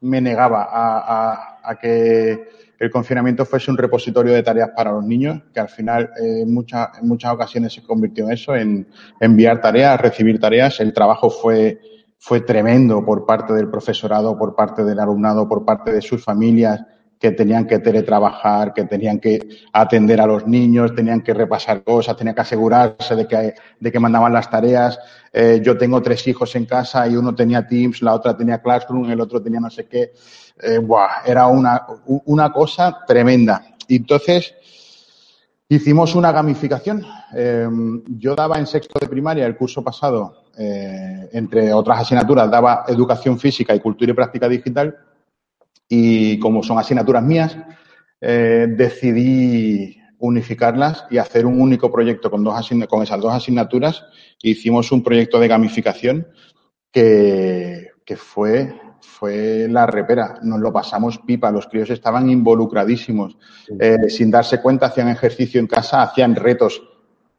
me 0.00 0.20
negaba 0.20 0.68
a, 0.70 1.78
que 1.80 2.48
el 2.78 2.90
confinamiento 2.90 3.44
fuese 3.46 3.70
un 3.70 3.78
repositorio 3.78 4.34
de 4.34 4.42
tareas 4.42 4.70
para 4.76 4.92
los 4.92 5.04
niños, 5.04 5.40
que 5.52 5.60
al 5.60 5.68
final 5.68 6.10
eh, 6.20 6.42
en, 6.42 6.52
muchas, 6.52 6.98
en 7.00 7.08
muchas 7.08 7.32
ocasiones 7.32 7.72
se 7.72 7.82
convirtió 7.82 8.26
en 8.26 8.32
eso, 8.32 8.54
en 8.54 8.86
enviar 9.20 9.60
tareas, 9.60 10.00
recibir 10.00 10.38
tareas. 10.38 10.80
El 10.80 10.92
trabajo 10.92 11.30
fue, 11.30 11.80
fue 12.18 12.40
tremendo 12.40 13.04
por 13.04 13.24
parte 13.24 13.54
del 13.54 13.70
profesorado, 13.70 14.36
por 14.36 14.54
parte 14.54 14.84
del 14.84 15.00
alumnado, 15.00 15.48
por 15.48 15.64
parte 15.64 15.92
de 15.92 16.02
sus 16.02 16.22
familias 16.22 16.84
que 17.18 17.30
tenían 17.30 17.66
que 17.66 17.78
teletrabajar, 17.78 18.74
que 18.74 18.84
tenían 18.84 19.18
que 19.18 19.40
atender 19.72 20.20
a 20.20 20.26
los 20.26 20.46
niños, 20.46 20.94
tenían 20.94 21.22
que 21.22 21.32
repasar 21.32 21.82
cosas, 21.82 22.16
tenían 22.16 22.34
que 22.34 22.42
asegurarse 22.42 23.16
de 23.16 23.26
que, 23.26 23.54
de 23.80 23.92
que 23.92 24.00
mandaban 24.00 24.32
las 24.32 24.50
tareas. 24.50 24.98
Eh, 25.32 25.60
yo 25.62 25.76
tengo 25.78 26.02
tres 26.02 26.26
hijos 26.26 26.54
en 26.56 26.66
casa 26.66 27.08
y 27.08 27.16
uno 27.16 27.34
tenía 27.34 27.66
Teams, 27.66 28.02
la 28.02 28.14
otra 28.14 28.36
tenía 28.36 28.60
Classroom, 28.60 29.10
el 29.10 29.20
otro 29.20 29.42
tenía 29.42 29.60
no 29.60 29.70
sé 29.70 29.86
qué. 29.86 30.12
Eh, 30.62 30.78
buah, 30.78 31.22
era 31.26 31.46
una, 31.46 31.86
una 32.26 32.52
cosa 32.52 32.98
tremenda. 33.06 33.62
Entonces 33.88 34.54
hicimos 35.68 36.14
una 36.14 36.32
gamificación. 36.32 37.04
Eh, 37.34 37.68
yo 38.06 38.34
daba 38.34 38.58
en 38.58 38.66
sexto 38.66 38.98
de 38.98 39.08
primaria 39.08 39.46
el 39.46 39.56
curso 39.56 39.82
pasado, 39.82 40.44
eh, 40.56 41.28
entre 41.32 41.72
otras 41.72 42.00
asignaturas, 42.00 42.50
daba 42.50 42.84
educación 42.88 43.38
física 43.38 43.74
y 43.74 43.80
cultura 43.80 44.12
y 44.12 44.14
práctica 44.14 44.48
digital 44.48 44.96
y 45.88 46.38
como 46.38 46.62
son 46.62 46.78
asignaturas 46.78 47.22
mías, 47.22 47.56
eh, 48.20 48.66
decidí 48.68 49.98
unificarlas 50.18 51.06
y 51.10 51.18
hacer 51.18 51.44
un 51.44 51.60
único 51.60 51.92
proyecto 51.92 52.30
con, 52.30 52.42
dos 52.42 52.70
con 52.88 53.02
esas 53.02 53.20
dos 53.20 53.32
asignaturas. 53.32 54.04
Hicimos 54.42 54.90
un 54.92 55.02
proyecto 55.02 55.38
de 55.38 55.48
gamificación 55.48 56.26
que, 56.90 57.90
que 58.04 58.16
fue, 58.16 58.74
fue 59.00 59.66
la 59.68 59.86
repera. 59.86 60.38
Nos 60.42 60.60
lo 60.60 60.72
pasamos 60.72 61.18
pipa, 61.18 61.50
los 61.50 61.66
críos 61.66 61.90
estaban 61.90 62.30
involucradísimos. 62.30 63.36
Eh, 63.78 64.08
sin 64.08 64.30
darse 64.30 64.62
cuenta, 64.62 64.86
hacían 64.86 65.08
ejercicio 65.08 65.60
en 65.60 65.66
casa, 65.66 66.02
hacían 66.02 66.34
retos. 66.34 66.82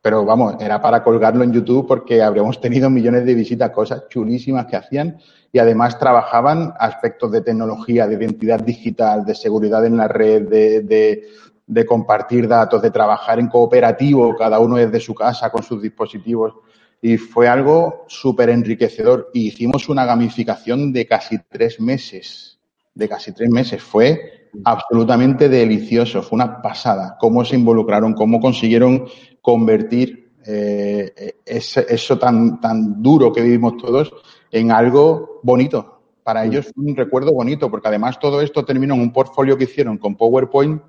Pero 0.06 0.24
vamos, 0.24 0.58
era 0.60 0.80
para 0.80 1.02
colgarlo 1.04 1.44
en 1.44 1.52
YouTube 1.52 1.88
porque 1.88 2.22
habríamos 2.22 2.62
tenido 2.62 2.91
millones 2.91 3.26
de 3.26 3.34
visitas, 3.34 3.72
cosas 3.72 4.08
chulísimas 4.08 4.68
que 4.68 4.76
hacían 4.76 5.18
y 5.52 5.58
además 5.58 5.98
trabajaban 5.98 6.76
aspectos 6.80 7.32
de 7.32 7.41
tecnología, 7.41 8.06
de 8.06 8.13
identidad 8.13 8.60
digital, 8.60 9.26
de 9.26 9.34
seguridad 9.34 9.84
en 9.84 9.98
la 9.98 10.08
red, 10.08 10.44
de, 10.48 10.82
de, 10.82 11.24
de 11.65 11.86
compartir 11.88 12.48
datos, 12.48 12.84
de 12.84 12.91
trabajar 12.91 13.39
en 13.39 13.48
cooperativo, 13.48 14.36
cada 14.36 14.60
uno 14.60 14.76
desde 14.76 15.00
su 15.00 15.15
casa 15.15 15.50
con 15.50 15.63
sus 15.63 15.82
dispositivos 15.82 16.54
y 17.02 17.18
fue 17.18 17.48
algo 17.48 18.06
súper 18.08 18.52
enriquecedor. 18.52 19.32
Y 19.34 19.48
hicimos 19.48 19.89
una 19.89 20.06
gamificación 20.06 20.94
de 20.94 21.08
casi 21.08 21.39
tres 21.50 21.80
meses, 21.80 22.60
de 22.94 23.10
casi 23.10 23.32
tres 23.32 23.50
meses. 23.50 23.82
Fue 23.82 24.50
absolutamente 24.63 25.50
delicioso, 25.50 26.22
fue 26.22 26.38
una 26.38 26.62
pasada. 26.62 27.18
Cómo 27.20 27.44
se 27.44 27.56
involucraron, 27.56 28.13
cómo 28.13 28.39
consiguieron 28.39 29.08
convertir 29.45 30.31
eh, 30.43 31.36
ese, 31.45 31.86
eso 31.88 32.17
tan, 32.17 32.60
tan 32.60 32.99
duro 32.99 33.31
que 33.31 33.43
vivimos 33.43 33.77
todos 33.77 34.12
en 34.49 34.71
algo 34.71 35.39
bonito. 35.43 36.01
Para 36.23 36.43
ellos 36.45 36.71
fue 36.73 36.84
un 36.84 36.95
recuerdo 36.95 37.31
bonito, 37.31 37.69
porque 37.69 37.89
además 37.89 38.19
todo 38.19 38.41
esto 38.41 38.65
terminó 38.65 38.95
en 38.95 39.01
un 39.01 39.13
portfolio 39.13 39.55
que 39.55 39.65
hicieron 39.65 39.99
con 39.99 40.15
PowerPoint, 40.15 40.81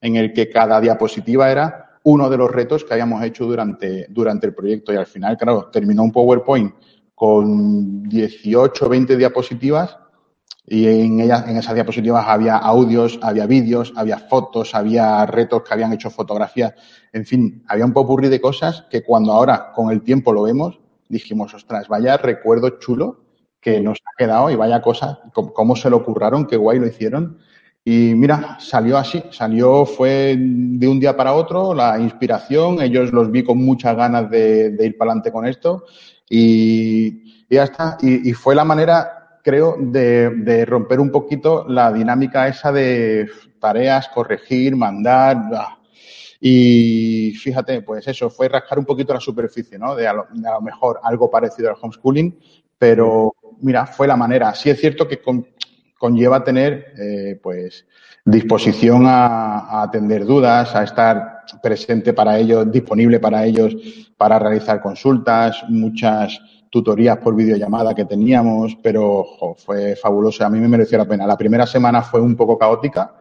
en 0.00 0.16
el 0.16 0.32
que 0.32 0.48
cada 0.48 0.80
diapositiva 0.80 1.52
era 1.52 1.98
uno 2.04 2.30
de 2.30 2.38
los 2.38 2.50
retos 2.50 2.82
que 2.82 2.94
habíamos 2.94 3.22
hecho 3.22 3.44
durante, 3.44 4.06
durante 4.08 4.46
el 4.46 4.54
proyecto. 4.54 4.94
Y 4.94 4.96
al 4.96 5.04
final, 5.04 5.36
claro, 5.36 5.68
terminó 5.70 6.02
un 6.02 6.12
PowerPoint 6.12 6.72
con 7.14 8.04
18 8.04 8.88
20 8.88 9.18
diapositivas 9.18 9.98
y 10.70 10.86
en, 10.86 11.20
ellas, 11.20 11.48
en 11.48 11.56
esas 11.56 11.74
diapositivas 11.74 12.24
había 12.28 12.56
audios, 12.56 13.18
había 13.22 13.46
vídeos, 13.46 13.92
había 13.96 14.18
fotos, 14.18 14.74
había 14.74 15.24
retos 15.26 15.62
que 15.62 15.72
habían 15.72 15.92
hecho 15.92 16.10
fotografías. 16.10 16.74
En 17.12 17.24
fin, 17.24 17.64
había 17.68 17.84
un 17.84 17.92
popurrí 17.92 18.28
de 18.28 18.40
cosas 18.40 18.84
que 18.90 19.02
cuando 19.02 19.32
ahora 19.32 19.72
con 19.74 19.90
el 19.90 20.02
tiempo 20.02 20.32
lo 20.32 20.42
vemos, 20.42 20.78
dijimos, 21.08 21.54
ostras, 21.54 21.88
vaya 21.88 22.16
recuerdo 22.16 22.78
chulo 22.78 23.24
que 23.60 23.80
nos 23.80 23.98
ha 23.98 24.16
quedado 24.16 24.50
y 24.50 24.56
vaya 24.56 24.82
cosa, 24.82 25.20
cómo 25.32 25.74
se 25.74 25.90
lo 25.90 26.04
curraron, 26.04 26.46
qué 26.46 26.56
guay 26.56 26.78
lo 26.78 26.86
hicieron. 26.86 27.38
Y 27.84 28.14
mira, 28.14 28.58
salió 28.60 28.98
así, 28.98 29.22
salió, 29.30 29.86
fue 29.86 30.36
de 30.38 30.86
un 30.86 31.00
día 31.00 31.16
para 31.16 31.32
otro 31.32 31.72
la 31.72 31.98
inspiración, 31.98 32.82
ellos 32.82 33.12
los 33.12 33.30
vi 33.30 33.42
con 33.42 33.58
muchas 33.58 33.96
ganas 33.96 34.30
de, 34.30 34.70
de 34.70 34.86
ir 34.86 34.98
para 34.98 35.12
adelante 35.12 35.32
con 35.32 35.46
esto 35.46 35.84
y, 36.28 37.44
y 37.48 37.54
ya 37.54 37.64
está. 37.64 37.96
Y, 38.02 38.28
y, 38.28 38.32
fue 38.34 38.54
la 38.54 38.64
manera, 38.64 39.17
creo, 39.48 39.76
de, 39.78 40.66
romper 40.66 41.00
un 41.00 41.10
poquito 41.10 41.64
la 41.66 41.90
dinámica 41.90 42.48
esa 42.48 42.70
de 42.70 43.30
tareas, 43.58 44.10
corregir, 44.10 44.76
mandar. 44.76 45.38
Y 46.38 47.32
fíjate, 47.32 47.80
pues 47.80 48.06
eso, 48.06 48.28
fue 48.28 48.50
rascar 48.50 48.78
un 48.78 48.84
poquito 48.84 49.14
la 49.14 49.20
superficie, 49.20 49.78
¿no? 49.78 49.96
De 49.96 50.06
a 50.06 50.12
lo, 50.12 50.26
mejor 50.60 51.00
algo 51.02 51.30
parecido 51.30 51.70
al 51.70 51.76
homeschooling, 51.80 52.38
pero 52.78 53.34
mira, 53.62 53.86
fue 53.86 54.06
la 54.06 54.16
manera. 54.16 54.54
Sí 54.54 54.68
es 54.68 54.78
cierto 54.78 55.08
que 55.08 55.22
con, 55.22 55.46
conlleva 55.98 56.44
tener 56.44 56.92
eh, 56.98 57.40
pues 57.42 57.86
disposición 58.26 59.04
a, 59.06 59.80
atender 59.82 60.26
dudas, 60.26 60.74
a 60.74 60.84
estar 60.84 61.44
presente 61.62 62.12
para 62.12 62.38
ellos, 62.38 62.70
disponible 62.70 63.18
para 63.18 63.46
ellos 63.46 63.74
para 64.18 64.38
realizar 64.38 64.82
consultas, 64.82 65.64
muchas 65.70 66.38
tutorías 66.70 67.18
por 67.18 67.34
videollamada 67.34 67.94
que 67.94 68.04
teníamos, 68.04 68.76
pero 68.82 69.24
fue 69.56 69.96
fabuloso, 69.96 70.44
a 70.44 70.50
mí 70.50 70.58
me 70.58 70.68
mereció 70.68 70.98
la 70.98 71.06
pena. 71.06 71.26
La 71.26 71.36
primera 71.36 71.66
semana 71.66 72.02
fue 72.02 72.20
un 72.20 72.36
poco 72.36 72.58
caótica 72.58 73.14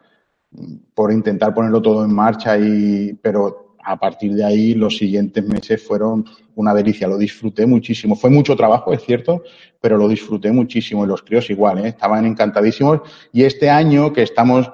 por 0.93 1.11
intentar 1.11 1.53
ponerlo 1.53 1.81
todo 1.81 2.05
en 2.05 2.13
marcha 2.13 2.57
y 2.57 3.13
pero 3.21 3.75
a 3.87 3.95
partir 3.97 4.33
de 4.33 4.43
ahí 4.43 4.73
los 4.73 4.97
siguientes 4.97 5.47
meses 5.47 5.81
fueron 5.81 6.25
una 6.55 6.73
delicia, 6.73 7.07
lo 7.07 7.17
disfruté 7.17 7.65
muchísimo. 7.65 8.17
Fue 8.17 8.29
mucho 8.29 8.55
trabajo, 8.55 8.91
es 8.91 9.01
cierto, 9.03 9.43
pero 9.79 9.97
lo 9.97 10.09
disfruté 10.09 10.51
muchísimo 10.51 11.05
y 11.05 11.07
los 11.07 11.21
críos 11.21 11.49
igual, 11.49 11.79
¿eh? 11.79 11.89
estaban 11.89 12.25
encantadísimos. 12.25 13.01
Y 13.31 13.43
este 13.43 13.69
año 13.69 14.11
que 14.11 14.23
estamos 14.23 14.69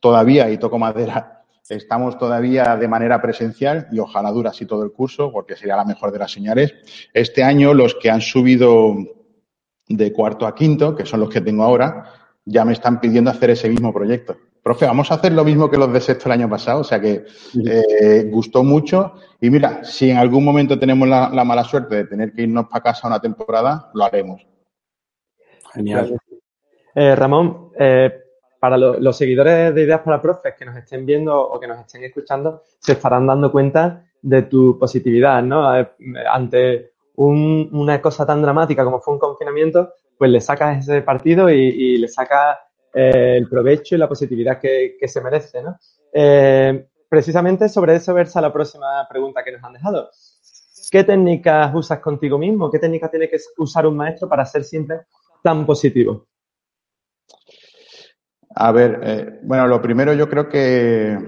todavía, 0.00 0.50
y 0.50 0.58
toco 0.58 0.78
madera, 0.78 1.35
estamos 1.70 2.18
todavía 2.18 2.76
de 2.76 2.88
manera 2.88 3.20
presencial 3.20 3.88
y 3.90 3.98
ojalá 3.98 4.30
dura 4.30 4.50
así 4.50 4.66
todo 4.66 4.82
el 4.82 4.92
curso 4.92 5.32
porque 5.32 5.56
sería 5.56 5.76
la 5.76 5.84
mejor 5.84 6.12
de 6.12 6.18
las 6.18 6.32
señales. 6.32 6.74
Este 7.12 7.42
año 7.42 7.74
los 7.74 7.94
que 7.94 8.10
han 8.10 8.20
subido 8.20 8.94
de 9.88 10.12
cuarto 10.12 10.46
a 10.46 10.54
quinto, 10.54 10.94
que 10.94 11.06
son 11.06 11.20
los 11.20 11.30
que 11.30 11.40
tengo 11.40 11.62
ahora, 11.62 12.12
ya 12.44 12.64
me 12.64 12.72
están 12.72 13.00
pidiendo 13.00 13.30
hacer 13.30 13.50
ese 13.50 13.68
mismo 13.68 13.92
proyecto 13.92 14.36
profe, 14.66 14.84
vamos 14.84 15.12
a 15.12 15.14
hacer 15.14 15.30
lo 15.30 15.44
mismo 15.44 15.70
que 15.70 15.76
los 15.76 15.92
de 15.92 16.00
sexto 16.00 16.28
el 16.28 16.32
año 16.32 16.50
pasado, 16.50 16.80
o 16.80 16.84
sea 16.84 17.00
que 17.00 17.24
eh, 17.70 18.24
gustó 18.28 18.64
mucho. 18.64 19.12
Y 19.40 19.48
mira, 19.48 19.84
si 19.84 20.10
en 20.10 20.16
algún 20.16 20.44
momento 20.44 20.76
tenemos 20.76 21.06
la, 21.06 21.28
la 21.28 21.44
mala 21.44 21.62
suerte 21.62 21.94
de 21.94 22.04
tener 22.06 22.32
que 22.32 22.42
irnos 22.42 22.66
para 22.66 22.82
casa 22.82 23.06
una 23.06 23.20
temporada, 23.20 23.92
lo 23.94 24.04
haremos. 24.04 24.44
Genial. 25.72 26.18
Eh, 26.96 27.14
Ramón, 27.14 27.70
eh, 27.78 28.10
para 28.58 28.76
lo, 28.76 28.98
los 28.98 29.16
seguidores 29.16 29.74
de 29.74 29.82
Ideas 29.82 30.00
para 30.00 30.20
Profes 30.20 30.54
que 30.58 30.64
nos 30.64 30.76
estén 30.76 31.06
viendo 31.06 31.38
o 31.40 31.58
que 31.60 31.66
nos 31.66 31.80
estén 31.80 32.04
escuchando, 32.04 32.62
se 32.78 32.92
estarán 32.92 33.26
dando 33.26 33.50
cuenta 33.52 34.04
de 34.22 34.42
tu 34.42 34.78
positividad, 34.78 35.42
¿no? 35.42 35.78
Eh, 35.78 35.88
ante 36.30 36.92
un, 37.16 37.68
una 37.72 38.00
cosa 38.00 38.26
tan 38.26 38.42
dramática 38.42 38.84
como 38.84 39.00
fue 39.00 39.14
un 39.14 39.20
confinamiento, 39.20 39.94
pues 40.18 40.30
le 40.30 40.40
sacas 40.40 40.78
ese 40.78 41.02
partido 41.02 41.50
y, 41.50 41.98
le 41.98 42.08
sacas 42.08 42.58
eh, 42.94 43.36
el 43.36 43.48
provecho 43.48 43.94
y 43.94 43.98
la 43.98 44.08
positividad 44.08 44.58
que, 44.58 44.96
que 44.98 45.08
se 45.08 45.20
merece, 45.20 45.62
¿no? 45.62 45.78
Eh, 46.12 46.88
precisamente 47.08 47.68
sobre 47.68 47.94
eso 47.96 48.14
versa 48.14 48.40
la 48.40 48.52
próxima 48.52 49.06
pregunta 49.08 49.44
que 49.44 49.52
nos 49.52 49.62
han 49.62 49.74
dejado. 49.74 50.10
¿Qué 50.90 51.04
técnicas 51.04 51.74
usas 51.74 52.00
contigo 52.00 52.38
mismo? 52.38 52.70
¿Qué 52.70 52.78
técnicas 52.78 53.10
tiene 53.10 53.28
que 53.28 53.38
usar 53.58 53.86
un 53.86 53.96
maestro 53.96 54.28
para 54.28 54.46
ser 54.46 54.64
siempre 54.64 55.00
tan 55.42 55.66
positivo? 55.66 56.26
A 58.58 58.72
ver, 58.72 59.00
eh, 59.02 59.40
bueno, 59.42 59.66
lo 59.66 59.82
primero 59.82 60.14
yo 60.14 60.30
creo 60.30 60.48
que, 60.48 61.18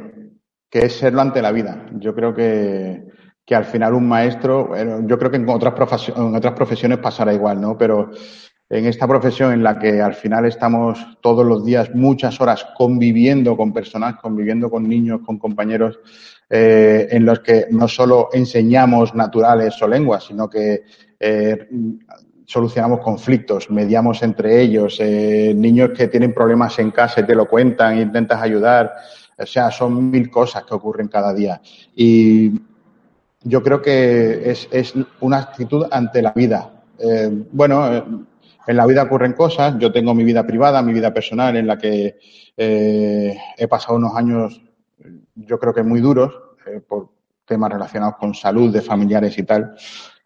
que, 0.71 0.87
es 0.87 0.95
serlo 0.95 1.21
ante 1.21 1.43
la 1.43 1.53
vida. 1.53 1.87
Yo 1.93 2.15
creo 2.15 2.35
que, 2.35 3.05
que 3.45 3.55
al 3.55 3.67
final 3.67 3.93
un 3.93 4.09
maestro, 4.09 4.69
bueno, 4.69 5.07
yo 5.07 5.19
creo 5.19 5.31
que 5.31 5.37
en 5.37 5.49
otras, 5.49 6.09
en 6.09 6.35
otras 6.35 6.55
profesiones 6.55 6.99
pasará 6.99 7.35
igual, 7.35 7.61
¿no? 7.61 7.77
Pero 7.77 8.11
en 8.71 8.87
esta 8.87 9.07
profesión 9.07 9.53
en 9.53 9.63
la 9.63 9.79
que 9.79 10.01
al 10.01 10.15
final 10.15 10.47
estamos 10.47 11.19
todos 11.21 11.45
los 11.45 11.67
días 11.67 11.95
muchas 11.95 12.41
horas 12.41 12.67
conviviendo 12.77 13.59
con 13.59 13.75
personas, 13.75 14.17
conviviendo 14.17 14.71
con 14.71 14.89
niños, 14.89 15.21
con 15.25 15.39
compañeros, 15.39 16.01
eh, 16.49 17.09
en 17.11 17.27
los 17.27 17.41
que 17.41 17.67
no 17.71 17.89
solo 17.89 18.29
enseñamos 18.33 19.15
naturales 19.15 19.81
o 19.83 19.89
lenguas, 19.89 20.25
sino 20.25 20.49
que 20.49 20.83
eh, 21.21 21.69
solucionamos 22.49 23.01
conflictos, 23.01 23.71
mediamos 23.71 24.23
entre 24.23 24.63
ellos, 24.63 24.97
eh, 25.01 25.53
niños 25.55 25.91
que 25.95 26.09
tienen 26.09 26.33
problemas 26.33 26.79
en 26.79 26.91
casa 26.91 27.21
y 27.21 27.27
te 27.27 27.35
lo 27.35 27.47
cuentan, 27.47 27.99
intentas 27.99 28.41
ayudar, 28.41 28.91
o 29.37 29.45
sea, 29.45 29.71
son 29.71 30.11
mil 30.11 30.31
cosas 30.31 30.65
que 30.65 30.75
ocurren 30.75 31.09
cada 31.09 31.35
día. 31.35 31.61
Y 31.95 32.59
yo 33.43 33.63
creo 33.63 33.83
que 33.83 34.51
es, 34.51 34.67
es 34.71 34.95
una 35.21 35.37
actitud 35.37 35.87
ante 35.91 36.23
la 36.23 36.33
vida. 36.33 36.85
Eh, 36.99 37.29
bueno, 37.53 38.25
en 38.67 38.77
la 38.77 38.87
vida 38.87 39.03
ocurren 39.03 39.35
cosas, 39.35 39.75
yo 39.79 39.93
tengo 39.93 40.15
mi 40.15 40.25
vida 40.25 40.47
privada, 40.47 40.81
mi 40.81 40.95
vida 40.95 41.13
personal, 41.13 41.55
en 41.55 41.67
la 41.67 41.77
que 41.77 42.19
eh, 42.57 43.37
he 43.59 43.69
pasado 43.69 43.97
unos 43.97 44.17
años, 44.17 44.63
yo 45.35 45.59
creo 45.59 45.75
que 45.75 45.83
muy 45.83 46.01
duros, 46.01 46.35
eh, 46.67 46.81
por 46.81 47.11
temas 47.45 47.71
relacionados 47.71 48.17
con 48.17 48.33
salud 48.33 48.73
de 48.73 48.81
familiares 48.81 49.37
y 49.37 49.43
tal. 49.43 49.77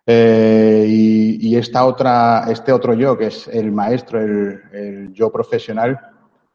Eh, 0.06 0.84
y, 0.88 1.48
y, 1.48 1.56
esta 1.56 1.84
otra, 1.84 2.44
este 2.48 2.72
otro 2.72 2.94
yo, 2.94 3.16
que 3.16 3.26
es 3.26 3.46
el 3.48 3.70
maestro, 3.70 4.20
el, 4.20 4.60
el 4.72 5.12
yo 5.12 5.30
profesional, 5.30 5.98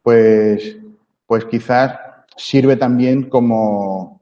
pues, 0.01 0.77
pues 1.25 1.45
quizás 1.45 1.97
sirve 2.36 2.75
también 2.75 3.29
como, 3.29 4.21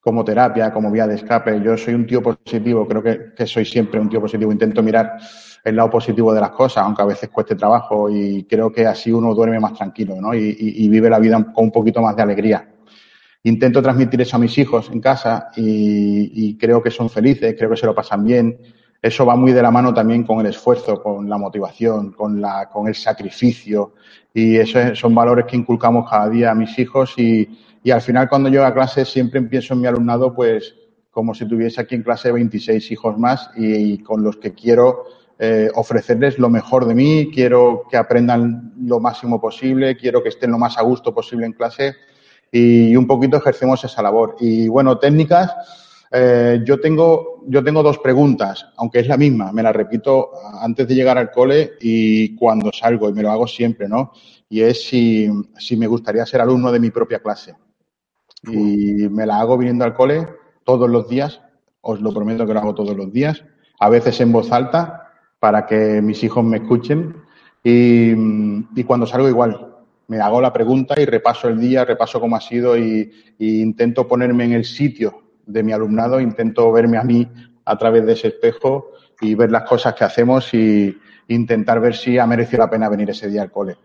como 0.00 0.24
terapia, 0.24 0.72
como 0.72 0.90
vía 0.90 1.06
de 1.06 1.16
escape. 1.16 1.60
Yo 1.62 1.76
soy 1.76 1.94
un 1.94 2.06
tío 2.06 2.22
positivo, 2.22 2.86
creo 2.86 3.02
que, 3.02 3.34
que 3.36 3.46
soy 3.46 3.64
siempre 3.64 4.00
un 4.00 4.08
tío 4.08 4.20
positivo. 4.20 4.52
Intento 4.52 4.82
mirar 4.82 5.18
el 5.64 5.76
lado 5.76 5.90
positivo 5.90 6.32
de 6.34 6.40
las 6.40 6.50
cosas, 6.50 6.84
aunque 6.84 7.02
a 7.02 7.06
veces 7.06 7.30
cueste 7.30 7.54
trabajo 7.54 8.10
y 8.10 8.44
creo 8.44 8.70
que 8.70 8.86
así 8.86 9.10
uno 9.12 9.34
duerme 9.34 9.58
más 9.60 9.72
tranquilo 9.72 10.16
¿no? 10.20 10.34
y, 10.34 10.56
y, 10.58 10.84
y 10.84 10.88
vive 10.88 11.08
la 11.08 11.18
vida 11.18 11.42
con 11.54 11.64
un 11.64 11.72
poquito 11.72 12.02
más 12.02 12.14
de 12.16 12.22
alegría. 12.22 12.73
Intento 13.46 13.82
transmitir 13.82 14.22
eso 14.22 14.36
a 14.36 14.38
mis 14.38 14.56
hijos 14.56 14.90
en 14.90 15.02
casa 15.02 15.50
y, 15.54 16.56
creo 16.56 16.82
que 16.82 16.90
son 16.90 17.10
felices, 17.10 17.54
creo 17.58 17.68
que 17.68 17.76
se 17.76 17.84
lo 17.84 17.94
pasan 17.94 18.24
bien. 18.24 18.58
Eso 19.02 19.26
va 19.26 19.36
muy 19.36 19.52
de 19.52 19.60
la 19.60 19.70
mano 19.70 19.92
también 19.92 20.24
con 20.24 20.40
el 20.40 20.46
esfuerzo, 20.46 21.02
con 21.02 21.28
la 21.28 21.36
motivación, 21.36 22.12
con, 22.12 22.40
la, 22.40 22.70
con 22.70 22.88
el 22.88 22.94
sacrificio. 22.94 23.96
Y 24.32 24.56
esos 24.56 24.98
son 24.98 25.14
valores 25.14 25.44
que 25.44 25.56
inculcamos 25.56 26.08
cada 26.08 26.30
día 26.30 26.52
a 26.52 26.54
mis 26.54 26.78
hijos 26.78 27.12
y, 27.18 27.46
al 27.92 28.00
final 28.00 28.30
cuando 28.30 28.48
llego 28.48 28.64
a 28.64 28.72
clase 28.72 29.04
siempre 29.04 29.38
empiezo 29.38 29.74
en 29.74 29.82
mi 29.82 29.86
alumnado 29.86 30.32
pues 30.32 30.74
como 31.10 31.34
si 31.34 31.46
tuviese 31.46 31.82
aquí 31.82 31.94
en 31.94 32.02
clase 32.02 32.32
26 32.32 32.90
hijos 32.92 33.18
más 33.18 33.50
y, 33.56 33.74
y 33.74 33.98
con 33.98 34.22
los 34.24 34.38
que 34.38 34.54
quiero 34.54 35.04
eh, 35.38 35.68
ofrecerles 35.74 36.38
lo 36.38 36.48
mejor 36.48 36.86
de 36.86 36.94
mí, 36.94 37.30
quiero 37.30 37.82
que 37.90 37.98
aprendan 37.98 38.72
lo 38.80 39.00
máximo 39.00 39.38
posible, 39.38 39.98
quiero 39.98 40.22
que 40.22 40.30
estén 40.30 40.50
lo 40.50 40.58
más 40.58 40.78
a 40.78 40.82
gusto 40.82 41.12
posible 41.12 41.44
en 41.44 41.52
clase 41.52 41.94
y 42.50 42.94
un 42.96 43.06
poquito 43.06 43.36
ejercemos 43.36 43.82
esa 43.84 44.02
labor. 44.02 44.36
Y 44.40 44.68
bueno, 44.68 44.98
técnicas, 44.98 45.54
eh, 46.16 46.62
yo, 46.64 46.78
tengo, 46.80 47.42
yo 47.48 47.64
tengo 47.64 47.82
dos 47.82 47.98
preguntas, 47.98 48.66
aunque 48.76 49.00
es 49.00 49.08
la 49.08 49.16
misma, 49.16 49.50
me 49.52 49.64
la 49.64 49.72
repito 49.72 50.30
antes 50.60 50.86
de 50.86 50.94
llegar 50.94 51.18
al 51.18 51.32
cole 51.32 51.72
y 51.80 52.36
cuando 52.36 52.70
salgo, 52.72 53.08
y 53.08 53.12
me 53.12 53.22
lo 53.22 53.32
hago 53.32 53.48
siempre, 53.48 53.88
¿no? 53.88 54.12
Y 54.48 54.60
es 54.60 54.86
si, 54.86 55.28
si 55.58 55.76
me 55.76 55.88
gustaría 55.88 56.24
ser 56.24 56.40
alumno 56.40 56.70
de 56.70 56.78
mi 56.78 56.90
propia 56.90 57.18
clase. 57.18 57.56
Y 58.46 59.08
me 59.08 59.26
la 59.26 59.40
hago 59.40 59.58
viniendo 59.58 59.84
al 59.84 59.94
cole 59.94 60.28
todos 60.62 60.88
los 60.88 61.08
días, 61.08 61.40
os 61.80 62.00
lo 62.00 62.12
prometo 62.12 62.46
que 62.46 62.54
lo 62.54 62.60
hago 62.60 62.74
todos 62.74 62.96
los 62.96 63.12
días, 63.12 63.42
a 63.80 63.88
veces 63.88 64.20
en 64.20 64.30
voz 64.30 64.52
alta 64.52 65.10
para 65.40 65.66
que 65.66 66.00
mis 66.00 66.22
hijos 66.22 66.44
me 66.44 66.58
escuchen 66.58 67.16
y, 67.64 68.12
y 68.12 68.84
cuando 68.84 69.06
salgo 69.06 69.28
igual, 69.28 69.73
me 70.08 70.20
hago 70.20 70.40
la 70.40 70.52
pregunta 70.52 71.00
y 71.00 71.04
repaso 71.04 71.48
el 71.48 71.58
día, 71.58 71.84
repaso 71.84 72.20
cómo 72.20 72.36
ha 72.36 72.40
sido 72.40 72.76
y, 72.76 73.12
intento 73.38 74.06
ponerme 74.06 74.44
en 74.44 74.52
el 74.52 74.64
sitio 74.64 75.22
de 75.46 75.62
mi 75.62 75.72
alumnado, 75.72 76.20
intento 76.20 76.70
verme 76.72 76.98
a 76.98 77.02
mí 77.02 77.28
a 77.64 77.76
través 77.76 78.06
de 78.06 78.12
ese 78.12 78.28
espejo 78.28 78.92
y 79.20 79.34
ver 79.34 79.50
las 79.50 79.64
cosas 79.64 79.94
que 79.94 80.04
hacemos 80.04 80.52
y 80.54 80.96
intentar 81.28 81.80
ver 81.80 81.94
si 81.94 82.18
ha 82.18 82.26
merecido 82.26 82.62
la 82.62 82.70
pena 82.70 82.88
venir 82.88 83.10
ese 83.10 83.28
día 83.28 83.42
al 83.42 83.50
cole. 83.50 83.76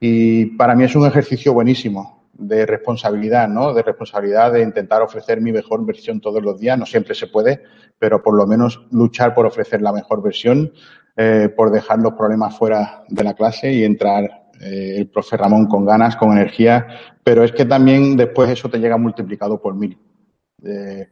Y 0.00 0.46
para 0.56 0.74
mí 0.74 0.84
es 0.84 0.94
un 0.94 1.06
ejercicio 1.06 1.52
buenísimo 1.52 2.18
de 2.32 2.66
responsabilidad, 2.66 3.48
¿no? 3.48 3.74
De 3.74 3.82
responsabilidad 3.82 4.52
de 4.52 4.62
intentar 4.62 5.02
ofrecer 5.02 5.40
mi 5.40 5.52
mejor 5.52 5.84
versión 5.84 6.20
todos 6.20 6.42
los 6.42 6.58
días. 6.60 6.78
No 6.78 6.86
siempre 6.86 7.14
se 7.14 7.26
puede, 7.26 7.62
pero 7.98 8.22
por 8.22 8.34
lo 8.34 8.46
menos 8.46 8.86
luchar 8.92 9.34
por 9.34 9.46
ofrecer 9.46 9.82
la 9.82 9.92
mejor 9.92 10.22
versión, 10.22 10.72
eh, 11.16 11.48
por 11.54 11.72
dejar 11.72 11.98
los 11.98 12.12
problemas 12.12 12.56
fuera 12.56 13.02
de 13.08 13.24
la 13.24 13.34
clase 13.34 13.72
y 13.72 13.82
entrar 13.82 14.37
eh, 14.60 14.94
el 14.98 15.08
profe 15.08 15.36
Ramón 15.36 15.66
con 15.66 15.84
ganas, 15.84 16.16
con 16.16 16.32
energía, 16.32 16.86
pero 17.22 17.44
es 17.44 17.52
que 17.52 17.64
también 17.64 18.16
después 18.16 18.50
eso 18.50 18.68
te 18.68 18.78
llega 18.78 18.96
multiplicado 18.96 19.60
por 19.60 19.74
mil. 19.74 19.98
Eh, 20.64 21.08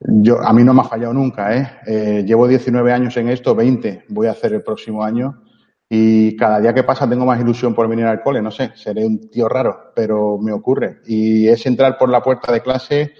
yo, 0.00 0.40
a 0.40 0.52
mí 0.52 0.64
no 0.64 0.74
me 0.74 0.80
ha 0.80 0.84
fallado 0.84 1.12
nunca, 1.12 1.56
¿eh? 1.56 1.70
¿eh? 1.86 2.24
Llevo 2.26 2.48
19 2.48 2.92
años 2.92 3.16
en 3.16 3.28
esto, 3.28 3.54
20 3.54 4.04
voy 4.08 4.26
a 4.26 4.32
hacer 4.32 4.52
el 4.52 4.62
próximo 4.62 5.04
año 5.04 5.42
y 5.88 6.36
cada 6.36 6.60
día 6.60 6.72
que 6.72 6.84
pasa 6.84 7.08
tengo 7.08 7.26
más 7.26 7.40
ilusión 7.40 7.74
por 7.74 7.88
venir 7.88 8.06
al 8.06 8.22
cole, 8.22 8.40
no 8.40 8.50
sé, 8.50 8.72
seré 8.76 9.04
un 9.04 9.28
tío 9.28 9.48
raro, 9.48 9.92
pero 9.94 10.38
me 10.38 10.52
ocurre. 10.52 11.00
Y 11.06 11.48
es 11.48 11.66
entrar 11.66 11.98
por 11.98 12.08
la 12.08 12.22
puerta 12.22 12.52
de 12.52 12.60
clase 12.60 13.14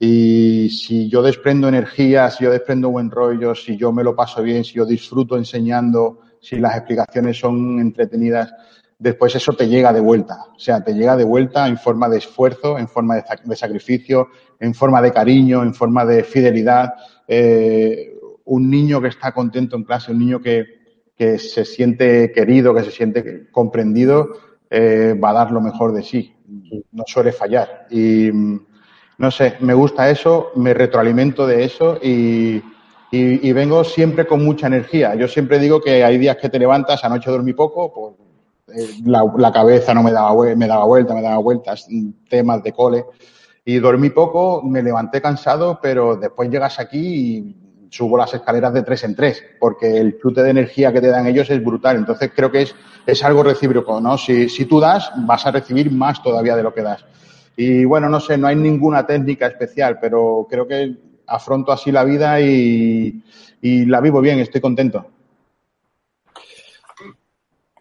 y 0.00 0.68
si 0.70 1.08
yo 1.08 1.22
desprendo 1.22 1.68
energía, 1.68 2.28
si 2.28 2.42
yo 2.42 2.50
desprendo 2.50 2.90
buen 2.90 3.08
rollo, 3.08 3.54
si 3.54 3.76
yo 3.76 3.92
me 3.92 4.02
lo 4.02 4.16
paso 4.16 4.42
bien, 4.42 4.64
si 4.64 4.74
yo 4.74 4.84
disfruto 4.84 5.36
enseñando, 5.36 6.22
si 6.40 6.56
las 6.56 6.76
explicaciones 6.76 7.38
son 7.38 7.78
entretenidas, 7.78 8.52
después 9.02 9.34
eso 9.34 9.52
te 9.52 9.68
llega 9.68 9.92
de 9.92 10.00
vuelta. 10.00 10.46
O 10.54 10.58
sea, 10.58 10.82
te 10.82 10.94
llega 10.94 11.16
de 11.16 11.24
vuelta 11.24 11.66
en 11.66 11.76
forma 11.76 12.08
de 12.08 12.18
esfuerzo, 12.18 12.78
en 12.78 12.88
forma 12.88 13.16
de, 13.16 13.56
sacrificio, 13.56 14.28
en 14.60 14.74
forma 14.74 15.02
de 15.02 15.12
cariño, 15.12 15.62
en 15.62 15.74
forma 15.74 16.04
de 16.06 16.22
fidelidad. 16.22 16.94
Eh, 17.26 18.14
un 18.44 18.70
niño 18.70 19.00
que 19.00 19.08
está 19.08 19.32
contento 19.32 19.76
en 19.76 19.84
clase, 19.84 20.12
un 20.12 20.18
niño 20.18 20.40
que, 20.40 20.80
se 21.38 21.64
siente 21.64 22.32
querido, 22.32 22.74
que 22.74 22.82
se 22.82 22.90
siente 22.90 23.48
comprendido, 23.52 24.30
eh, 24.68 25.14
va 25.22 25.30
a 25.30 25.34
dar 25.34 25.52
lo 25.52 25.60
mejor 25.60 25.92
de 25.92 26.02
sí. 26.02 26.34
No 26.90 27.04
suele 27.06 27.30
fallar. 27.30 27.86
Y 27.90 28.30
no 29.18 29.30
sé, 29.30 29.54
me 29.60 29.74
gusta 29.74 30.10
eso, 30.10 30.50
me 30.56 30.74
retroalimento 30.74 31.46
de 31.46 31.62
eso 31.62 31.98
y 32.02 32.60
vengo 33.52 33.84
siempre 33.84 34.26
con 34.26 34.44
mucha 34.44 34.66
energía. 34.66 35.14
Yo 35.14 35.28
siempre 35.28 35.60
digo 35.60 35.80
que 35.80 36.02
hay 36.02 36.18
días 36.18 36.38
que 36.38 36.48
te 36.48 36.58
levantas, 36.58 37.04
anoche 37.04 37.30
dormí 37.30 37.52
poco, 37.52 37.92
pues 37.92 38.31
la, 39.04 39.24
la, 39.36 39.52
cabeza 39.52 39.94
no 39.94 40.02
me 40.02 40.12
daba, 40.12 40.34
me 40.56 40.66
daba 40.66 40.84
vuelta, 40.84 41.14
me 41.14 41.22
daba 41.22 41.38
vueltas, 41.38 41.86
temas 42.28 42.62
de 42.62 42.72
cole. 42.72 43.04
Y 43.64 43.78
dormí 43.78 44.10
poco, 44.10 44.62
me 44.62 44.82
levanté 44.82 45.22
cansado, 45.22 45.78
pero 45.80 46.16
después 46.16 46.50
llegas 46.50 46.80
aquí 46.80 46.98
y 46.98 47.56
subo 47.90 48.16
las 48.16 48.34
escaleras 48.34 48.72
de 48.72 48.82
tres 48.82 49.04
en 49.04 49.14
tres, 49.14 49.42
porque 49.60 49.98
el 49.98 50.18
chute 50.18 50.42
de 50.42 50.50
energía 50.50 50.92
que 50.92 51.00
te 51.00 51.08
dan 51.08 51.26
ellos 51.26 51.48
es 51.50 51.62
brutal. 51.62 51.96
Entonces 51.96 52.32
creo 52.34 52.50
que 52.50 52.62
es, 52.62 52.74
es 53.06 53.22
algo 53.22 53.42
recíproco, 53.42 54.00
¿no? 54.00 54.16
Si, 54.18 54.48
si 54.48 54.64
tú 54.64 54.80
das, 54.80 55.12
vas 55.18 55.46
a 55.46 55.52
recibir 55.52 55.92
más 55.92 56.22
todavía 56.22 56.56
de 56.56 56.62
lo 56.62 56.72
que 56.74 56.82
das. 56.82 57.04
Y 57.56 57.84
bueno, 57.84 58.08
no 58.08 58.18
sé, 58.18 58.38
no 58.38 58.46
hay 58.46 58.56
ninguna 58.56 59.06
técnica 59.06 59.46
especial, 59.46 59.98
pero 60.00 60.46
creo 60.48 60.66
que 60.66 60.96
afronto 61.26 61.70
así 61.70 61.92
la 61.92 62.02
vida 62.02 62.40
y, 62.40 63.22
y 63.60 63.84
la 63.86 64.00
vivo 64.00 64.20
bien, 64.20 64.38
estoy 64.38 64.60
contento. 64.60 65.06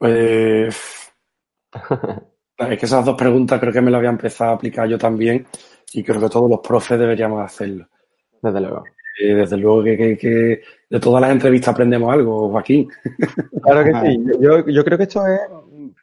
Pues 0.02 1.14
es 2.58 2.80
que 2.80 2.86
esas 2.88 3.06
dos 3.06 3.16
preguntas 3.16 3.60
creo 3.60 3.72
que 3.72 3.82
me 3.82 3.92
las 3.92 4.00
había 4.00 4.10
empezado 4.10 4.50
a 4.50 4.56
aplicar 4.56 4.88
yo 4.88 4.98
también 4.98 5.46
y 5.94 6.04
creo 6.04 6.20
que 6.20 6.30
todos 6.30 6.50
los 6.50 6.60
profes 6.60 6.98
deberíamos 6.98 7.40
hacerlo. 7.46 7.88
Desde 8.42 8.62
luego. 8.62 8.84
Eh, 9.22 9.36
desde 9.36 9.58
luego 9.58 9.84
que, 9.84 9.96
que, 9.96 10.18
que, 10.18 10.62
de 10.90 11.00
todas 11.00 11.22
las 11.22 11.30
entrevistas 11.30 11.70
aprendemos 11.70 12.12
algo, 12.12 12.50
Joaquín. 12.50 12.90
Claro 13.62 13.84
que 13.84 14.10
sí. 14.10 14.24
Yo, 14.40 14.66
yo 14.68 14.84
creo 14.84 14.98
que 14.98 15.04
esto 15.04 15.22
es 15.28 15.40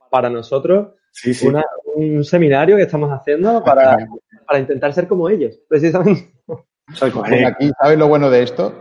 para 0.09 0.30
nosotros 0.30 0.90
sí, 1.11 1.34
sí. 1.34 1.49
Una, 1.49 1.64
un 1.96 2.22
seminario 2.22 2.76
que 2.76 2.82
estamos 2.82 3.11
haciendo 3.11 3.64
para, 3.64 4.07
para 4.46 4.61
intentar 4.61 4.92
ser 4.92 5.09
como 5.09 5.28
ellos, 5.28 5.59
precisamente. 5.68 6.30
Aquí, 7.46 7.72
¿sabes 7.80 7.99
lo 7.99 8.07
bueno 8.07 8.30
de 8.30 8.44
esto? 8.44 8.72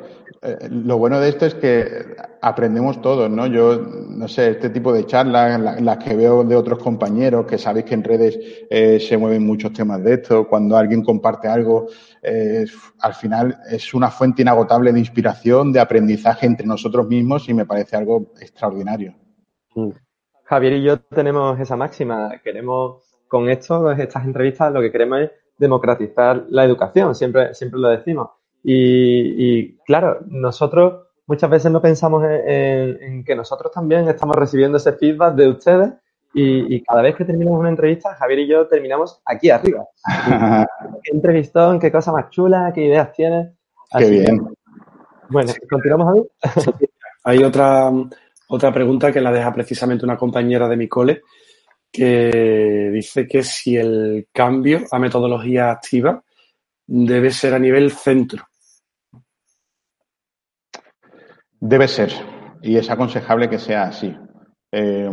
Eh, 0.41 0.69
lo 0.69 0.97
bueno 0.97 1.19
de 1.19 1.29
esto 1.29 1.45
es 1.45 1.55
que 1.55 2.15
aprendemos 2.41 3.01
todos, 3.01 3.29
¿no? 3.29 3.47
Yo, 3.47 3.79
no 4.09 4.27
sé, 4.27 4.51
este 4.51 4.69
tipo 4.69 4.93
de 4.93 5.05
charlas, 5.05 5.59
las 5.59 5.81
la 5.81 5.99
que 5.99 6.15
veo 6.15 6.43
de 6.43 6.55
otros 6.55 6.79
compañeros, 6.79 7.45
que 7.45 7.57
sabéis 7.57 7.85
que 7.85 7.93
en 7.93 8.03
redes 8.03 8.39
eh, 8.69 8.99
se 8.99 9.17
mueven 9.17 9.45
muchos 9.45 9.73
temas 9.73 10.03
de 10.03 10.15
esto, 10.15 10.47
cuando 10.47 10.77
alguien 10.77 11.03
comparte 11.03 11.47
algo, 11.47 11.87
eh, 12.21 12.65
al 13.01 13.13
final 13.13 13.57
es 13.69 13.93
una 13.93 14.09
fuente 14.09 14.41
inagotable 14.41 14.91
de 14.91 14.99
inspiración, 14.99 15.71
de 15.71 15.79
aprendizaje 15.79 16.45
entre 16.45 16.67
nosotros 16.67 17.07
mismos 17.07 17.47
y 17.49 17.53
me 17.53 17.65
parece 17.65 17.95
algo 17.95 18.33
extraordinario. 18.39 19.13
Mm. 19.75 19.91
Javier 20.43 20.73
y 20.73 20.83
yo 20.83 20.99
tenemos 20.99 21.59
esa 21.59 21.75
máxima, 21.75 22.39
queremos 22.41 23.03
con 23.27 23.49
esto, 23.49 23.91
estas 23.91 24.23
entrevistas, 24.23 24.71
lo 24.71 24.79
que 24.79 24.91
queremos 24.91 25.19
es 25.19 25.31
democratizar 25.57 26.45
la 26.49 26.63
educación, 26.63 27.15
siempre, 27.15 27.53
siempre 27.53 27.79
lo 27.79 27.89
decimos. 27.89 28.29
Y, 28.63 29.59
y, 29.59 29.77
claro, 29.85 30.19
nosotros 30.27 31.07
muchas 31.25 31.49
veces 31.49 31.71
no 31.71 31.81
pensamos 31.81 32.23
en, 32.23 32.49
en, 32.49 33.03
en, 33.03 33.23
que 33.23 33.35
nosotros 33.35 33.71
también 33.71 34.07
estamos 34.07 34.35
recibiendo 34.35 34.77
ese 34.77 34.93
feedback 34.93 35.35
de 35.35 35.49
ustedes 35.49 35.93
y, 36.33 36.75
y, 36.75 36.83
cada 36.83 37.01
vez 37.01 37.15
que 37.15 37.25
terminamos 37.25 37.59
una 37.59 37.69
entrevista, 37.69 38.13
Javier 38.15 38.39
y 38.39 38.47
yo 38.47 38.67
terminamos 38.67 39.21
aquí 39.25 39.49
arriba. 39.49 39.85
¿Qué 41.03 41.11
entrevistón? 41.11 41.79
¿Qué 41.79 41.91
cosa 41.91 42.11
más 42.11 42.29
chula? 42.29 42.71
¿Qué 42.73 42.85
ideas 42.85 43.11
tienes? 43.13 43.53
Qué 43.97 44.09
bien. 44.09 44.45
Que, 44.45 44.53
bueno, 45.29 45.51
¿continuamos 45.69 46.07
a 46.07 46.11
ver? 46.13 46.23
Hay 47.23 47.43
otra, 47.43 47.91
otra 48.49 48.73
pregunta 48.73 49.11
que 49.11 49.21
la 49.21 49.31
deja 49.31 49.53
precisamente 49.53 50.05
una 50.05 50.17
compañera 50.17 50.67
de 50.67 50.77
mi 50.77 50.87
cole 50.87 51.21
que 51.91 52.89
dice 52.93 53.27
que 53.27 53.43
si 53.43 53.75
el 53.75 54.27
cambio 54.31 54.81
a 54.91 54.99
metodología 54.99 55.71
activa 55.71 56.23
debe 56.87 57.31
ser 57.31 57.53
a 57.53 57.59
nivel 57.59 57.91
centro. 57.91 58.47
Debe 61.59 61.87
ser, 61.87 62.11
y 62.61 62.77
es 62.77 62.89
aconsejable 62.89 63.49
que 63.49 63.59
sea 63.59 63.83
así. 63.83 64.15
Eh, 64.71 65.09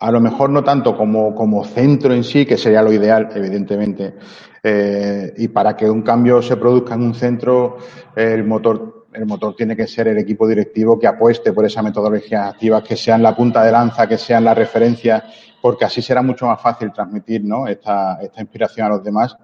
a 0.00 0.10
lo 0.10 0.20
mejor 0.20 0.50
no 0.50 0.64
tanto 0.64 0.96
como, 0.96 1.32
como, 1.32 1.64
centro 1.64 2.12
en 2.12 2.24
sí, 2.24 2.44
que 2.44 2.56
sería 2.56 2.82
lo 2.82 2.92
ideal, 2.92 3.28
evidentemente. 3.34 4.16
Eh, 4.60 5.32
y 5.36 5.48
para 5.48 5.76
que 5.76 5.88
un 5.88 6.02
cambio 6.02 6.42
se 6.42 6.56
produzca 6.56 6.94
en 6.94 7.02
un 7.02 7.14
centro, 7.14 7.76
el 8.16 8.44
motor, 8.44 9.06
el 9.12 9.26
motor 9.26 9.54
tiene 9.54 9.76
que 9.76 9.86
ser 9.86 10.08
el 10.08 10.18
equipo 10.18 10.48
directivo 10.48 10.98
que 10.98 11.06
apueste 11.06 11.52
por 11.52 11.66
esa 11.66 11.82
metodología 11.82 12.48
activa, 12.48 12.82
que 12.82 12.96
sean 12.96 13.22
la 13.22 13.36
punta 13.36 13.62
de 13.62 13.70
lanza, 13.70 14.08
que 14.08 14.18
sean 14.18 14.42
la 14.42 14.54
referencia, 14.54 15.22
porque 15.60 15.84
así 15.84 16.02
será 16.02 16.20
mucho 16.20 16.46
más 16.46 16.60
fácil 16.60 16.92
transmitir 16.92 17.44
¿no? 17.44 17.68
esta, 17.68 18.18
esta 18.20 18.40
inspiración 18.40 18.86
a 18.86 18.90
los 18.90 19.04
demás. 19.04 19.36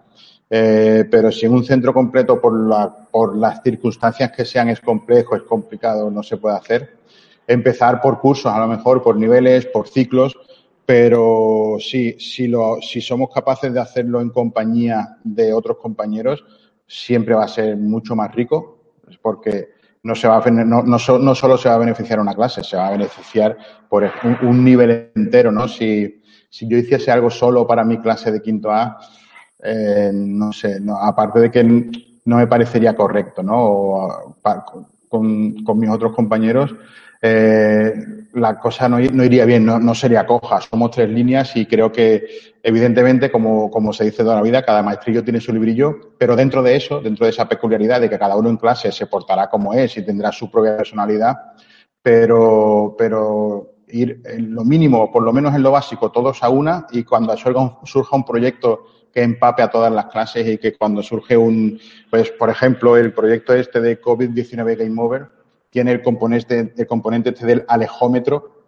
Eh, 0.50 1.04
pero 1.10 1.30
si 1.30 1.46
en 1.46 1.52
un 1.52 1.64
centro 1.64 1.92
completo, 1.92 2.40
por, 2.40 2.58
la, 2.68 2.94
por 3.10 3.36
las 3.36 3.62
circunstancias 3.62 4.32
que 4.32 4.44
sean, 4.44 4.68
es 4.68 4.80
complejo, 4.80 5.36
es 5.36 5.42
complicado, 5.42 6.10
no 6.10 6.22
se 6.22 6.38
puede 6.38 6.56
hacer, 6.56 6.96
empezar 7.46 8.00
por 8.00 8.20
cursos, 8.20 8.52
a 8.52 8.58
lo 8.58 8.66
mejor 8.66 9.02
por 9.02 9.16
niveles, 9.16 9.66
por 9.66 9.88
ciclos, 9.88 10.38
pero 10.86 11.76
sí, 11.78 12.16
si, 12.18 12.48
lo, 12.48 12.78
si 12.80 13.00
somos 13.02 13.28
capaces 13.32 13.72
de 13.74 13.80
hacerlo 13.80 14.22
en 14.22 14.30
compañía 14.30 15.18
de 15.22 15.52
otros 15.52 15.76
compañeros, 15.76 16.44
siempre 16.86 17.34
va 17.34 17.44
a 17.44 17.48
ser 17.48 17.76
mucho 17.76 18.16
más 18.16 18.34
rico, 18.34 18.78
porque 19.20 19.68
no, 20.02 20.14
se 20.14 20.28
va 20.28 20.38
a, 20.38 20.50
no, 20.50 20.82
no, 20.82 20.98
no 21.18 21.34
solo 21.34 21.58
se 21.58 21.68
va 21.68 21.74
a 21.74 21.78
beneficiar 21.78 22.20
una 22.20 22.34
clase, 22.34 22.64
se 22.64 22.78
va 22.78 22.88
a 22.88 22.92
beneficiar 22.92 23.58
por 23.88 24.10
un, 24.24 24.48
un 24.48 24.64
nivel 24.64 25.10
entero, 25.14 25.52
¿no? 25.52 25.68
Si, 25.68 26.22
si 26.48 26.66
yo 26.66 26.78
hiciese 26.78 27.10
algo 27.10 27.28
solo 27.28 27.66
para 27.66 27.84
mi 27.84 27.98
clase 27.98 28.32
de 28.32 28.40
quinto 28.40 28.70
A, 28.70 28.98
eh, 29.62 30.10
no 30.14 30.52
sé, 30.52 30.80
no, 30.80 30.96
aparte 30.96 31.40
de 31.40 31.50
que 31.50 31.64
no 31.64 32.36
me 32.36 32.46
parecería 32.46 32.94
correcto, 32.94 33.42
¿no? 33.42 33.54
O, 33.56 34.36
con, 35.08 35.64
con 35.64 35.78
mis 35.78 35.90
otros 35.90 36.14
compañeros, 36.14 36.74
eh, 37.20 37.92
la 38.34 38.58
cosa 38.60 38.88
no, 38.88 39.00
iría 39.00 39.44
bien, 39.44 39.64
no, 39.64 39.78
no, 39.78 39.94
sería 39.94 40.26
coja. 40.26 40.60
Somos 40.60 40.90
tres 40.92 41.08
líneas 41.08 41.56
y 41.56 41.66
creo 41.66 41.90
que, 41.90 42.26
evidentemente, 42.62 43.30
como, 43.30 43.70
como 43.70 43.92
se 43.92 44.04
dice 44.04 44.22
toda 44.22 44.36
la 44.36 44.42
vida, 44.42 44.64
cada 44.64 44.82
maestrillo 44.82 45.24
tiene 45.24 45.40
su 45.40 45.52
librillo, 45.52 46.14
pero 46.18 46.36
dentro 46.36 46.62
de 46.62 46.76
eso, 46.76 47.00
dentro 47.00 47.26
de 47.26 47.30
esa 47.30 47.48
peculiaridad 47.48 48.00
de 48.00 48.08
que 48.08 48.18
cada 48.18 48.36
uno 48.36 48.50
en 48.50 48.56
clase 48.56 48.92
se 48.92 49.06
portará 49.06 49.48
como 49.50 49.74
es 49.74 49.96
y 49.96 50.04
tendrá 50.04 50.30
su 50.30 50.50
propia 50.50 50.76
personalidad, 50.76 51.36
pero, 52.02 52.94
pero 52.96 53.74
ir 53.88 54.20
en 54.24 54.54
lo 54.54 54.64
mínimo, 54.64 55.10
por 55.10 55.22
lo 55.22 55.32
menos 55.32 55.54
en 55.54 55.62
lo 55.62 55.72
básico, 55.72 56.12
todos 56.12 56.42
a 56.42 56.50
una 56.50 56.86
y 56.92 57.04
cuando 57.04 57.32
un, 57.32 57.76
surja 57.84 58.16
un 58.16 58.24
proyecto 58.24 58.84
que 59.18 59.24
empape 59.24 59.64
a 59.64 59.68
todas 59.68 59.92
las 59.92 60.06
clases 60.06 60.46
y 60.46 60.58
que 60.58 60.76
cuando 60.76 61.02
surge 61.02 61.36
un, 61.36 61.80
pues, 62.08 62.30
por 62.30 62.50
ejemplo, 62.50 62.96
el 62.96 63.12
proyecto 63.12 63.52
este 63.52 63.80
de 63.80 64.00
COVID-19 64.00 64.76
Game 64.76 65.02
Over, 65.02 65.26
tiene 65.70 65.90
el 65.90 66.02
componente, 66.02 66.72
el 66.76 66.86
componente 66.86 67.30
este 67.30 67.44
del 67.44 67.64
alejómetro. 67.66 68.62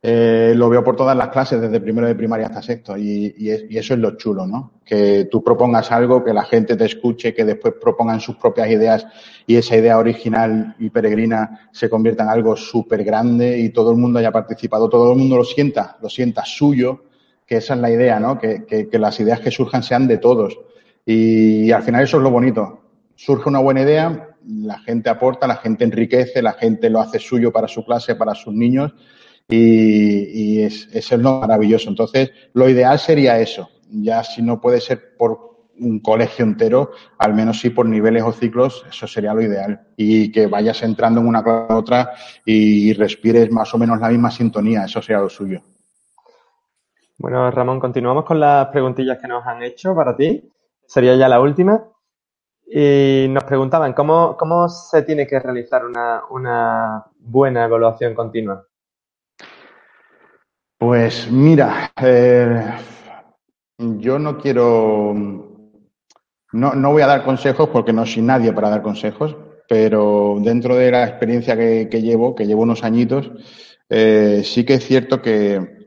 Eh, 0.00 0.54
lo 0.56 0.70
veo 0.70 0.82
por 0.82 0.96
todas 0.96 1.14
las 1.14 1.28
clases, 1.28 1.60
desde 1.60 1.78
primero 1.78 2.06
de 2.06 2.14
primaria 2.14 2.46
hasta 2.46 2.62
sexto, 2.62 2.96
y, 2.96 3.34
y, 3.36 3.50
y, 3.68 3.76
eso 3.76 3.92
es 3.92 4.00
lo 4.00 4.16
chulo, 4.16 4.46
¿no? 4.46 4.80
Que 4.82 5.28
tú 5.30 5.44
propongas 5.44 5.92
algo, 5.92 6.24
que 6.24 6.32
la 6.32 6.44
gente 6.44 6.74
te 6.74 6.86
escuche, 6.86 7.34
que 7.34 7.44
después 7.44 7.74
propongan 7.78 8.20
sus 8.20 8.36
propias 8.36 8.70
ideas 8.70 9.06
y 9.46 9.56
esa 9.56 9.76
idea 9.76 9.98
original 9.98 10.74
y 10.78 10.88
peregrina 10.88 11.68
se 11.70 11.90
convierta 11.90 12.22
en 12.22 12.30
algo 12.30 12.56
súper 12.56 13.04
grande 13.04 13.58
y 13.58 13.68
todo 13.74 13.90
el 13.90 13.98
mundo 13.98 14.20
haya 14.20 14.32
participado, 14.32 14.88
todo 14.88 15.12
el 15.12 15.18
mundo 15.18 15.36
lo 15.36 15.44
sienta, 15.44 15.98
lo 16.00 16.08
sienta 16.08 16.46
suyo, 16.46 17.02
que 17.48 17.56
esa 17.56 17.74
es 17.74 17.80
la 17.80 17.90
idea, 17.90 18.20
¿no? 18.20 18.38
Que, 18.38 18.66
que, 18.66 18.88
que 18.88 18.98
las 18.98 19.18
ideas 19.18 19.40
que 19.40 19.50
surjan 19.50 19.82
sean 19.82 20.06
de 20.06 20.18
todos. 20.18 20.56
Y 21.06 21.72
al 21.72 21.82
final 21.82 22.04
eso 22.04 22.18
es 22.18 22.22
lo 22.22 22.30
bonito. 22.30 22.82
Surge 23.16 23.48
una 23.48 23.58
buena 23.58 23.80
idea, 23.80 24.36
la 24.46 24.78
gente 24.80 25.08
aporta, 25.08 25.46
la 25.46 25.56
gente 25.56 25.84
enriquece, 25.84 26.42
la 26.42 26.52
gente 26.52 26.90
lo 26.90 27.00
hace 27.00 27.18
suyo 27.18 27.50
para 27.50 27.66
su 27.66 27.84
clase, 27.84 28.14
para 28.14 28.34
sus 28.34 28.52
niños 28.52 28.92
y, 29.48 30.58
y 30.58 30.62
es, 30.62 30.88
eso 30.92 31.14
es 31.14 31.20
lo 31.22 31.40
maravilloso. 31.40 31.88
Entonces, 31.88 32.30
lo 32.52 32.68
ideal 32.68 32.98
sería 32.98 33.40
eso. 33.40 33.70
Ya 33.90 34.22
si 34.22 34.42
no 34.42 34.60
puede 34.60 34.80
ser 34.82 35.16
por 35.16 35.48
un 35.80 36.00
colegio 36.00 36.44
entero, 36.44 36.90
al 37.18 37.34
menos 37.34 37.60
sí 37.60 37.70
por 37.70 37.86
niveles 37.86 38.24
o 38.24 38.32
ciclos, 38.32 38.84
eso 38.90 39.06
sería 39.06 39.32
lo 39.32 39.42
ideal. 39.42 39.80
Y 39.96 40.30
que 40.30 40.46
vayas 40.46 40.82
entrando 40.82 41.20
en 41.22 41.26
una 41.26 41.42
clase 41.42 41.72
a 41.72 41.76
otra 41.76 42.10
y 42.44 42.92
respires 42.92 43.50
más 43.50 43.72
o 43.74 43.78
menos 43.78 43.98
la 44.00 44.10
misma 44.10 44.30
sintonía, 44.30 44.84
eso 44.84 45.00
sería 45.00 45.22
lo 45.22 45.30
suyo. 45.30 45.62
Bueno, 47.20 47.50
Ramón, 47.50 47.80
continuamos 47.80 48.24
con 48.24 48.38
las 48.38 48.68
preguntillas 48.68 49.18
que 49.18 49.26
nos 49.26 49.44
han 49.44 49.60
hecho 49.64 49.92
para 49.92 50.16
ti. 50.16 50.48
Sería 50.86 51.16
ya 51.16 51.28
la 51.28 51.40
última. 51.40 51.84
Y 52.64 53.26
nos 53.28 53.42
preguntaban 53.42 53.92
cómo, 53.92 54.36
cómo 54.36 54.68
se 54.68 55.02
tiene 55.02 55.26
que 55.26 55.40
realizar 55.40 55.84
una, 55.84 56.22
una, 56.30 57.04
buena 57.18 57.64
evaluación 57.64 58.14
continua. 58.14 58.64
Pues 60.78 61.28
mira, 61.28 61.90
eh, 62.00 62.70
yo 63.78 64.20
no 64.20 64.38
quiero, 64.38 65.12
no, 66.52 66.74
no, 66.74 66.92
voy 66.92 67.02
a 67.02 67.08
dar 67.08 67.24
consejos 67.24 67.68
porque 67.70 67.92
no 67.92 68.06
soy 68.06 68.22
nadie 68.22 68.52
para 68.52 68.70
dar 68.70 68.82
consejos, 68.82 69.36
pero 69.68 70.36
dentro 70.40 70.76
de 70.76 70.92
la 70.92 71.04
experiencia 71.04 71.56
que, 71.56 71.88
que 71.90 72.00
llevo, 72.00 72.36
que 72.36 72.46
llevo 72.46 72.62
unos 72.62 72.84
añitos, 72.84 73.32
eh, 73.88 74.42
sí 74.44 74.64
que 74.64 74.74
es 74.74 74.84
cierto 74.84 75.20
que 75.20 75.77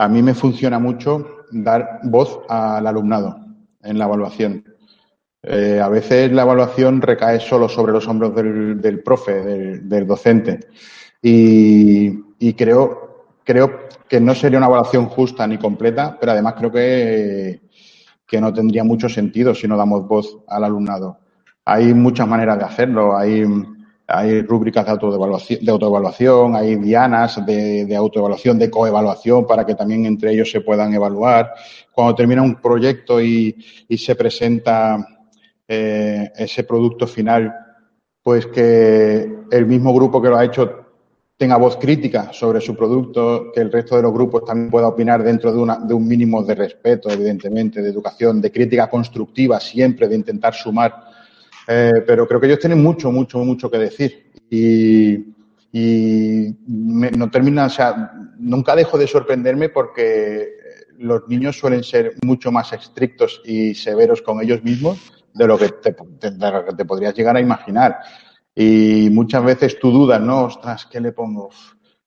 a 0.00 0.08
mí 0.08 0.22
me 0.22 0.32
funciona 0.32 0.78
mucho 0.78 1.44
dar 1.50 2.00
voz 2.04 2.40
al 2.48 2.86
alumnado 2.86 3.38
en 3.82 3.98
la 3.98 4.06
evaluación. 4.06 4.64
Eh, 5.42 5.78
a 5.78 5.90
veces 5.90 6.32
la 6.32 6.40
evaluación 6.40 7.02
recae 7.02 7.38
solo 7.38 7.68
sobre 7.68 7.92
los 7.92 8.08
hombros 8.08 8.34
del, 8.34 8.80
del 8.80 9.02
profe, 9.02 9.42
del, 9.82 10.06
docente. 10.06 10.60
Y, 11.20 12.18
y, 12.38 12.54
creo, 12.54 13.26
creo 13.44 13.88
que 14.08 14.20
no 14.22 14.34
sería 14.34 14.56
una 14.56 14.68
evaluación 14.68 15.04
justa 15.04 15.46
ni 15.46 15.58
completa, 15.58 16.16
pero 16.18 16.32
además 16.32 16.54
creo 16.56 16.72
que, 16.72 17.60
que 18.26 18.40
no 18.40 18.54
tendría 18.54 18.84
mucho 18.84 19.06
sentido 19.10 19.54
si 19.54 19.68
no 19.68 19.76
damos 19.76 20.08
voz 20.08 20.38
al 20.48 20.64
alumnado. 20.64 21.18
Hay 21.66 21.92
muchas 21.92 22.26
maneras 22.26 22.58
de 22.58 22.64
hacerlo. 22.64 23.18
Hay, 23.18 23.44
hay 24.12 24.42
rúbricas 24.42 24.84
de 24.84 24.90
autoevaluación, 24.90 25.64
de 25.64 25.70
autoevaluación, 25.70 26.56
hay 26.56 26.76
dianas 26.76 27.44
de, 27.46 27.94
autoevaluación, 27.96 28.58
de 28.58 28.70
coevaluación, 28.70 29.46
para 29.46 29.64
que 29.64 29.74
también 29.74 30.04
entre 30.04 30.32
ellos 30.32 30.50
se 30.50 30.60
puedan 30.60 30.92
evaluar. 30.92 31.52
Cuando 31.92 32.14
termina 32.14 32.42
un 32.42 32.60
proyecto 32.60 33.20
y, 33.20 33.56
y 33.88 33.98
se 33.98 34.16
presenta 34.16 35.06
eh, 35.68 36.30
ese 36.36 36.64
producto 36.64 37.06
final, 37.06 37.54
pues 38.22 38.46
que 38.46 39.32
el 39.50 39.66
mismo 39.66 39.94
grupo 39.94 40.20
que 40.20 40.28
lo 40.28 40.36
ha 40.36 40.44
hecho 40.44 40.80
tenga 41.36 41.56
voz 41.56 41.76
crítica 41.76 42.32
sobre 42.32 42.60
su 42.60 42.76
producto, 42.76 43.50
que 43.54 43.60
el 43.60 43.72
resto 43.72 43.96
de 43.96 44.02
los 44.02 44.12
grupos 44.12 44.44
también 44.44 44.70
pueda 44.70 44.88
opinar 44.88 45.22
dentro 45.22 45.50
de, 45.52 45.58
una, 45.58 45.78
de 45.78 45.94
un 45.94 46.06
mínimo 46.06 46.42
de 46.42 46.54
respeto, 46.54 47.08
evidentemente, 47.08 47.80
de 47.80 47.88
educación, 47.88 48.42
de 48.42 48.52
crítica 48.52 48.90
constructiva 48.90 49.58
siempre, 49.58 50.06
de 50.06 50.16
intentar 50.16 50.52
sumar. 50.52 51.09
Eh, 51.66 52.02
pero 52.06 52.26
creo 52.26 52.40
que 52.40 52.46
ellos 52.46 52.58
tienen 52.58 52.82
mucho, 52.82 53.10
mucho, 53.10 53.38
mucho 53.38 53.70
que 53.70 53.78
decir. 53.78 54.30
Y, 54.48 55.14
y 55.72 56.56
me, 56.66 57.10
no 57.10 57.30
termina, 57.30 57.66
o 57.66 57.70
sea, 57.70 58.12
nunca 58.38 58.74
dejo 58.74 58.98
de 58.98 59.06
sorprenderme 59.06 59.68
porque 59.68 60.48
los 60.98 61.26
niños 61.28 61.58
suelen 61.58 61.82
ser 61.82 62.14
mucho 62.24 62.52
más 62.52 62.72
estrictos 62.72 63.40
y 63.44 63.74
severos 63.74 64.20
con 64.22 64.40
ellos 64.42 64.62
mismos 64.62 65.12
de 65.32 65.46
lo 65.46 65.56
que 65.56 65.68
te, 65.68 65.92
te 65.92 66.84
podrías 66.84 67.14
llegar 67.14 67.36
a 67.36 67.40
imaginar. 67.40 67.98
Y 68.54 69.08
muchas 69.10 69.44
veces 69.44 69.78
tú 69.78 69.90
dudas, 69.90 70.20
¿no? 70.20 70.44
Ostras, 70.44 70.86
¿qué 70.90 71.00
le 71.00 71.12
pongo? 71.12 71.50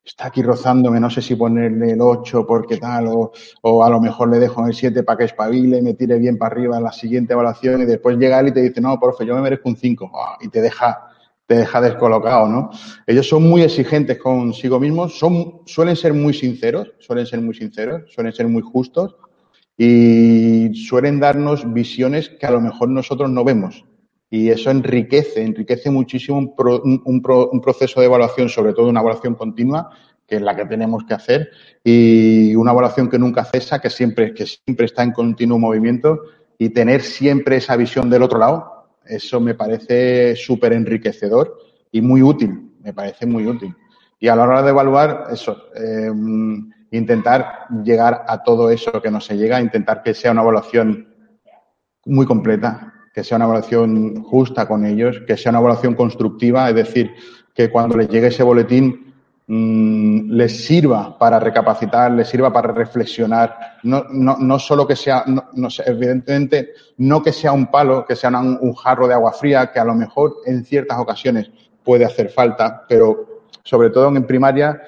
Está 0.05 0.27
aquí 0.27 0.41
rozándome, 0.41 0.99
no 0.99 1.09
sé 1.09 1.21
si 1.21 1.35
ponerle 1.35 1.91
el 1.91 2.01
8 2.01 2.45
porque 2.45 2.75
tal, 2.75 3.07
o, 3.07 3.31
o 3.61 3.83
a 3.85 3.89
lo 3.89 4.01
mejor 4.01 4.29
le 4.29 4.37
dejo 4.37 4.59
en 4.61 4.67
el 4.67 4.73
7 4.73 5.01
para 5.03 5.17
que 5.17 5.23
espabile, 5.23 5.81
me 5.81 5.93
tire 5.93 6.17
bien 6.19 6.37
para 6.37 6.53
arriba 6.53 6.75
en 6.75 6.83
la 6.83 6.91
siguiente 6.91 7.31
evaluación 7.31 7.81
y 7.81 7.85
después 7.85 8.17
llega 8.17 8.41
él 8.41 8.49
y 8.49 8.51
te 8.51 8.61
dice, 8.61 8.81
no, 8.81 8.99
profe, 8.99 9.25
yo 9.25 9.33
me 9.33 9.41
merezco 9.41 9.69
un 9.69 9.77
5. 9.77 10.11
Oh, 10.13 10.35
y 10.41 10.49
te 10.49 10.61
deja, 10.61 11.07
te 11.45 11.55
deja 11.55 11.79
descolocado, 11.79 12.49
¿no? 12.49 12.69
Ellos 13.07 13.29
son 13.29 13.43
muy 13.43 13.61
exigentes 13.61 14.17
consigo 14.17 14.77
mismos, 14.77 15.17
son, 15.17 15.61
suelen 15.65 15.95
ser 15.95 16.13
muy 16.13 16.33
sinceros, 16.33 16.91
suelen 16.99 17.25
ser 17.25 17.39
muy 17.39 17.53
sinceros, 17.53 18.11
suelen 18.13 18.33
ser 18.33 18.49
muy 18.49 18.61
justos 18.61 19.15
y 19.77 20.73
suelen 20.75 21.21
darnos 21.21 21.71
visiones 21.71 22.29
que 22.29 22.45
a 22.45 22.51
lo 22.51 22.59
mejor 22.59 22.89
nosotros 22.89 23.29
no 23.29 23.45
vemos. 23.45 23.85
Y 24.33 24.49
eso 24.49 24.71
enriquece, 24.71 25.43
enriquece 25.43 25.91
muchísimo 25.91 26.39
un, 26.39 26.55
pro, 26.55 26.81
un, 26.81 27.21
pro, 27.21 27.51
un, 27.51 27.61
proceso 27.61 27.99
de 27.99 28.07
evaluación, 28.07 28.49
sobre 28.49 28.73
todo 28.73 28.87
una 28.87 29.01
evaluación 29.01 29.35
continua, 29.35 29.91
que 30.25 30.37
es 30.37 30.41
la 30.41 30.55
que 30.55 30.65
tenemos 30.65 31.03
que 31.03 31.13
hacer, 31.13 31.51
y 31.83 32.55
una 32.55 32.71
evaluación 32.71 33.11
que 33.11 33.19
nunca 33.19 33.45
cesa, 33.45 33.79
que 33.79 33.91
siempre, 33.91 34.33
que 34.33 34.47
siempre 34.47 34.87
está 34.87 35.03
en 35.03 35.11
continuo 35.11 35.59
movimiento, 35.59 36.23
y 36.57 36.69
tener 36.69 37.03
siempre 37.03 37.57
esa 37.57 37.75
visión 37.75 38.09
del 38.09 38.23
otro 38.23 38.39
lado, 38.39 38.87
eso 39.05 39.39
me 39.39 39.53
parece 39.53 40.35
súper 40.35 40.73
enriquecedor 40.73 41.55
y 41.91 42.01
muy 42.01 42.23
útil, 42.23 42.71
me 42.81 42.91
parece 42.91 43.27
muy 43.27 43.45
útil. 43.45 43.75
Y 44.19 44.29
a 44.29 44.35
la 44.35 44.45
hora 44.45 44.63
de 44.63 44.69
evaluar, 44.71 45.27
eso, 45.31 45.67
eh, 45.75 46.11
intentar 46.89 47.67
llegar 47.83 48.25
a 48.27 48.41
todo 48.41 48.71
eso 48.71 48.99
que 48.99 49.11
no 49.11 49.21
se 49.21 49.37
llega, 49.37 49.61
intentar 49.61 50.01
que 50.01 50.15
sea 50.15 50.31
una 50.31 50.41
evaluación 50.41 51.07
muy 52.05 52.25
completa, 52.25 52.92
que 53.13 53.23
sea 53.23 53.35
una 53.35 53.45
evaluación 53.45 54.23
justa 54.23 54.67
con 54.67 54.85
ellos, 54.85 55.21
que 55.27 55.37
sea 55.37 55.51
una 55.51 55.59
evaluación 55.59 55.93
constructiva, 55.93 56.67
es 56.69 56.75
decir, 56.75 57.13
que 57.53 57.69
cuando 57.69 57.95
les 57.95 58.09
llegue 58.09 58.27
ese 58.27 58.41
boletín 58.41 59.13
mmm, 59.45 60.31
les 60.31 60.65
sirva 60.65 61.15
para 61.17 61.39
recapacitar, 61.39 62.11
les 62.11 62.27
sirva 62.27 62.51
para 62.51 62.73
reflexionar, 62.73 63.77
no, 63.83 64.05
no, 64.09 64.37
no 64.39 64.57
solo 64.57 64.87
que 64.87 64.95
sea, 64.95 65.23
no, 65.27 65.45
no, 65.53 65.67
evidentemente, 65.85 66.71
no 66.97 67.21
que 67.21 67.31
sea 67.31 67.51
un 67.51 67.67
palo, 67.67 68.03
que 68.03 68.15
sea 68.15 68.29
un, 68.29 68.57
un 68.59 68.73
jarro 68.73 69.07
de 69.07 69.13
agua 69.13 69.31
fría, 69.31 69.71
que 69.71 69.79
a 69.79 69.85
lo 69.85 69.93
mejor 69.93 70.37
en 70.45 70.65
ciertas 70.65 70.97
ocasiones 70.97 71.51
puede 71.83 72.05
hacer 72.05 72.29
falta, 72.29 72.83
pero 72.89 73.43
sobre 73.63 73.91
todo 73.91 74.07
en 74.07 74.25
primaria, 74.25 74.81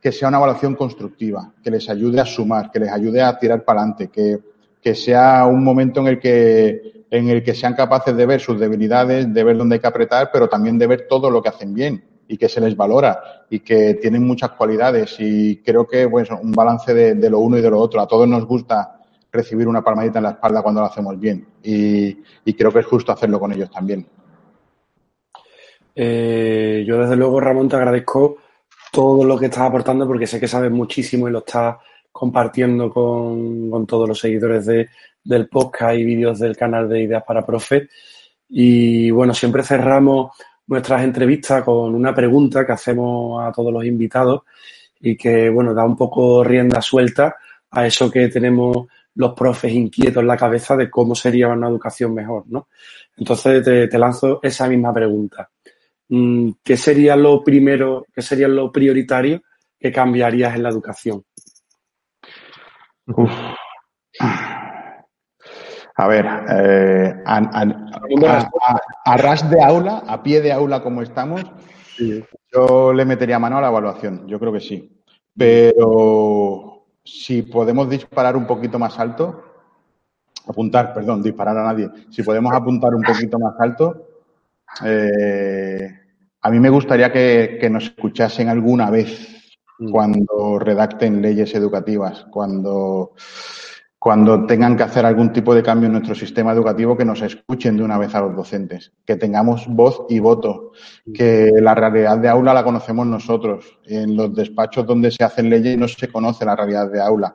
que 0.00 0.12
sea 0.12 0.28
una 0.28 0.36
evaluación 0.36 0.76
constructiva, 0.76 1.52
que 1.62 1.70
les 1.72 1.88
ayude 1.90 2.20
a 2.20 2.26
sumar, 2.26 2.70
que 2.70 2.78
les 2.78 2.92
ayude 2.92 3.20
a 3.20 3.36
tirar 3.36 3.64
para 3.64 3.80
adelante, 3.80 4.08
que, 4.08 4.53
que 4.84 4.94
sea 4.94 5.46
un 5.46 5.64
momento 5.64 6.00
en 6.00 6.08
el 6.08 6.20
que, 6.20 7.06
en 7.10 7.30
el 7.30 7.42
que 7.42 7.54
sean 7.54 7.72
capaces 7.72 8.14
de 8.14 8.26
ver 8.26 8.38
sus 8.38 8.60
debilidades, 8.60 9.32
de 9.32 9.42
ver 9.42 9.56
dónde 9.56 9.76
hay 9.76 9.80
que 9.80 9.86
apretar, 9.86 10.28
pero 10.30 10.46
también 10.46 10.78
de 10.78 10.86
ver 10.86 11.06
todo 11.08 11.30
lo 11.30 11.42
que 11.42 11.48
hacen 11.48 11.72
bien 11.72 12.04
y 12.28 12.36
que 12.36 12.50
se 12.50 12.60
les 12.60 12.76
valora 12.76 13.46
y 13.48 13.60
que 13.60 13.94
tienen 13.94 14.26
muchas 14.26 14.50
cualidades 14.50 15.16
y 15.18 15.62
creo 15.62 15.86
que 15.86 16.06
pues 16.06 16.28
un 16.30 16.52
balance 16.52 16.92
de, 16.92 17.30
lo 17.30 17.38
uno 17.38 17.56
y 17.56 17.62
de 17.62 17.70
lo 17.70 17.78
otro. 17.78 18.02
A 18.02 18.06
todos 18.06 18.28
nos 18.28 18.44
gusta 18.44 19.00
recibir 19.32 19.66
una 19.66 19.82
palmadita 19.82 20.18
en 20.18 20.24
la 20.24 20.30
espalda 20.32 20.60
cuando 20.60 20.82
lo 20.82 20.86
hacemos 20.86 21.18
bien 21.18 21.46
y, 21.62 22.18
y 22.44 22.52
creo 22.52 22.70
que 22.70 22.80
es 22.80 22.86
justo 22.86 23.10
hacerlo 23.10 23.40
con 23.40 23.54
ellos 23.54 23.70
también. 23.70 24.06
Eh, 25.94 26.84
yo 26.86 26.98
desde 26.98 27.16
luego, 27.16 27.40
Ramón, 27.40 27.70
te 27.70 27.76
agradezco 27.76 28.36
todo 28.92 29.24
lo 29.24 29.38
que 29.38 29.46
estás 29.46 29.62
aportando 29.62 30.06
porque 30.06 30.26
sé 30.26 30.38
que 30.38 30.46
sabes 30.46 30.70
muchísimo 30.70 31.26
y 31.26 31.32
lo 31.32 31.38
estás 31.38 31.76
compartiendo 32.14 32.88
con, 32.90 33.68
con 33.68 33.86
todos 33.86 34.08
los 34.08 34.20
seguidores 34.20 34.66
de, 34.66 34.88
del 35.24 35.48
podcast 35.48 35.98
y 35.98 36.04
vídeos 36.04 36.38
del 36.38 36.56
canal 36.56 36.88
de 36.88 37.02
Ideas 37.02 37.24
para 37.26 37.44
Profe. 37.44 37.88
Y 38.48 39.10
bueno, 39.10 39.34
siempre 39.34 39.64
cerramos 39.64 40.30
nuestras 40.68 41.02
entrevistas 41.02 41.64
con 41.64 41.92
una 41.92 42.14
pregunta 42.14 42.64
que 42.64 42.70
hacemos 42.70 43.44
a 43.44 43.50
todos 43.50 43.72
los 43.72 43.84
invitados 43.84 44.42
y 45.00 45.16
que, 45.16 45.50
bueno, 45.50 45.74
da 45.74 45.84
un 45.84 45.96
poco 45.96 46.44
rienda 46.44 46.80
suelta 46.80 47.34
a 47.72 47.84
eso 47.84 48.08
que 48.08 48.28
tenemos 48.28 48.86
los 49.16 49.32
profes 49.32 49.72
inquietos 49.72 50.20
en 50.20 50.28
la 50.28 50.36
cabeza 50.36 50.76
de 50.76 50.88
cómo 50.88 51.16
sería 51.16 51.48
una 51.48 51.68
educación 51.68 52.14
mejor, 52.14 52.44
¿no? 52.46 52.68
Entonces 53.16 53.64
te, 53.64 53.98
lanzo 53.98 54.38
esa 54.40 54.68
misma 54.68 54.94
pregunta. 54.94 55.50
Mm, 56.08 56.50
¿Qué 56.62 56.76
sería 56.76 57.16
lo 57.16 57.42
primero, 57.42 58.06
qué 58.14 58.22
sería 58.22 58.46
lo 58.46 58.70
prioritario 58.70 59.42
que 59.80 59.90
cambiarías 59.90 60.54
en 60.54 60.62
la 60.62 60.68
educación? 60.68 61.24
A 65.96 66.08
ver, 66.08 66.26
eh, 66.48 67.14
a, 67.24 69.16
ras 69.16 69.48
de 69.48 69.62
aula, 69.62 70.02
a 70.06 70.22
pie 70.22 70.40
de 70.40 70.52
aula 70.52 70.82
como 70.82 71.02
estamos, 71.02 71.44
yo 72.52 72.92
le 72.92 73.04
metería 73.04 73.38
mano 73.38 73.58
a 73.58 73.60
la 73.60 73.68
evaluación, 73.68 74.26
yo 74.26 74.40
creo 74.40 74.52
que 74.52 74.60
sí. 74.60 75.00
Pero 75.36 76.86
si 77.04 77.42
podemos 77.42 77.88
disparar 77.88 78.36
un 78.36 78.46
poquito 78.46 78.78
más 78.78 78.98
alto, 78.98 79.44
apuntar, 80.48 80.92
perdón, 80.92 81.22
disparar 81.22 81.56
a 81.58 81.64
nadie, 81.64 81.90
si 82.10 82.22
podemos 82.22 82.52
apuntar 82.52 82.94
un 82.94 83.02
poquito 83.02 83.38
más 83.38 83.54
alto, 83.60 84.08
eh, 84.84 85.88
a 86.40 86.50
mí 86.50 86.58
me 86.58 86.70
gustaría 86.70 87.12
que, 87.12 87.58
que 87.60 87.70
nos 87.70 87.84
escuchasen 87.84 88.48
alguna 88.48 88.90
vez 88.90 89.43
mm. 89.78 89.90
cuando 89.90 90.58
redacten 90.58 91.22
leyes 91.22 91.54
educativas, 91.54 92.26
cuando 92.30 93.12
cuando 94.04 94.44
tengan 94.44 94.76
que 94.76 94.82
hacer 94.82 95.06
algún 95.06 95.32
tipo 95.32 95.54
de 95.54 95.62
cambio 95.62 95.86
en 95.86 95.92
nuestro 95.92 96.14
sistema 96.14 96.52
educativo, 96.52 96.94
que 96.94 97.06
nos 97.06 97.22
escuchen 97.22 97.78
de 97.78 97.84
una 97.84 97.96
vez 97.96 98.14
a 98.14 98.20
los 98.20 98.36
docentes, 98.36 98.92
que 99.06 99.16
tengamos 99.16 99.66
voz 99.66 100.04
y 100.10 100.18
voto, 100.18 100.72
que 101.14 101.50
la 101.58 101.74
realidad 101.74 102.18
de 102.18 102.28
aula 102.28 102.52
la 102.52 102.64
conocemos 102.64 103.06
nosotros. 103.06 103.78
En 103.86 104.14
los 104.14 104.34
despachos 104.34 104.86
donde 104.86 105.10
se 105.10 105.24
hacen 105.24 105.48
leyes 105.48 105.78
no 105.78 105.88
se 105.88 106.08
conoce 106.08 106.44
la 106.44 106.54
realidad 106.54 106.90
de 106.90 107.00
aula. 107.00 107.34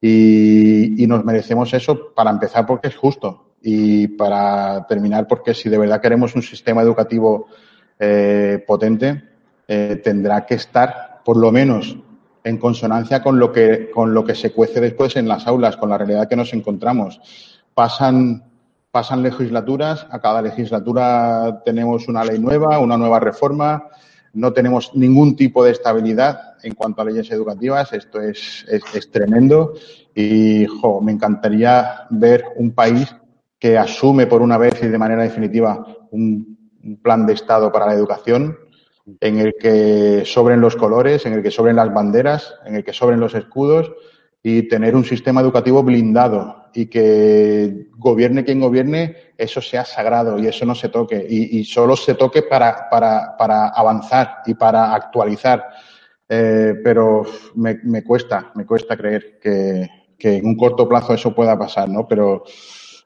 Y, 0.00 1.04
nos 1.06 1.22
merecemos 1.22 1.74
eso 1.74 2.14
para 2.14 2.30
empezar 2.30 2.64
porque 2.64 2.88
es 2.88 2.96
justo 2.96 3.52
y 3.60 4.08
para 4.08 4.86
terminar 4.86 5.26
porque 5.26 5.52
si 5.52 5.68
de 5.68 5.76
verdad 5.76 6.00
queremos 6.00 6.34
un 6.34 6.40
sistema 6.40 6.80
educativo 6.80 7.48
eh, 7.98 8.64
potente, 8.66 9.22
eh, 9.68 10.00
tendrá 10.02 10.46
que 10.46 10.54
estar 10.54 11.15
por 11.26 11.38
lo 11.38 11.50
menos 11.50 11.98
en 12.44 12.56
consonancia 12.56 13.20
con 13.20 13.40
lo 13.40 13.50
que, 13.50 13.90
con 13.90 14.14
lo 14.14 14.24
que 14.24 14.36
se 14.36 14.52
cuece 14.52 14.80
después 14.80 15.16
en 15.16 15.26
las 15.26 15.48
aulas, 15.48 15.76
con 15.76 15.90
la 15.90 15.98
realidad 15.98 16.28
que 16.28 16.36
nos 16.36 16.54
encontramos. 16.54 17.20
Pasan, 17.74 18.44
pasan 18.92 19.24
legislaturas, 19.24 20.06
a 20.08 20.20
cada 20.20 20.40
legislatura 20.40 21.62
tenemos 21.64 22.06
una 22.06 22.24
ley 22.24 22.38
nueva, 22.38 22.78
una 22.78 22.96
nueva 22.96 23.18
reforma, 23.18 23.88
no 24.34 24.52
tenemos 24.52 24.92
ningún 24.94 25.34
tipo 25.34 25.64
de 25.64 25.72
estabilidad 25.72 26.38
en 26.62 26.74
cuanto 26.76 27.02
a 27.02 27.06
leyes 27.06 27.28
educativas, 27.32 27.92
esto 27.92 28.20
es, 28.20 28.64
es, 28.68 29.10
tremendo 29.10 29.74
y 30.14 30.64
me 31.02 31.10
encantaría 31.10 32.06
ver 32.10 32.44
un 32.54 32.70
país 32.70 33.12
que 33.58 33.76
asume 33.76 34.28
por 34.28 34.42
una 34.42 34.58
vez 34.58 34.80
y 34.80 34.86
de 34.86 34.98
manera 34.98 35.24
definitiva 35.24 35.84
un 36.12 36.56
plan 37.02 37.26
de 37.26 37.32
Estado 37.32 37.72
para 37.72 37.86
la 37.86 37.94
educación, 37.94 38.56
en 39.20 39.38
el 39.38 39.54
que 39.58 40.24
sobren 40.24 40.60
los 40.60 40.76
colores, 40.76 41.26
en 41.26 41.34
el 41.34 41.42
que 41.42 41.50
sobren 41.50 41.76
las 41.76 41.92
banderas, 41.92 42.54
en 42.64 42.76
el 42.76 42.84
que 42.84 42.92
sobren 42.92 43.20
los 43.20 43.34
escudos 43.34 43.92
y 44.42 44.68
tener 44.68 44.94
un 44.94 45.04
sistema 45.04 45.40
educativo 45.40 45.82
blindado 45.82 46.66
y 46.74 46.86
que 46.86 47.88
gobierne 47.96 48.44
quien 48.44 48.60
gobierne, 48.60 49.16
eso 49.38 49.60
sea 49.60 49.84
sagrado 49.84 50.38
y 50.38 50.46
eso 50.46 50.66
no 50.66 50.74
se 50.74 50.88
toque 50.88 51.24
y, 51.28 51.64
solo 51.64 51.96
se 51.96 52.14
toque 52.14 52.42
para, 52.42 52.88
para, 52.90 53.36
para, 53.36 53.68
avanzar 53.68 54.38
y 54.46 54.54
para 54.54 54.94
actualizar. 54.94 55.64
Eh, 56.28 56.74
pero 56.82 57.24
me, 57.54 58.02
cuesta, 58.02 58.50
me 58.56 58.66
cuesta 58.66 58.96
creer 58.96 59.38
que, 59.40 59.88
que, 60.18 60.36
en 60.36 60.46
un 60.46 60.56
corto 60.56 60.88
plazo 60.88 61.14
eso 61.14 61.34
pueda 61.34 61.56
pasar, 61.58 61.88
¿no? 61.88 62.06
Pero 62.06 62.44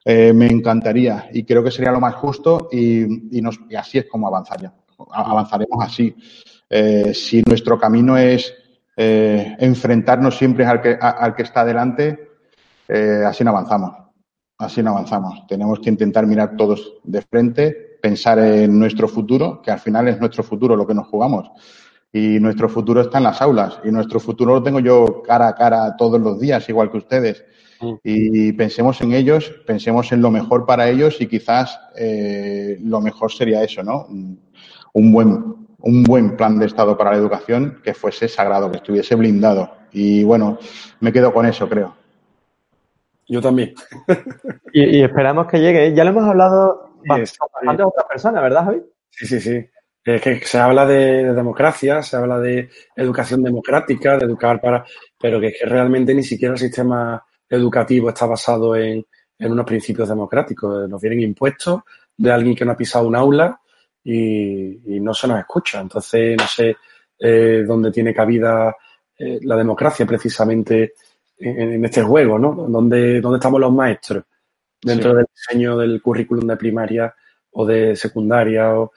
eh, 0.03 0.33
me 0.33 0.47
encantaría 0.47 1.29
y 1.31 1.43
creo 1.43 1.63
que 1.63 1.71
sería 1.71 1.91
lo 1.91 1.99
más 1.99 2.15
justo 2.15 2.67
y, 2.71 3.05
nos, 3.41 3.59
y 3.69 3.75
así 3.75 3.99
es 3.99 4.05
como 4.09 4.27
avanzaría 4.27 4.73
avanzaremos 5.11 5.83
así. 5.83 6.15
Eh, 6.73 7.13
si 7.13 7.43
nuestro 7.45 7.77
camino 7.77 8.17
es 8.17 8.53
eh, 8.95 9.57
enfrentarnos 9.59 10.37
siempre 10.37 10.65
al 10.65 10.81
que, 10.81 10.97
al 10.99 11.35
que 11.35 11.43
está 11.43 11.65
delante, 11.65 12.29
eh, 12.87 13.23
así 13.27 13.43
no 13.43 13.51
avanzamos. 13.51 13.93
Así 14.57 14.81
no 14.81 14.91
avanzamos. 14.91 15.45
Tenemos 15.47 15.79
que 15.79 15.89
intentar 15.89 16.25
mirar 16.25 16.55
todos 16.55 16.93
de 17.03 17.21
frente, 17.23 17.97
pensar 18.01 18.39
en 18.39 18.79
nuestro 18.79 19.09
futuro, 19.09 19.61
que 19.61 19.71
al 19.71 19.79
final 19.79 20.07
es 20.07 20.19
nuestro 20.19 20.43
futuro 20.43 20.77
lo 20.77 20.87
que 20.87 20.93
nos 20.93 21.07
jugamos. 21.07 21.51
Y 22.13 22.39
nuestro 22.39 22.69
futuro 22.69 23.01
está 23.01 23.17
en 23.17 23.25
las 23.25 23.41
aulas. 23.41 23.79
Y 23.83 23.91
nuestro 23.91 24.19
futuro 24.21 24.53
lo 24.53 24.63
tengo 24.63 24.79
yo 24.79 25.23
cara 25.23 25.49
a 25.49 25.55
cara 25.55 25.97
todos 25.97 26.21
los 26.21 26.39
días, 26.39 26.69
igual 26.69 26.89
que 26.89 26.97
ustedes. 26.99 27.43
Mm. 27.81 27.93
Y 28.03 28.51
pensemos 28.53 29.01
en 29.01 29.13
ellos, 29.13 29.51
pensemos 29.67 30.11
en 30.13 30.21
lo 30.21 30.31
mejor 30.31 30.65
para 30.65 30.89
ellos 30.89 31.19
y 31.19 31.27
quizás 31.27 31.79
lo 32.81 33.01
mejor 33.01 33.31
sería 33.31 33.61
eso, 33.61 33.83
¿no? 33.83 34.07
Un 34.93 35.11
buen, 35.11 35.55
un 35.79 36.03
buen 36.03 36.35
plan 36.37 36.59
de 36.59 36.65
Estado 36.65 36.97
para 36.97 37.11
la 37.11 37.17
educación 37.17 37.79
que 37.83 37.93
fuese 37.93 38.27
sagrado, 38.27 38.71
que 38.71 38.77
estuviese 38.77 39.15
blindado. 39.15 39.71
Y 39.91 40.23
bueno, 40.23 40.57
me 40.99 41.11
quedo 41.11 41.33
con 41.33 41.45
eso, 41.45 41.67
creo. 41.67 41.95
Yo 43.27 43.41
también. 43.41 43.73
y, 44.73 45.01
esperamos 45.01 45.47
que 45.47 45.59
llegue. 45.59 45.93
Ya 45.93 46.03
lo 46.03 46.09
hemos 46.11 46.25
hablado 46.25 46.97
bastante 47.05 47.81
a 47.81 47.87
otras 47.87 48.05
personas, 48.05 48.43
¿verdad, 48.43 48.65
Javi? 48.65 48.81
Sí, 49.09 49.25
sí, 49.25 49.39
sí. 49.39 49.65
Es 50.03 50.21
que 50.21 50.41
se 50.41 50.57
habla 50.57 50.85
de, 50.85 51.33
democracia, 51.33 52.01
se 52.01 52.17
habla 52.17 52.39
de 52.39 52.69
educación 52.95 53.43
democrática, 53.43 54.17
de 54.17 54.25
educar 54.25 54.59
para. 54.59 54.83
Pero 55.17 55.39
que 55.39 55.47
es 55.47 55.57
que 55.59 55.65
realmente 55.65 56.13
ni 56.13 56.23
siquiera 56.23 56.53
el 56.53 56.59
sistema 56.59 57.23
educativo 57.47 58.09
está 58.09 58.25
basado 58.25 58.75
en, 58.75 59.05
en 59.39 59.51
unos 59.51 59.65
principios 59.65 60.09
democráticos. 60.09 60.89
Nos 60.89 61.01
vienen 61.01 61.21
impuestos 61.21 61.81
de 62.17 62.31
alguien 62.31 62.55
que 62.55 62.65
no 62.65 62.71
ha 62.71 62.77
pisado 62.77 63.07
un 63.07 63.15
aula 63.15 63.60
y, 64.03 64.99
no 64.99 65.13
se 65.13 65.27
nos 65.27 65.39
escucha. 65.39 65.81
Entonces, 65.81 66.37
no 66.37 66.47
sé 66.47 66.75
eh, 67.19 67.63
dónde 67.65 67.91
tiene 67.91 68.13
cabida 68.13 68.75
eh, 69.17 69.39
la 69.43 69.55
democracia 69.55 70.05
precisamente 70.05 70.93
en, 71.37 71.83
este 71.83 72.03
juego, 72.03 72.37
¿no? 72.37 72.53
¿Dónde, 72.53 73.19
dónde 73.19 73.37
estamos 73.37 73.59
los 73.59 73.73
maestros? 73.73 74.23
Dentro 74.81 75.13
del 75.13 75.27
diseño 75.33 75.77
del 75.77 76.01
currículum 76.01 76.47
de 76.47 76.57
primaria 76.57 77.13
o 77.51 77.65
de 77.65 77.95
secundaria, 77.95 78.73
o, 78.73 78.91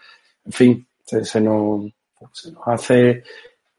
en 0.47 0.53
fin, 0.53 0.89
se, 1.05 1.41
nos, 1.41 1.93
se 2.33 2.53
nos 2.53 2.63
hace 2.67 3.23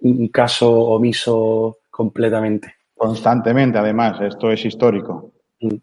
un 0.01 0.27
caso 0.27 0.71
omiso 0.71 1.79
completamente. 1.89 2.75
Constantemente, 2.95 3.77
además, 3.77 4.21
esto 4.21 4.51
es 4.51 4.63
histórico. 4.65 5.31
Mm. 5.59 5.75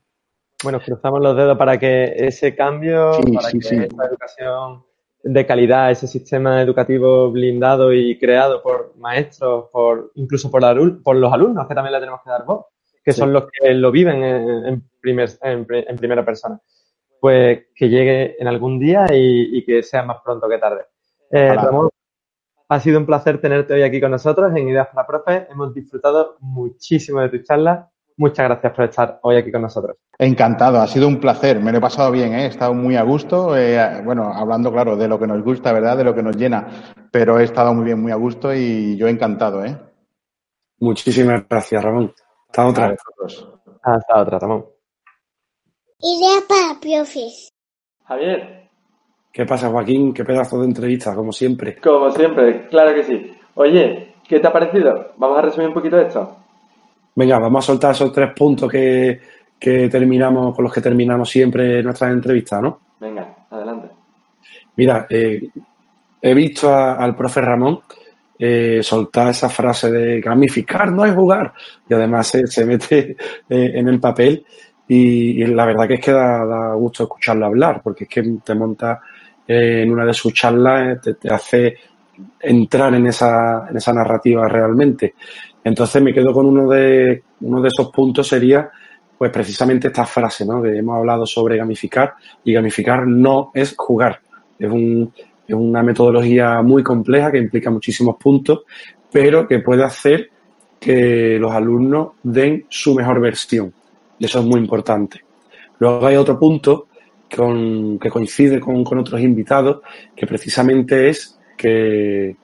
Bueno, 0.62 0.80
cruzamos 0.80 1.20
los 1.20 1.36
dedos 1.36 1.58
para 1.58 1.76
que 1.76 2.14
ese 2.16 2.54
cambio, 2.54 3.10
para 3.34 3.50
que 3.50 3.58
esta 3.58 4.04
educación 4.06 4.84
de 5.22 5.46
calidad, 5.46 5.90
ese 5.90 6.06
sistema 6.06 6.60
educativo 6.60 7.30
blindado 7.30 7.92
y 7.92 8.18
creado 8.18 8.62
por 8.62 8.94
maestros, 8.96 9.68
por 9.70 10.10
incluso 10.16 10.50
por, 10.50 11.02
por 11.02 11.16
los 11.16 11.32
alumnos, 11.32 11.66
que 11.68 11.74
también 11.74 11.92
le 11.92 12.00
tenemos 12.00 12.20
que 12.22 12.30
dar 12.30 12.44
voz, 12.44 12.66
que 13.04 13.12
son 13.12 13.32
los 13.32 13.44
que 13.50 13.72
lo 13.74 13.90
viven 13.90 14.22
en, 14.22 14.82
primer, 15.00 15.30
en, 15.42 15.96
primera 15.96 16.24
persona. 16.24 16.60
Pues 17.20 17.66
que 17.74 17.88
llegue 17.88 18.36
en 18.40 18.48
algún 18.48 18.80
día 18.80 19.06
y, 19.12 19.64
que 19.64 19.82
sea 19.84 20.02
más 20.02 20.18
pronto 20.24 20.48
que 20.48 20.58
tarde. 20.58 20.86
Eh, 21.30 21.54
Ramón, 21.54 21.88
ha 22.68 22.80
sido 22.80 22.98
un 22.98 23.06
placer 23.06 23.40
tenerte 23.40 23.74
hoy 23.74 23.82
aquí 23.82 24.00
con 24.00 24.10
nosotros 24.10 24.50
en 24.56 24.68
Ideas 24.68 24.88
para 24.92 25.06
Profe. 25.06 25.46
Hemos 25.50 25.72
disfrutado 25.72 26.36
muchísimo 26.40 27.20
de 27.20 27.28
tu 27.28 27.38
charla 27.44 27.91
Muchas 28.16 28.46
gracias 28.48 28.72
por 28.72 28.84
estar 28.84 29.18
hoy 29.22 29.36
aquí 29.36 29.50
con 29.50 29.62
nosotros. 29.62 29.96
Encantado, 30.18 30.80
ha 30.80 30.86
sido 30.86 31.08
un 31.08 31.18
placer, 31.18 31.60
me 31.60 31.72
lo 31.72 31.78
he 31.78 31.80
pasado 31.80 32.10
bien, 32.10 32.34
¿eh? 32.34 32.44
he 32.44 32.46
estado 32.46 32.74
muy 32.74 32.96
a 32.96 33.02
gusto, 33.02 33.56
eh, 33.56 34.02
bueno, 34.04 34.30
hablando 34.32 34.70
claro 34.70 34.96
de 34.96 35.08
lo 35.08 35.18
que 35.18 35.26
nos 35.26 35.42
gusta, 35.42 35.72
¿verdad? 35.72 35.96
De 35.96 36.04
lo 36.04 36.14
que 36.14 36.22
nos 36.22 36.36
llena, 36.36 36.94
pero 37.10 37.38
he 37.38 37.44
estado 37.44 37.74
muy 37.74 37.84
bien, 37.84 38.00
muy 38.00 38.12
a 38.12 38.16
gusto 38.16 38.54
y 38.54 38.96
yo 38.96 39.08
encantado, 39.08 39.64
¿eh? 39.64 39.76
Muchísimas 40.80 41.46
gracias, 41.48 41.82
Ramón. 41.82 42.12
Hasta 42.48 42.66
otra. 42.66 42.96
Hasta 43.82 44.20
otra, 44.20 44.38
Ramón. 44.38 44.66
Idea 46.00 46.40
para 46.48 46.80
profes. 46.80 47.52
Javier. 48.04 48.68
¿Qué 49.32 49.46
pasa, 49.46 49.70
Joaquín? 49.70 50.12
Qué 50.12 50.24
pedazo 50.24 50.58
de 50.58 50.66
entrevista, 50.66 51.14
como 51.14 51.32
siempre. 51.32 51.76
Como 51.80 52.10
siempre, 52.10 52.66
claro 52.68 52.94
que 52.94 53.04
sí. 53.04 53.32
Oye, 53.54 54.16
¿qué 54.28 54.40
te 54.40 54.46
ha 54.46 54.52
parecido? 54.52 55.12
Vamos 55.16 55.38
a 55.38 55.42
resumir 55.42 55.68
un 55.68 55.74
poquito 55.74 55.98
esto. 55.98 56.41
Venga, 57.14 57.38
vamos 57.38 57.64
a 57.64 57.66
soltar 57.66 57.92
esos 57.92 58.12
tres 58.12 58.30
puntos 58.34 58.70
que, 58.70 59.20
terminamos, 59.60 60.54
con 60.54 60.64
los 60.64 60.72
que 60.72 60.80
terminamos 60.80 61.28
siempre 61.28 61.82
nuestras 61.82 62.12
entrevistas, 62.12 62.62
¿no? 62.62 62.80
Venga, 63.00 63.46
adelante. 63.50 63.88
Mira, 64.76 65.06
eh, 65.08 65.48
he 66.20 66.34
visto 66.34 66.74
al 66.74 67.14
profe 67.14 67.40
Ramón 67.40 67.80
eh, 68.38 68.80
soltar 68.82 69.28
esa 69.28 69.48
frase 69.48 69.90
de 69.90 70.20
gamificar 70.20 70.90
no 70.90 71.04
es 71.04 71.14
jugar 71.14 71.52
y 71.88 71.94
además 71.94 72.28
se, 72.28 72.64
mete 72.64 73.16
eh, 73.48 73.72
en 73.74 73.88
el 73.88 74.00
papel 74.00 74.44
y, 74.88 75.44
la 75.46 75.66
verdad 75.66 75.86
que 75.86 75.94
es 75.94 76.00
que 76.00 76.12
da, 76.12 76.74
gusto 76.74 77.04
escucharlo 77.04 77.46
hablar 77.46 77.80
porque 77.82 78.04
es 78.04 78.10
que 78.10 78.22
te 78.42 78.54
monta 78.54 79.00
en 79.46 79.90
una 79.90 80.04
de 80.04 80.14
sus 80.14 80.32
charlas 80.32 81.00
te, 81.00 81.14
te 81.14 81.32
hace 81.32 81.76
entrar 82.40 82.94
en 82.94 83.06
esa, 83.06 83.68
en 83.68 83.76
esa 83.76 83.92
narrativa 83.92 84.48
realmente. 84.48 85.14
Entonces 85.64 86.02
me 86.02 86.12
quedo 86.12 86.32
con 86.32 86.46
uno 86.46 86.68
de, 86.68 87.22
uno 87.40 87.60
de 87.60 87.68
esos 87.68 87.90
puntos 87.90 88.28
sería 88.28 88.70
pues 89.16 89.30
precisamente 89.30 89.86
esta 89.86 90.04
frase, 90.04 90.44
¿no? 90.44 90.60
Que 90.60 90.78
hemos 90.78 90.98
hablado 90.98 91.24
sobre 91.26 91.56
gamificar 91.56 92.14
y 92.42 92.52
gamificar 92.52 93.06
no 93.06 93.52
es 93.54 93.74
jugar. 93.76 94.20
Es, 94.58 94.68
un, 94.68 95.12
es 95.46 95.54
una 95.54 95.82
metodología 95.82 96.60
muy 96.62 96.82
compleja 96.82 97.30
que 97.30 97.38
implica 97.38 97.70
muchísimos 97.70 98.16
puntos, 98.16 98.62
pero 99.12 99.46
que 99.46 99.60
puede 99.60 99.84
hacer 99.84 100.28
que 100.80 101.38
los 101.38 101.52
alumnos 101.52 102.14
den 102.24 102.66
su 102.68 102.94
mejor 102.94 103.20
versión. 103.20 103.72
Y 104.18 104.24
eso 104.24 104.40
es 104.40 104.44
muy 104.44 104.58
importante. 104.58 105.20
Luego 105.78 106.04
hay 106.04 106.16
otro 106.16 106.36
punto 106.36 106.88
con, 107.34 108.00
que 108.00 108.10
coincide 108.10 108.58
con, 108.58 108.82
con 108.82 108.98
otros 108.98 109.20
invitados, 109.20 109.82
que 110.16 110.26
precisamente 110.26 111.08
es 111.08 111.38
que 111.56 112.34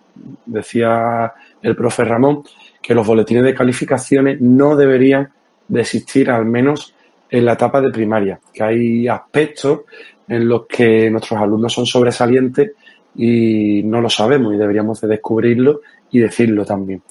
decía 0.46 1.32
el 1.60 1.74
profe 1.74 2.04
Ramón, 2.04 2.44
que 2.82 2.94
los 2.94 3.06
boletines 3.06 3.44
de 3.44 3.54
calificaciones 3.54 4.40
no 4.40 4.76
deberían 4.76 5.28
de 5.68 5.80
existir 5.80 6.30
al 6.30 6.46
menos 6.46 6.94
en 7.30 7.44
la 7.44 7.52
etapa 7.52 7.80
de 7.80 7.90
primaria, 7.90 8.40
que 8.52 8.62
hay 8.62 9.08
aspectos 9.08 9.80
en 10.26 10.48
los 10.48 10.66
que 10.66 11.10
nuestros 11.10 11.40
alumnos 11.40 11.72
son 11.72 11.86
sobresalientes 11.86 12.72
y 13.16 13.82
no 13.82 14.00
lo 14.00 14.08
sabemos 14.08 14.54
y 14.54 14.58
deberíamos 14.58 15.00
de 15.00 15.08
descubrirlo 15.08 15.80
y 16.10 16.20
decirlo 16.20 16.64
también. 16.64 17.02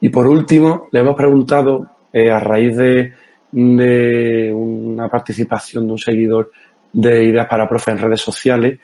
Y 0.00 0.08
por 0.08 0.26
último, 0.26 0.88
le 0.92 1.00
hemos 1.00 1.16
preguntado, 1.16 1.86
eh, 2.12 2.30
a 2.30 2.38
raíz 2.38 2.76
de, 2.76 3.12
de, 3.52 4.52
una 4.52 5.08
participación 5.08 5.86
de 5.86 5.92
un 5.92 5.98
seguidor 5.98 6.52
de 6.92 7.24
Ideas 7.24 7.46
para 7.46 7.68
Profe 7.68 7.90
en 7.90 7.98
redes 7.98 8.20
sociales, 8.20 8.78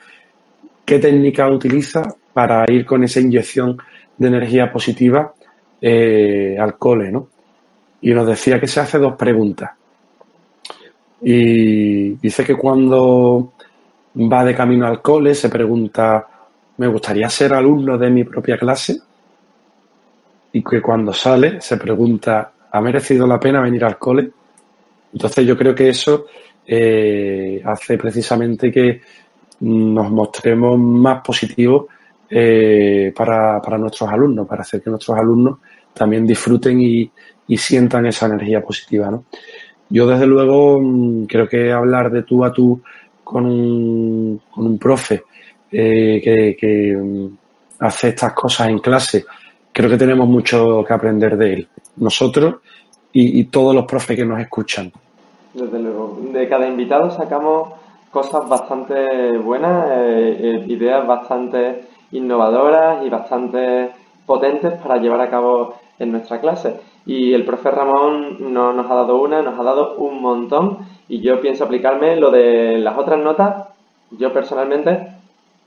qué 0.85 0.99
técnica 0.99 1.49
utiliza 1.49 2.03
para 2.33 2.65
ir 2.69 2.85
con 2.85 3.03
esa 3.03 3.19
inyección 3.19 3.77
de 4.17 4.27
energía 4.27 4.71
positiva 4.71 5.33
eh, 5.85 6.55
al 6.57 6.77
cole, 6.77 7.11
¿no? 7.11 7.27
Y 7.99 8.13
nos 8.13 8.25
decía 8.25 8.57
que 8.57 8.67
se 8.67 8.79
hace 8.79 8.97
dos 8.97 9.15
preguntas. 9.15 9.71
Y 11.21 12.11
dice 12.15 12.45
que 12.45 12.55
cuando 12.55 13.51
va 14.15 14.45
de 14.45 14.55
camino 14.55 14.87
al 14.87 15.01
cole 15.01 15.35
se 15.35 15.49
pregunta, 15.49 16.25
¿me 16.77 16.87
gustaría 16.87 17.29
ser 17.29 17.53
alumno 17.53 17.97
de 17.97 18.09
mi 18.09 18.23
propia 18.23 18.57
clase? 18.57 18.97
Y 20.53 20.63
que 20.63 20.81
cuando 20.81 21.11
sale 21.11 21.59
se 21.59 21.75
pregunta, 21.75 22.53
¿ha 22.71 22.79
merecido 22.79 23.27
la 23.27 23.37
pena 23.37 23.59
venir 23.59 23.83
al 23.83 23.97
cole? 23.97 24.31
Entonces 25.11 25.45
yo 25.45 25.57
creo 25.57 25.75
que 25.75 25.89
eso 25.89 26.27
eh, 26.65 27.61
hace 27.65 27.97
precisamente 27.97 28.71
que 28.71 29.01
nos 29.59 30.09
mostremos 30.09 30.79
más 30.79 31.21
positivos 31.21 31.87
eh, 32.35 33.13
para, 33.15 33.61
para, 33.61 33.77
nuestros 33.77 34.09
alumnos, 34.09 34.47
para 34.47 34.61
hacer 34.61 34.81
que 34.81 34.89
nuestros 34.89 35.15
alumnos 35.15 35.59
también 35.93 36.25
disfruten 36.25 36.81
y, 36.81 37.11
y 37.47 37.57
sientan 37.57 38.07
esa 38.07 38.25
energía 38.25 38.61
positiva. 38.61 39.11
¿no? 39.11 39.25
Yo 39.89 40.07
desde 40.07 40.25
luego 40.25 40.79
mm, 40.81 41.25
creo 41.25 41.47
que 41.47 41.71
hablar 41.71 42.09
de 42.11 42.23
tú 42.23 42.43
a 42.43 42.51
tú 42.51 42.81
con 43.23 43.45
un, 43.45 44.41
con 44.49 44.65
un 44.65 44.79
profe 44.79 45.23
eh, 45.71 46.19
que, 46.23 46.55
que 46.59 46.97
mm, 46.97 47.27
hace 47.79 48.09
estas 48.09 48.33
cosas 48.33 48.69
en 48.69 48.79
clase, 48.79 49.25
creo 49.71 49.89
que 49.89 49.97
tenemos 49.97 50.27
mucho 50.27 50.83
que 50.83 50.93
aprender 50.93 51.37
de 51.37 51.53
él, 51.53 51.67
nosotros 51.97 52.55
y, 53.15 53.43
todos 53.43 53.75
los 53.75 53.85
profes 53.85 54.17
que 54.17 54.25
nos 54.25 54.39
escuchan. 54.39 54.91
Desde 55.53 55.77
luego, 55.77 56.19
de 56.33 56.49
cada 56.49 56.67
invitado 56.67 57.11
sacamos 57.11 57.73
cosas 58.09 58.49
bastante 58.49 59.37
buenas, 59.37 59.87
eh, 59.91 60.65
ideas 60.67 61.05
bastante 61.05 61.92
innovadoras 62.13 63.05
y 63.05 63.09
bastante 63.09 63.91
potentes 64.25 64.73
para 64.81 64.97
llevar 64.97 65.21
a 65.21 65.29
cabo 65.29 65.75
en 65.99 66.11
nuestra 66.11 66.39
clase. 66.39 66.79
Y 67.05 67.33
el 67.33 67.43
profe 67.45 67.69
Ramón 67.71 68.53
no 68.53 68.71
nos 68.71 68.89
ha 68.89 68.95
dado 68.95 69.21
una, 69.21 69.41
nos 69.41 69.59
ha 69.59 69.63
dado 69.63 69.95
un 69.97 70.21
montón 70.21 70.77
y 71.09 71.19
yo 71.19 71.41
pienso 71.41 71.65
aplicarme 71.65 72.15
lo 72.15 72.31
de 72.31 72.77
las 72.79 72.97
otras 72.97 73.19
notas, 73.19 73.67
yo 74.11 74.31
personalmente 74.31 75.07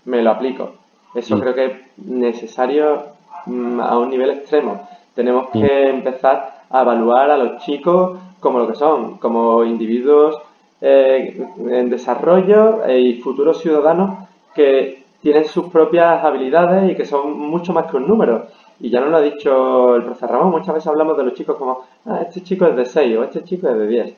me 0.07 0.23
lo 0.23 0.31
aplico. 0.31 0.71
Eso 1.15 1.37
Mm. 1.37 1.41
creo 1.41 1.55
que 1.55 1.65
es 1.67 1.73
necesario 1.99 3.05
mm, 3.47 3.81
a 3.81 3.99
un 3.99 4.11
nivel 4.11 4.31
extremo. 4.31 4.89
Tenemos 5.15 5.49
que 5.51 5.89
empezar 5.91 6.63
a 6.71 6.83
evaluar 6.83 7.31
a 7.31 7.37
los 7.37 7.63
chicos 7.65 8.19
como 8.41 8.59
lo 8.59 8.69
que 8.69 8.75
son, 8.75 9.19
como 9.19 9.65
individuos 9.65 10.37
eh, 10.81 11.43
en 11.71 11.89
desarrollo 11.91 12.85
eh, 12.87 13.01
y 13.01 13.15
futuros 13.21 13.61
ciudadanos 13.61 14.19
que 14.55 15.05
tienen 15.27 15.45
sus 15.45 15.67
propias 15.73 16.25
habilidades 16.25 16.93
y 16.93 16.95
que 16.95 17.05
son 17.05 17.37
mucho 17.37 17.73
más 17.73 17.91
que 17.91 17.97
un 17.97 18.07
número. 18.07 18.47
Y 18.79 18.91
ya 18.91 19.01
nos 19.01 19.11
lo 19.11 19.17
ha 19.17 19.21
dicho 19.21 19.97
el 19.97 20.05
profesor 20.05 20.31
Ramón, 20.31 20.53
muchas 20.53 20.73
veces 20.73 20.87
hablamos 20.87 21.17
de 21.17 21.25
los 21.25 21.35
chicos 21.35 21.57
como, 21.57 21.85
ah, 22.05 22.21
este 22.23 22.45
chico 22.45 22.65
es 22.69 22.77
de 22.77 22.85
6 22.85 23.17
o 23.17 23.25
este 23.25 23.43
chico 23.43 23.69
es 23.69 23.77
de 23.77 23.89
10. 23.89 24.15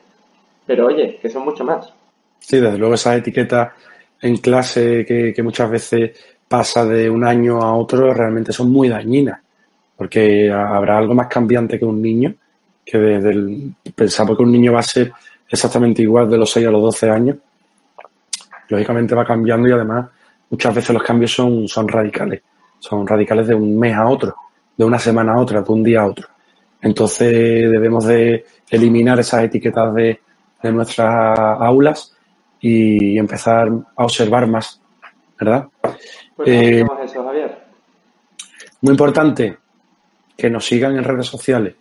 Pero 0.67 0.85
oye, 0.85 1.17
que 1.19 1.27
son 1.27 1.45
mucho 1.45 1.65
más. 1.65 1.91
Sí, 2.37 2.59
desde 2.59 2.77
luego 2.77 2.93
esas 2.93 3.17
etiquetas 3.17 3.71
en 4.21 4.37
clase 4.37 5.03
que, 5.03 5.33
que 5.33 5.41
muchas 5.41 5.71
veces 5.71 6.11
pasa 6.47 6.85
de 6.85 7.09
un 7.09 7.23
año 7.23 7.59
a 7.59 7.75
otro 7.75 8.13
realmente 8.13 8.53
son 8.53 8.71
muy 8.71 8.87
dañinas, 8.87 9.39
porque 9.97 10.51
habrá 10.51 10.99
algo 10.99 11.15
más 11.15 11.25
cambiante 11.25 11.79
que 11.79 11.85
un 11.85 11.99
niño, 11.99 12.35
que 12.85 12.99
desde 12.99 13.31
el, 13.31 13.73
pensamos 13.95 14.37
que 14.37 14.43
un 14.43 14.51
niño 14.51 14.73
va 14.73 14.81
a 14.81 14.83
ser 14.83 15.11
exactamente 15.49 16.03
igual 16.03 16.29
de 16.29 16.37
los 16.37 16.51
6 16.51 16.67
a 16.67 16.71
los 16.71 16.83
12 16.83 17.09
años, 17.09 17.37
lógicamente 18.67 19.15
va 19.15 19.25
cambiando 19.25 19.67
y 19.67 19.71
además 19.71 20.05
muchas 20.49 20.75
veces 20.75 20.91
los 20.91 21.03
cambios 21.03 21.31
son, 21.33 21.67
son 21.67 21.87
radicales, 21.87 22.41
son 22.79 23.05
radicales 23.05 23.47
de 23.47 23.55
un 23.55 23.77
mes 23.77 23.95
a 23.95 24.07
otro, 24.07 24.35
de 24.75 24.85
una 24.85 24.99
semana 24.99 25.33
a 25.33 25.39
otra, 25.39 25.61
de 25.61 25.71
un 25.71 25.83
día 25.83 26.01
a 26.01 26.07
otro. 26.07 26.27
Entonces 26.81 27.31
debemos 27.69 28.05
de 28.05 28.45
eliminar 28.69 29.19
esas 29.19 29.43
etiquetas 29.43 29.93
de, 29.93 30.19
de 30.61 30.71
nuestras 30.71 31.37
aulas 31.37 32.15
y 32.61 33.17
empezar 33.17 33.69
a 33.95 34.03
observar 34.03 34.47
más, 34.47 34.81
¿verdad? 35.39 35.67
Pues 36.35 36.49
Eh, 36.49 36.85
eso, 37.03 37.23
Javier. 37.23 37.65
Muy 38.81 38.91
importante 38.91 39.57
que 40.37 40.49
nos 40.49 40.65
sigan 40.65 40.95
en 40.97 41.03
redes 41.03 41.25
sociales. 41.27 41.75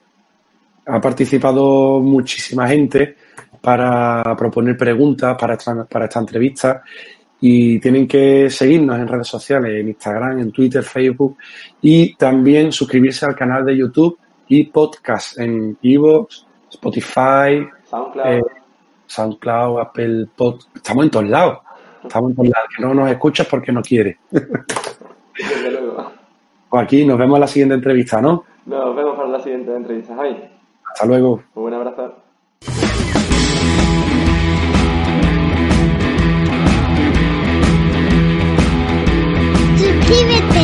Ha 0.86 1.00
participado 1.00 2.00
muchísima 2.00 2.66
gente 2.66 3.16
para 3.60 4.34
proponer 4.36 4.76
preguntas 4.76 5.36
para 5.38 5.54
esta, 5.54 5.84
para 5.84 6.06
esta 6.06 6.20
entrevista 6.20 6.82
y 7.40 7.78
tienen 7.78 8.06
que 8.08 8.50
seguirnos 8.50 8.98
en 8.98 9.06
redes 9.08 9.28
sociales, 9.28 9.80
en 9.80 9.88
Instagram, 9.88 10.38
en 10.40 10.50
Twitter, 10.52 10.82
Facebook 10.82 11.36
y 11.80 12.14
también 12.14 12.72
suscribirse 12.72 13.26
al 13.26 13.36
canal 13.36 13.64
de 13.64 13.76
YouTube 13.76 14.18
y 14.48 14.64
podcast 14.64 15.38
en 15.38 15.76
Evox, 15.82 16.46
Spotify, 16.70 17.66
SoundCloud. 17.88 18.26
eh, 18.26 18.42
SoundCloud, 19.06 19.80
Apple 19.80 20.26
Pod. 20.36 20.60
Estamos 20.74 21.04
en 21.04 21.10
todos 21.10 21.28
lados. 21.28 21.58
Estamos 22.02 22.30
en 22.30 22.36
todos 22.36 22.48
lados. 22.48 22.68
Que 22.76 22.82
no 22.82 22.94
nos 22.94 23.10
escuchas 23.10 23.46
porque 23.46 23.72
no 23.72 23.82
quiere. 23.82 24.18
Desde 24.30 25.70
luego. 25.70 26.12
Pues 26.68 26.82
aquí 26.82 27.06
nos 27.06 27.18
vemos 27.18 27.36
en 27.36 27.40
la 27.40 27.46
siguiente 27.46 27.74
entrevista, 27.74 28.20
¿no? 28.20 28.44
Nos 28.66 28.94
vemos 28.96 29.16
para 29.16 29.28
la 29.28 29.40
siguiente 29.40 29.74
entrevista, 29.74 30.14
Javi. 30.14 30.36
Hasta 30.92 31.06
luego. 31.06 31.42
Un 31.54 31.72
abrazo. 31.74 32.27
Keep 40.08 40.26
it 40.30 40.57